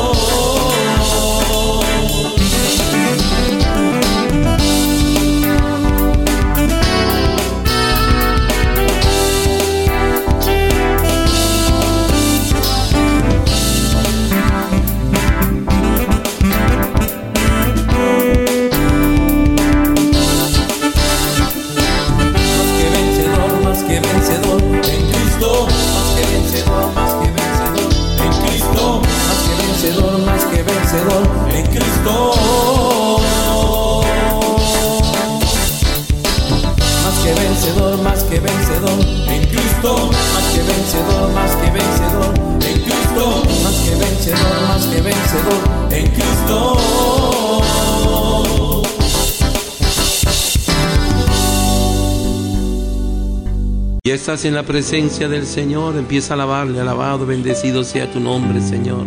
En 54.44 54.54
la 54.54 54.62
presencia 54.62 55.28
del 55.28 55.46
Señor, 55.46 55.96
empieza 55.96 56.32
a 56.32 56.34
alabarle, 56.34 56.80
alabado, 56.80 57.26
bendecido 57.26 57.84
sea 57.84 58.10
tu 58.10 58.18
nombre, 58.18 58.60
Señor. 58.60 59.04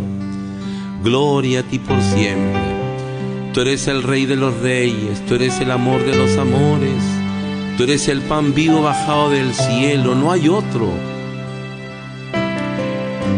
Gloria 1.03 1.59
a 1.59 1.63
ti 1.63 1.79
por 1.79 2.01
siempre. 2.01 2.61
Tú 3.53 3.61
eres 3.61 3.87
el 3.87 4.03
Rey 4.03 4.25
de 4.25 4.35
los 4.35 4.57
Reyes, 4.59 5.25
tú 5.25 5.35
eres 5.35 5.59
el 5.59 5.71
amor 5.71 6.05
de 6.05 6.15
los 6.15 6.37
amores, 6.37 7.01
tú 7.77 7.83
eres 7.83 8.07
el 8.07 8.21
pan 8.21 8.53
vivo 8.53 8.81
bajado 8.81 9.29
del 9.29 9.53
cielo, 9.53 10.15
no 10.15 10.31
hay 10.31 10.47
otro. 10.47 10.89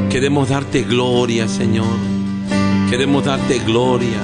Queremos 0.09 0.49
darte 0.49 0.83
gloria, 0.83 1.47
Señor. 1.47 1.97
Queremos 2.89 3.25
darte 3.25 3.59
gloria. 3.59 4.19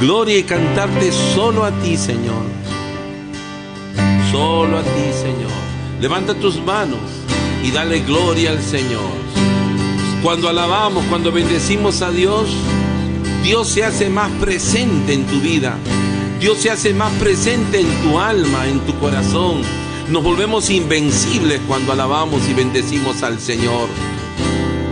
Gloria 0.00 0.38
y 0.38 0.42
cantarte 0.42 1.12
solo 1.12 1.64
a 1.64 1.70
ti, 1.70 1.96
Señor. 1.96 2.44
Solo 4.30 4.78
a 4.78 4.82
ti, 4.82 5.12
Señor. 5.12 5.59
Levanta 6.00 6.34
tus 6.34 6.58
manos 6.64 6.98
y 7.62 7.70
dale 7.70 8.00
gloria 8.00 8.50
al 8.52 8.62
Señor. 8.62 9.10
Cuando 10.22 10.48
alabamos, 10.48 11.04
cuando 11.10 11.30
bendecimos 11.30 12.00
a 12.00 12.10
Dios, 12.10 12.48
Dios 13.42 13.68
se 13.68 13.84
hace 13.84 14.08
más 14.08 14.30
presente 14.40 15.12
en 15.12 15.26
tu 15.26 15.40
vida. 15.40 15.76
Dios 16.40 16.56
se 16.56 16.70
hace 16.70 16.94
más 16.94 17.12
presente 17.14 17.80
en 17.80 18.02
tu 18.02 18.18
alma, 18.18 18.66
en 18.66 18.80
tu 18.80 18.98
corazón. 18.98 19.60
Nos 20.08 20.24
volvemos 20.24 20.70
invencibles 20.70 21.60
cuando 21.68 21.92
alabamos 21.92 22.48
y 22.48 22.54
bendecimos 22.54 23.22
al 23.22 23.38
Señor. 23.38 23.88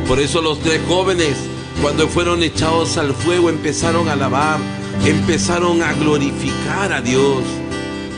Por 0.06 0.20
eso 0.20 0.42
los 0.42 0.60
tres 0.60 0.82
jóvenes, 0.86 1.38
cuando 1.80 2.06
fueron 2.08 2.42
echados 2.42 2.98
al 2.98 3.14
fuego, 3.14 3.48
empezaron 3.48 4.10
a 4.10 4.12
alabar, 4.12 4.58
empezaron 5.06 5.82
a 5.82 5.94
glorificar 5.94 6.92
a 6.92 7.00
Dios. 7.00 7.42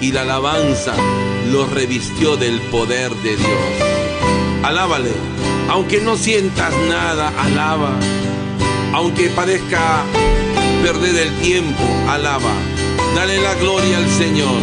Y 0.00 0.12
la 0.12 0.22
alabanza 0.22 0.94
los 1.50 1.70
revistió 1.70 2.36
del 2.36 2.60
poder 2.62 3.14
de 3.16 3.36
Dios. 3.36 3.70
Alábale, 4.62 5.12
aunque 5.68 6.00
no 6.00 6.16
sientas 6.16 6.72
nada, 6.88 7.32
alaba. 7.38 7.92
Aunque 8.94 9.28
parezca 9.28 10.04
perder 10.82 11.16
el 11.16 11.34
tiempo, 11.40 11.84
alaba. 12.08 12.54
Dale 13.14 13.40
la 13.40 13.54
gloria 13.56 13.98
al 13.98 14.08
Señor. 14.10 14.60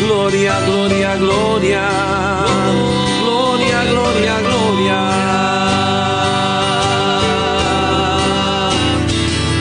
Gloria, 0.00 0.58
gloria, 0.66 1.16
gloria. 1.16 1.88
Gloria, 3.22 3.84
gloria, 3.84 4.40
gloria. 4.40 5.22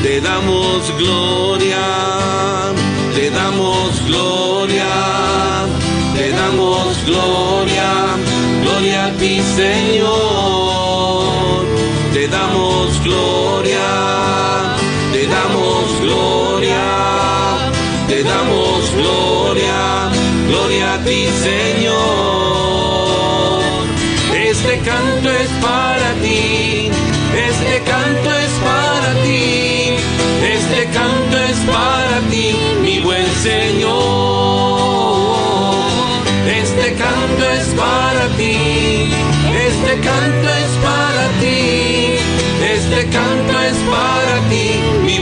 Te 0.01 0.22
damos 0.22 0.91
gloria, 0.97 1.84
te 3.15 3.30
damos 3.30 4.05
gloria, 4.07 4.41
gloria, 7.06 8.18
gloria 8.62 9.06
a 9.06 9.12
ti 9.18 9.41
Señor. 9.56 10.91
Te 12.14 12.28
damos 12.28 13.02
gloria, 13.04 14.76
te 15.14 15.28
damos 15.28 15.99
gloria, 16.02 16.84
te 18.08 18.24
damos 18.24 18.91
gloria, 18.95 20.10
gloria 20.47 20.93
a 20.93 20.97
ti 21.04 21.28
Señor. 21.41 22.41
Este 24.34 24.80
canto 24.80 25.30
es 25.30 25.49
para 25.62 26.14
ti, 26.22 26.91
este 27.49 27.82
canto 27.84 28.30
es 28.45 28.52
para 28.70 29.14
ti, 29.24 29.95
este 30.58 30.86
canto 30.91 31.38
es 31.38 31.58
para 31.66 31.97
ti, 31.97 32.01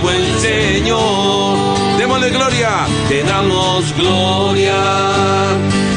buen 0.01 0.39
Señor. 0.39 1.57
Démosle 1.97 2.29
gloria, 2.29 2.87
te 3.07 3.23
damos 3.23 3.93
gloria, 3.95 4.81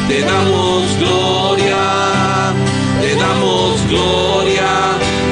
te 0.09 0.21
damos 0.23 0.99
gloria, 0.99 2.55
te 3.01 3.15
damos 3.15 3.87
gloria, 3.89 4.71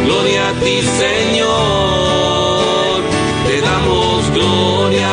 gloria 0.06 0.48
a 0.48 0.52
ti 0.62 0.76
Señor, 1.04 3.02
te 3.46 3.60
damos 3.60 4.30
gloria, 4.30 5.10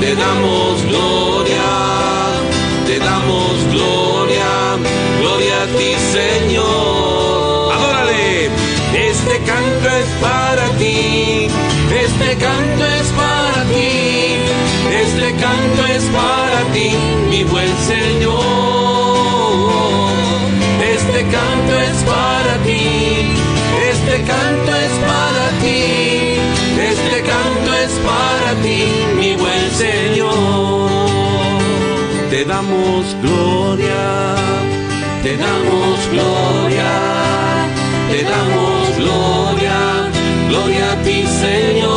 te 0.00 0.14
damos 0.14 0.65
este 12.18 12.36
canto 12.38 12.84
es 12.98 13.08
para 13.12 13.62
ti, 13.64 14.36
este 15.04 15.34
canto 15.36 15.86
es 15.86 16.04
para 16.04 16.60
ti, 16.72 16.90
mi 17.28 17.44
buen 17.44 17.72
Señor. 17.86 18.40
Este 20.94 21.20
canto 21.34 21.72
es 21.78 21.98
para 22.04 22.56
ti, 22.64 23.32
este 23.92 24.16
canto 24.32 24.70
es 24.84 24.94
para 25.12 25.46
ti, 25.60 25.82
este 26.90 27.16
canto 27.30 27.74
es 27.84 27.92
para 28.10 28.50
ti, 28.62 28.80
mi 29.18 29.36
buen 29.36 29.70
Señor. 29.72 30.88
Te 32.30 32.44
damos 32.46 33.14
gloria, 33.22 34.36
te 35.22 35.36
damos 35.36 35.96
gloria, 36.12 36.92
te 38.10 38.22
damos 38.22 38.96
gloria, 38.96 39.76
gloria 40.48 40.92
a 40.92 40.96
ti 41.04 41.24
Señor. 41.26 41.95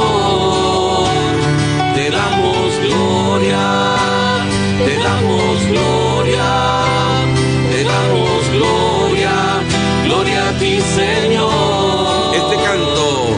Ti 10.59 10.81
Señor. 10.81 12.35
Este 12.35 12.55
canto, 12.67 13.37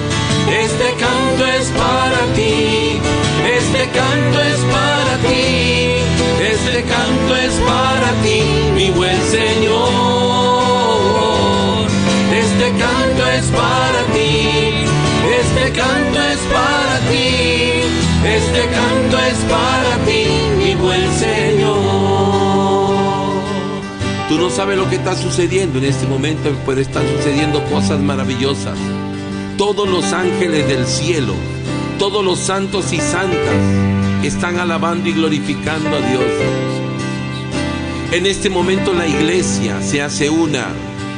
este 0.66 0.90
canto 1.04 1.46
es 1.46 1.68
para 1.82 2.22
ti, 2.36 3.00
este 3.58 3.82
canto 3.98 4.38
es 4.42 4.60
para 4.76 5.14
ti, 5.28 5.46
este 6.52 6.84
canto 6.84 7.36
es 7.36 7.54
para 7.72 8.10
ti, 8.24 8.42
mi 8.76 8.90
buen 8.92 9.21
Sabes 24.56 24.78
lo 24.78 24.90
que 24.90 24.98
está 24.98 25.16
sucediendo 25.16 25.80
en 25.80 25.86
este 25.86 26.06
momento, 26.06 26.52
pero 26.66 26.82
están 26.82 27.04
sucediendo 27.18 27.64
cosas 27.66 28.00
maravillosas. 28.00 28.78
Todos 29.58 29.88
los 29.88 30.12
ángeles 30.12 30.68
del 30.68 30.86
cielo, 30.86 31.34
todos 31.98 32.24
los 32.24 32.40
santos 32.40 32.92
y 32.92 33.00
santas 33.00 33.56
están 34.24 34.60
alabando 34.60 35.08
y 35.08 35.14
glorificando 35.14 35.90
a 35.90 36.02
Dios. 36.02 36.24
En 38.12 38.26
este 38.26 38.50
momento 38.50 38.94
la 38.94 39.08
iglesia 39.08 39.82
se 39.82 40.02
hace 40.02 40.30
una 40.30 40.68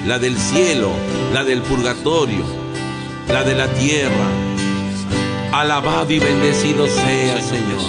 la 0.06 0.20
del 0.20 0.38
cielo, 0.38 0.92
la 1.34 1.44
del 1.44 1.62
purgatorio, 1.62 2.44
la 3.30 3.44
de 3.44 3.56
la 3.56 3.68
tierra. 3.68 4.28
Alabado 5.52 6.12
y 6.12 6.20
bendecido 6.20 6.86
sea, 6.88 7.42
Señor. 7.42 7.82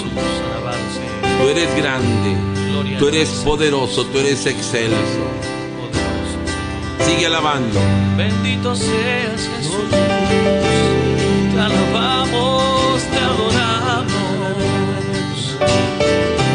Tú 1.40 1.48
eres 1.48 1.74
grande, 1.76 2.53
tú 2.98 3.08
eres 3.08 3.28
poderoso, 3.44 4.04
tú 4.06 4.18
eres 4.18 4.46
excelso. 4.46 4.96
Sigue 7.06 7.26
alabando. 7.26 7.78
Bendito 8.16 8.74
seas 8.74 9.48
Jesús. 9.56 9.90
Te 11.52 11.60
alabamos, 11.60 13.02
te 13.02 13.18
adoramos. 13.18 14.12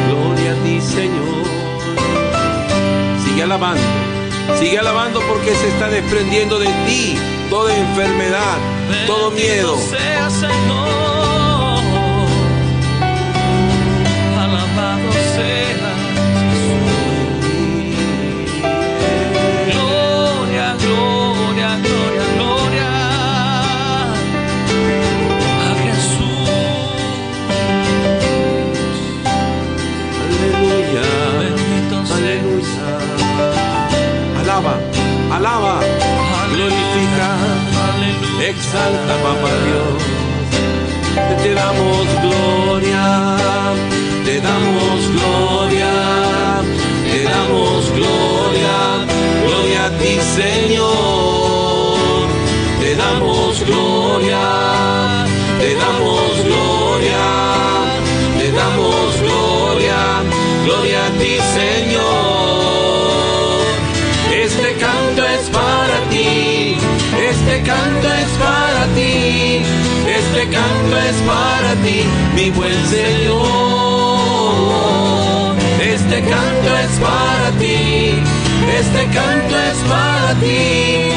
Gloria 0.08 0.52
a 0.52 0.64
ti, 0.64 0.82
Señor. 0.82 1.46
Sigue 3.24 3.44
alabando. 3.44 3.82
Sigue 4.60 4.80
alabando 4.80 5.22
porque 5.22 5.56
se 5.56 5.70
está 5.70 5.90
desprendiendo 5.90 6.60
de 6.60 6.68
ti 6.88 7.16
toda 7.50 7.76
enfermedad, 7.76 8.58
todo 9.08 9.30
Bendito 9.32 9.54
miedo. 9.54 9.78
sea, 9.78 10.30
Señor. 10.30 11.09
Exalta, 38.70 39.14
papá 39.24 39.52
Dios. 39.66 40.00
Te 41.44 41.54
damos 41.54 42.08
gloria, 42.22 43.38
te 44.26 44.40
damos 44.42 45.00
gloria, 45.16 45.92
te 47.12 47.24
damos 47.24 47.92
gloria, 47.98 48.78
gloria 49.46 49.86
a 49.86 49.90
ti, 49.98 50.20
Señor. 50.40 51.98
Te 52.80 52.96
damos 52.96 53.66
gloria, 53.66 54.40
este 70.18 70.44
canto 70.50 70.98
es 71.10 71.16
para 71.28 71.76
ti, 71.84 72.00
mi 72.36 72.50
buen 72.52 72.86
Señor. 72.88 73.40
Este 75.82 76.22
canto 76.22 76.78
es 76.84 76.92
para 77.00 77.52
ti, 77.60 78.22
este 78.80 79.08
canto 79.18 79.56
es 79.58 79.78
para 79.90 80.34
ti, 80.36 81.12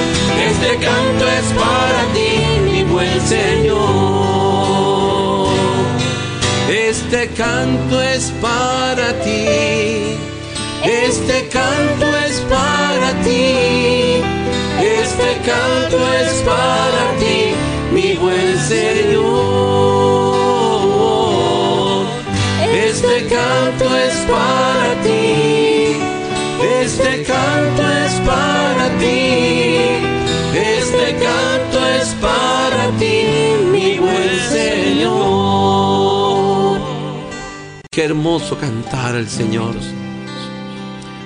este 0.48 0.70
canto 0.76 1.24
es 1.28 1.46
para 1.62 2.02
ti, 2.14 2.30
mi 2.70 2.82
buen 2.84 3.20
Señor. 3.20 4.32
Este 6.68 7.28
canto 7.36 8.00
es 8.00 8.32
para 8.40 9.12
ti. 9.22 10.16
Este 10.82 11.48
canto 11.48 12.06
es 12.26 12.40
para 12.48 13.12
ti. 13.22 14.22
Este 14.80 15.30
canto 15.44 15.98
es 16.12 16.32
para 16.42 17.01
ti, 17.01 17.01
Señor. 18.68 19.72
Este 22.72 23.26
canto 23.26 23.96
es 23.96 24.14
para 24.30 24.94
ti. 25.02 25.96
Este 26.82 27.24
canto 27.24 27.82
es 28.04 28.12
para 28.20 28.88
ti. 28.98 29.22
Este 30.54 31.16
canto 31.24 31.78
es 32.00 32.08
para 32.20 32.90
ti, 32.98 33.24
mi 33.72 33.98
buen 33.98 34.38
Señor. 34.50 35.82
Qué 37.90 38.04
hermoso 38.04 38.56
cantar 38.58 39.16
al 39.16 39.28
Señor. 39.28 39.74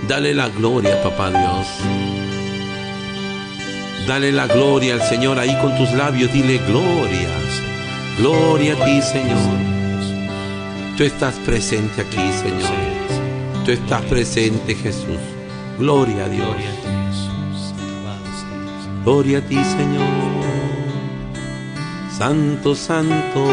Dale 0.09 0.35
la 0.35 0.49
gloria, 0.49 1.03
papá 1.03 1.31
Dios. 1.31 1.67
Dale 4.07 4.31
la 4.31 4.47
gloria 4.47 4.95
al 4.95 5.03
Señor 5.03 5.39
ahí 5.39 5.57
con 5.61 5.77
tus 5.77 5.93
labios. 5.93 6.33
Dile 6.33 6.59
gloria. 6.59 7.29
Gloria 8.19 8.75
a 8.75 8.85
ti, 8.85 9.03
Señor. 9.03 9.39
Tú 10.97 11.03
estás 11.03 11.35
presente 11.45 12.03
aquí, 12.03 12.17
Señor. 12.17 13.65
Tú 13.65 13.73
estás 13.73 14.03
presente, 14.03 14.75
Jesús. 14.75 15.19
Gloria 15.79 16.25
a 16.25 16.29
Dios. 16.29 16.57
Gloria 19.05 19.39
a 19.39 19.43
ti, 19.43 19.57
Señor. 19.57 20.27
Santo, 22.17 22.75
santo. 22.75 23.51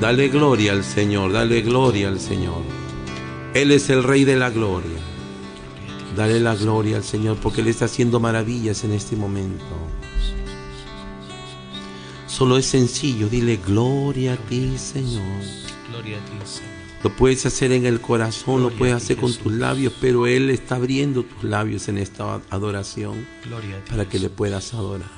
Dale 0.00 0.28
gloria 0.28 0.72
al 0.72 0.84
Señor, 0.84 1.32
dale 1.32 1.62
gloria 1.62 2.08
al 2.08 2.20
Señor. 2.20 2.62
Él 3.54 3.72
es 3.72 3.88
el 3.88 4.02
Rey 4.04 4.24
de 4.24 4.36
la 4.36 4.50
gloria. 4.50 5.15
Dale 6.16 6.40
la 6.40 6.54
gloria 6.54 6.96
al 6.96 7.04
Señor 7.04 7.36
porque 7.36 7.60
Él 7.60 7.68
está 7.68 7.84
haciendo 7.84 8.20
maravillas 8.20 8.84
en 8.84 8.92
este 8.92 9.16
momento. 9.16 9.64
Solo 12.26 12.56
es 12.56 12.66
sencillo, 12.66 13.28
dile 13.28 13.58
gloria 13.58 14.32
a 14.32 14.36
ti, 14.36 14.78
Señor. 14.78 15.42
Gloria 15.90 16.16
a 16.16 16.24
ti, 16.24 16.32
Señor. 16.46 16.76
Lo 17.02 17.14
puedes 17.14 17.44
hacer 17.44 17.70
en 17.72 17.84
el 17.84 18.00
corazón, 18.00 18.62
lo 18.62 18.70
puedes 18.70 18.96
ti, 18.96 19.02
hacer 19.04 19.16
con 19.18 19.32
tus 19.34 19.52
labios, 19.52 19.92
pero 20.00 20.26
Él 20.26 20.48
está 20.50 20.76
abriendo 20.76 21.22
tus 21.22 21.44
labios 21.44 21.88
en 21.88 21.98
esta 21.98 22.40
adoración 22.50 23.26
Gloria 23.44 23.76
a 23.76 23.84
ti. 23.84 23.90
para 23.90 24.08
que 24.08 24.18
le 24.18 24.30
puedas 24.30 24.72
adorar. 24.72 25.10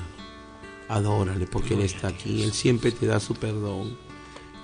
Adórale 0.88 1.46
porque 1.46 1.74
Él 1.74 1.82
está 1.82 2.08
aquí. 2.08 2.42
Él 2.42 2.52
siempre 2.52 2.90
te 2.90 3.06
da 3.06 3.20
su 3.20 3.34
perdón. 3.34 3.96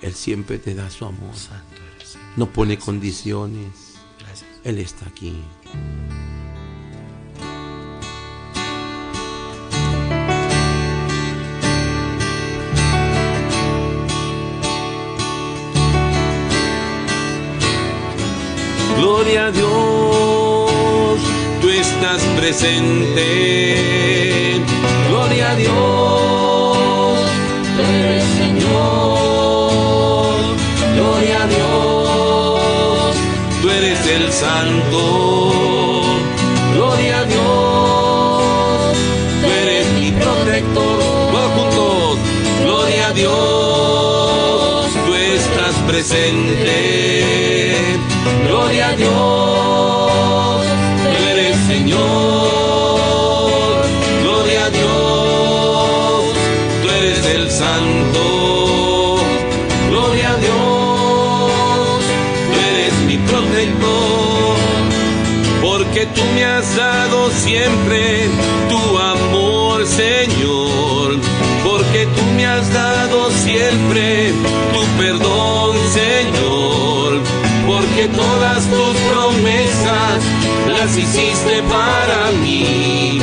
Él 0.01 0.13
siempre 0.13 0.59
te 0.59 0.75
da 0.75 0.89
su 0.89 1.05
amor. 1.05 1.33
Santo 1.33 1.81
eres, 1.95 2.09
Señor. 2.09 2.27
No 2.35 2.51
pone 2.51 2.77
condiciones. 2.77 3.95
Gracias. 4.19 4.49
Él 4.63 4.79
está 4.79 5.07
aquí. 5.07 5.33
Gloria 18.97 19.47
a 19.47 19.51
Dios, 19.51 21.19
tú 21.61 21.69
estás 21.69 22.21
presente. 22.37 23.25
Gloria 25.09 25.51
a 25.51 25.55
Dios, 25.55 27.17
tú 27.75 27.81
eres 27.83 28.23
Señor. 28.37 28.75
Gloria 30.95 31.43
a 31.43 31.47
Dios, 31.47 33.15
tú 33.61 33.69
eres 33.69 34.07
el 34.07 34.31
Santo. 34.31 35.51
Gloria 36.73 37.19
a 37.19 37.25
Dios, 37.25 38.95
tú 39.41 39.47
eres 39.51 39.85
mi 39.99 40.11
protector. 40.11 40.99
Todos 41.31 41.51
juntos, 41.51 42.17
gloria 42.63 43.07
a 43.07 43.13
Dios, 43.13 44.87
tú 45.05 45.13
estás 45.13 45.75
presente. 45.87 46.94
Gloria 48.47 48.89
a 48.89 48.95
Dios, 48.95 50.61
tú 51.03 51.23
eres 51.31 51.57
Señor. 51.67 51.99
Gloria 54.23 54.65
a 54.65 54.69
Dios, 54.69 56.25
tú 56.81 56.89
eres 56.89 57.25
el 57.25 57.51
Santo. 57.51 59.17
Gloria 59.89 60.29
a 60.31 60.37
Dios, 60.37 62.01
tú 62.47 62.53
eres 62.71 62.93
mi 63.07 63.17
protector. 63.17 64.55
Porque 65.61 66.05
tú 66.07 66.21
me 66.33 66.45
has 66.45 66.75
dado 66.75 67.29
siempre 67.31 68.27
tu 68.69 68.97
amor, 68.97 69.85
Señor. 69.85 71.19
Porque 71.63 72.07
tú 72.15 72.21
me 72.35 72.45
has 72.45 72.71
dado 72.73 73.31
siempre 73.31 74.33
todas 78.07 78.65
tus 78.65 78.97
promesas 79.11 80.23
las 80.67 80.97
hiciste 80.97 81.63
para 81.63 82.31
mí. 82.41 83.19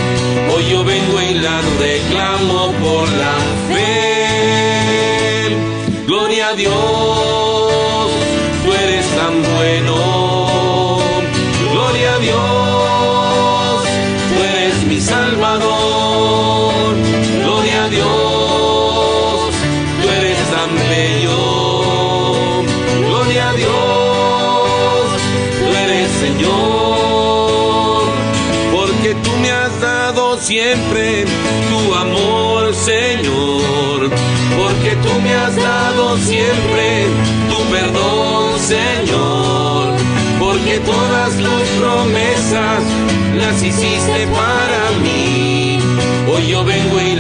Hoy 0.54 0.64
yo 0.70 0.84
vengo 0.84 1.20
y 1.20 1.34
las 1.34 1.64
reclamo 1.78 2.72
por 2.72 3.08
la 3.08 3.34
fe. 3.68 5.56
Gloria 6.06 6.48
a 6.48 6.54
Dios, 6.54 8.10
tú 8.64 8.72
eres 8.72 9.06
tan 9.16 9.42
bueno. 9.54 10.98
Gloria 11.72 12.14
a 12.14 12.18
Dios, 12.18 13.84
tú 14.34 14.42
eres 14.42 14.86
mi 14.86 15.00
salvador. 15.00 16.94
Gloria 17.44 17.84
a 17.84 17.88
Dios, 17.88 19.54
tú 20.02 20.08
eres 20.08 20.38
tan 20.50 20.70
bello. 20.88 22.62
Gloria 23.08 23.50
a 23.50 23.52
Dios. 23.54 23.91
Siempre 30.42 31.24
tu 31.70 31.94
amor, 31.94 32.74
Señor, 32.74 34.10
porque 34.58 34.96
tú 34.96 35.20
me 35.22 35.32
has 35.34 35.54
dado 35.54 36.16
siempre 36.18 37.06
tu 37.48 37.62
perdón, 37.70 38.58
Señor, 38.58 39.94
porque 40.40 40.80
todas 40.80 41.30
tus 41.36 41.68
promesas 41.78 42.82
las 43.36 43.62
hiciste 43.62 44.26
para 44.26 44.90
mí. 45.00 45.78
Hoy 46.26 46.48
yo 46.48 46.64
vengo 46.64 47.00
y 47.00 47.11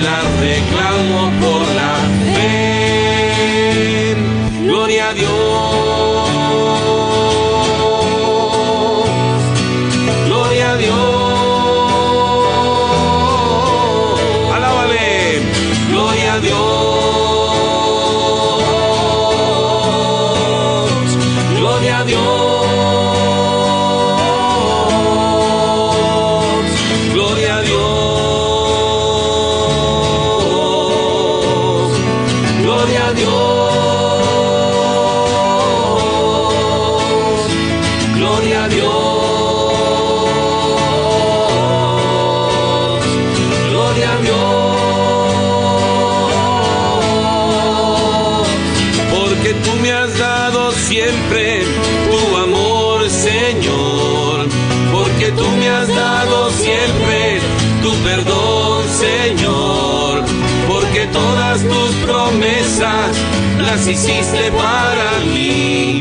las 63.82 63.88
hiciste 63.88 64.52
para 64.52 65.18
mí. 65.32 66.00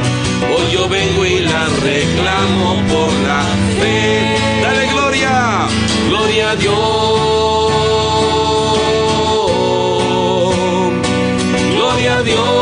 Hoy 0.54 0.72
yo 0.72 0.88
vengo 0.88 1.26
y 1.26 1.40
las 1.40 1.80
reclamo 1.80 2.76
por 2.92 3.12
la 3.28 3.44
fe. 3.80 4.36
Dale 4.62 4.86
gloria, 4.92 5.68
gloria 6.08 6.52
a 6.52 6.56
Dios. 6.56 6.76
Gloria 11.76 12.18
a 12.18 12.24
Dios. 12.24 12.61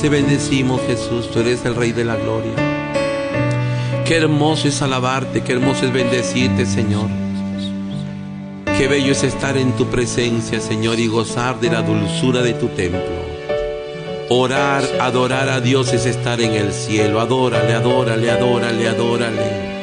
Te 0.00 0.08
bendecimos, 0.08 0.80
Jesús. 0.86 1.30
Tú 1.30 1.40
eres 1.40 1.64
el 1.64 1.74
Rey 1.74 1.92
de 1.92 2.04
la 2.04 2.16
Gloria. 2.16 2.52
Qué 4.04 4.16
hermoso 4.16 4.68
es 4.68 4.82
alabarte, 4.82 5.42
qué 5.42 5.52
hermoso 5.52 5.86
es 5.86 5.92
bendecirte, 5.92 6.66
Señor. 6.66 7.08
Qué 8.76 8.88
bello 8.88 9.12
es 9.12 9.22
estar 9.22 9.56
en 9.56 9.72
tu 9.72 9.86
presencia, 9.86 10.60
Señor, 10.60 10.98
y 10.98 11.06
gozar 11.06 11.60
de 11.60 11.70
la 11.70 11.82
dulzura 11.82 12.42
de 12.42 12.52
tu 12.54 12.68
templo. 12.68 13.00
Orar, 14.28 14.84
adorar 15.00 15.48
a 15.48 15.60
Dios 15.60 15.92
es 15.92 16.04
estar 16.04 16.40
en 16.40 16.52
el 16.52 16.72
cielo. 16.72 17.20
Adórale, 17.20 17.72
adórale, 17.72 18.30
adórale, 18.30 18.88
adórale. 18.88 19.76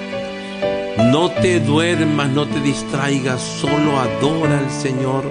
No 1.11 1.31
te 1.31 1.59
duermas, 1.59 2.29
no 2.29 2.45
te 2.45 2.59
distraigas, 2.59 3.41
solo 3.41 3.99
adora 3.99 4.59
al 4.59 4.69
Señor, 4.69 5.23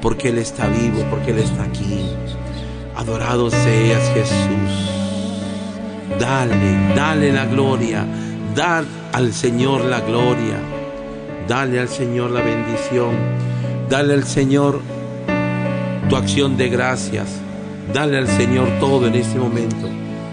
porque 0.00 0.28
Él 0.28 0.38
está 0.38 0.68
vivo, 0.68 1.04
porque 1.10 1.32
Él 1.32 1.38
está 1.38 1.64
aquí. 1.64 2.03
Adorado 3.04 3.50
seas 3.50 4.14
Jesús. 4.14 4.88
Dale, 6.18 6.94
dale 6.96 7.32
la 7.32 7.44
gloria, 7.44 8.06
dar 8.54 8.82
al 9.12 9.34
Señor 9.34 9.84
la 9.84 10.00
gloria, 10.00 10.56
dale 11.46 11.80
al 11.80 11.90
Señor 11.90 12.30
la 12.30 12.40
bendición, 12.40 13.14
dale 13.90 14.14
al 14.14 14.24
Señor 14.24 14.80
tu 16.08 16.16
acción 16.16 16.56
de 16.56 16.70
gracias, 16.70 17.28
dale 17.92 18.16
al 18.16 18.26
Señor 18.26 18.68
todo 18.80 19.06
en 19.06 19.16
este 19.16 19.38
momento. 19.38 19.86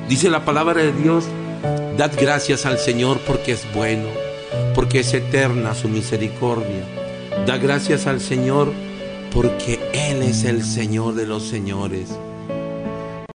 Dice 0.08 0.30
la 0.30 0.46
palabra 0.46 0.82
de 0.82 0.94
Dios, 0.94 1.26
dad 1.98 2.12
gracias 2.18 2.66
al 2.66 2.78
Señor 2.78 3.20
porque 3.28 3.52
es 3.52 3.68
bueno, 3.76 4.08
porque 4.76 5.02
es 5.02 5.14
eterna 5.14 5.76
su 5.76 5.90
misericordia. 5.90 6.86
Da 7.46 7.58
gracias 7.58 8.08
al 8.08 8.22
Señor 8.22 8.72
porque 9.34 9.78
Él 9.92 10.22
es 10.22 10.46
el 10.46 10.64
Señor 10.64 11.16
de 11.16 11.26
los 11.28 11.44
señores. 11.44 12.18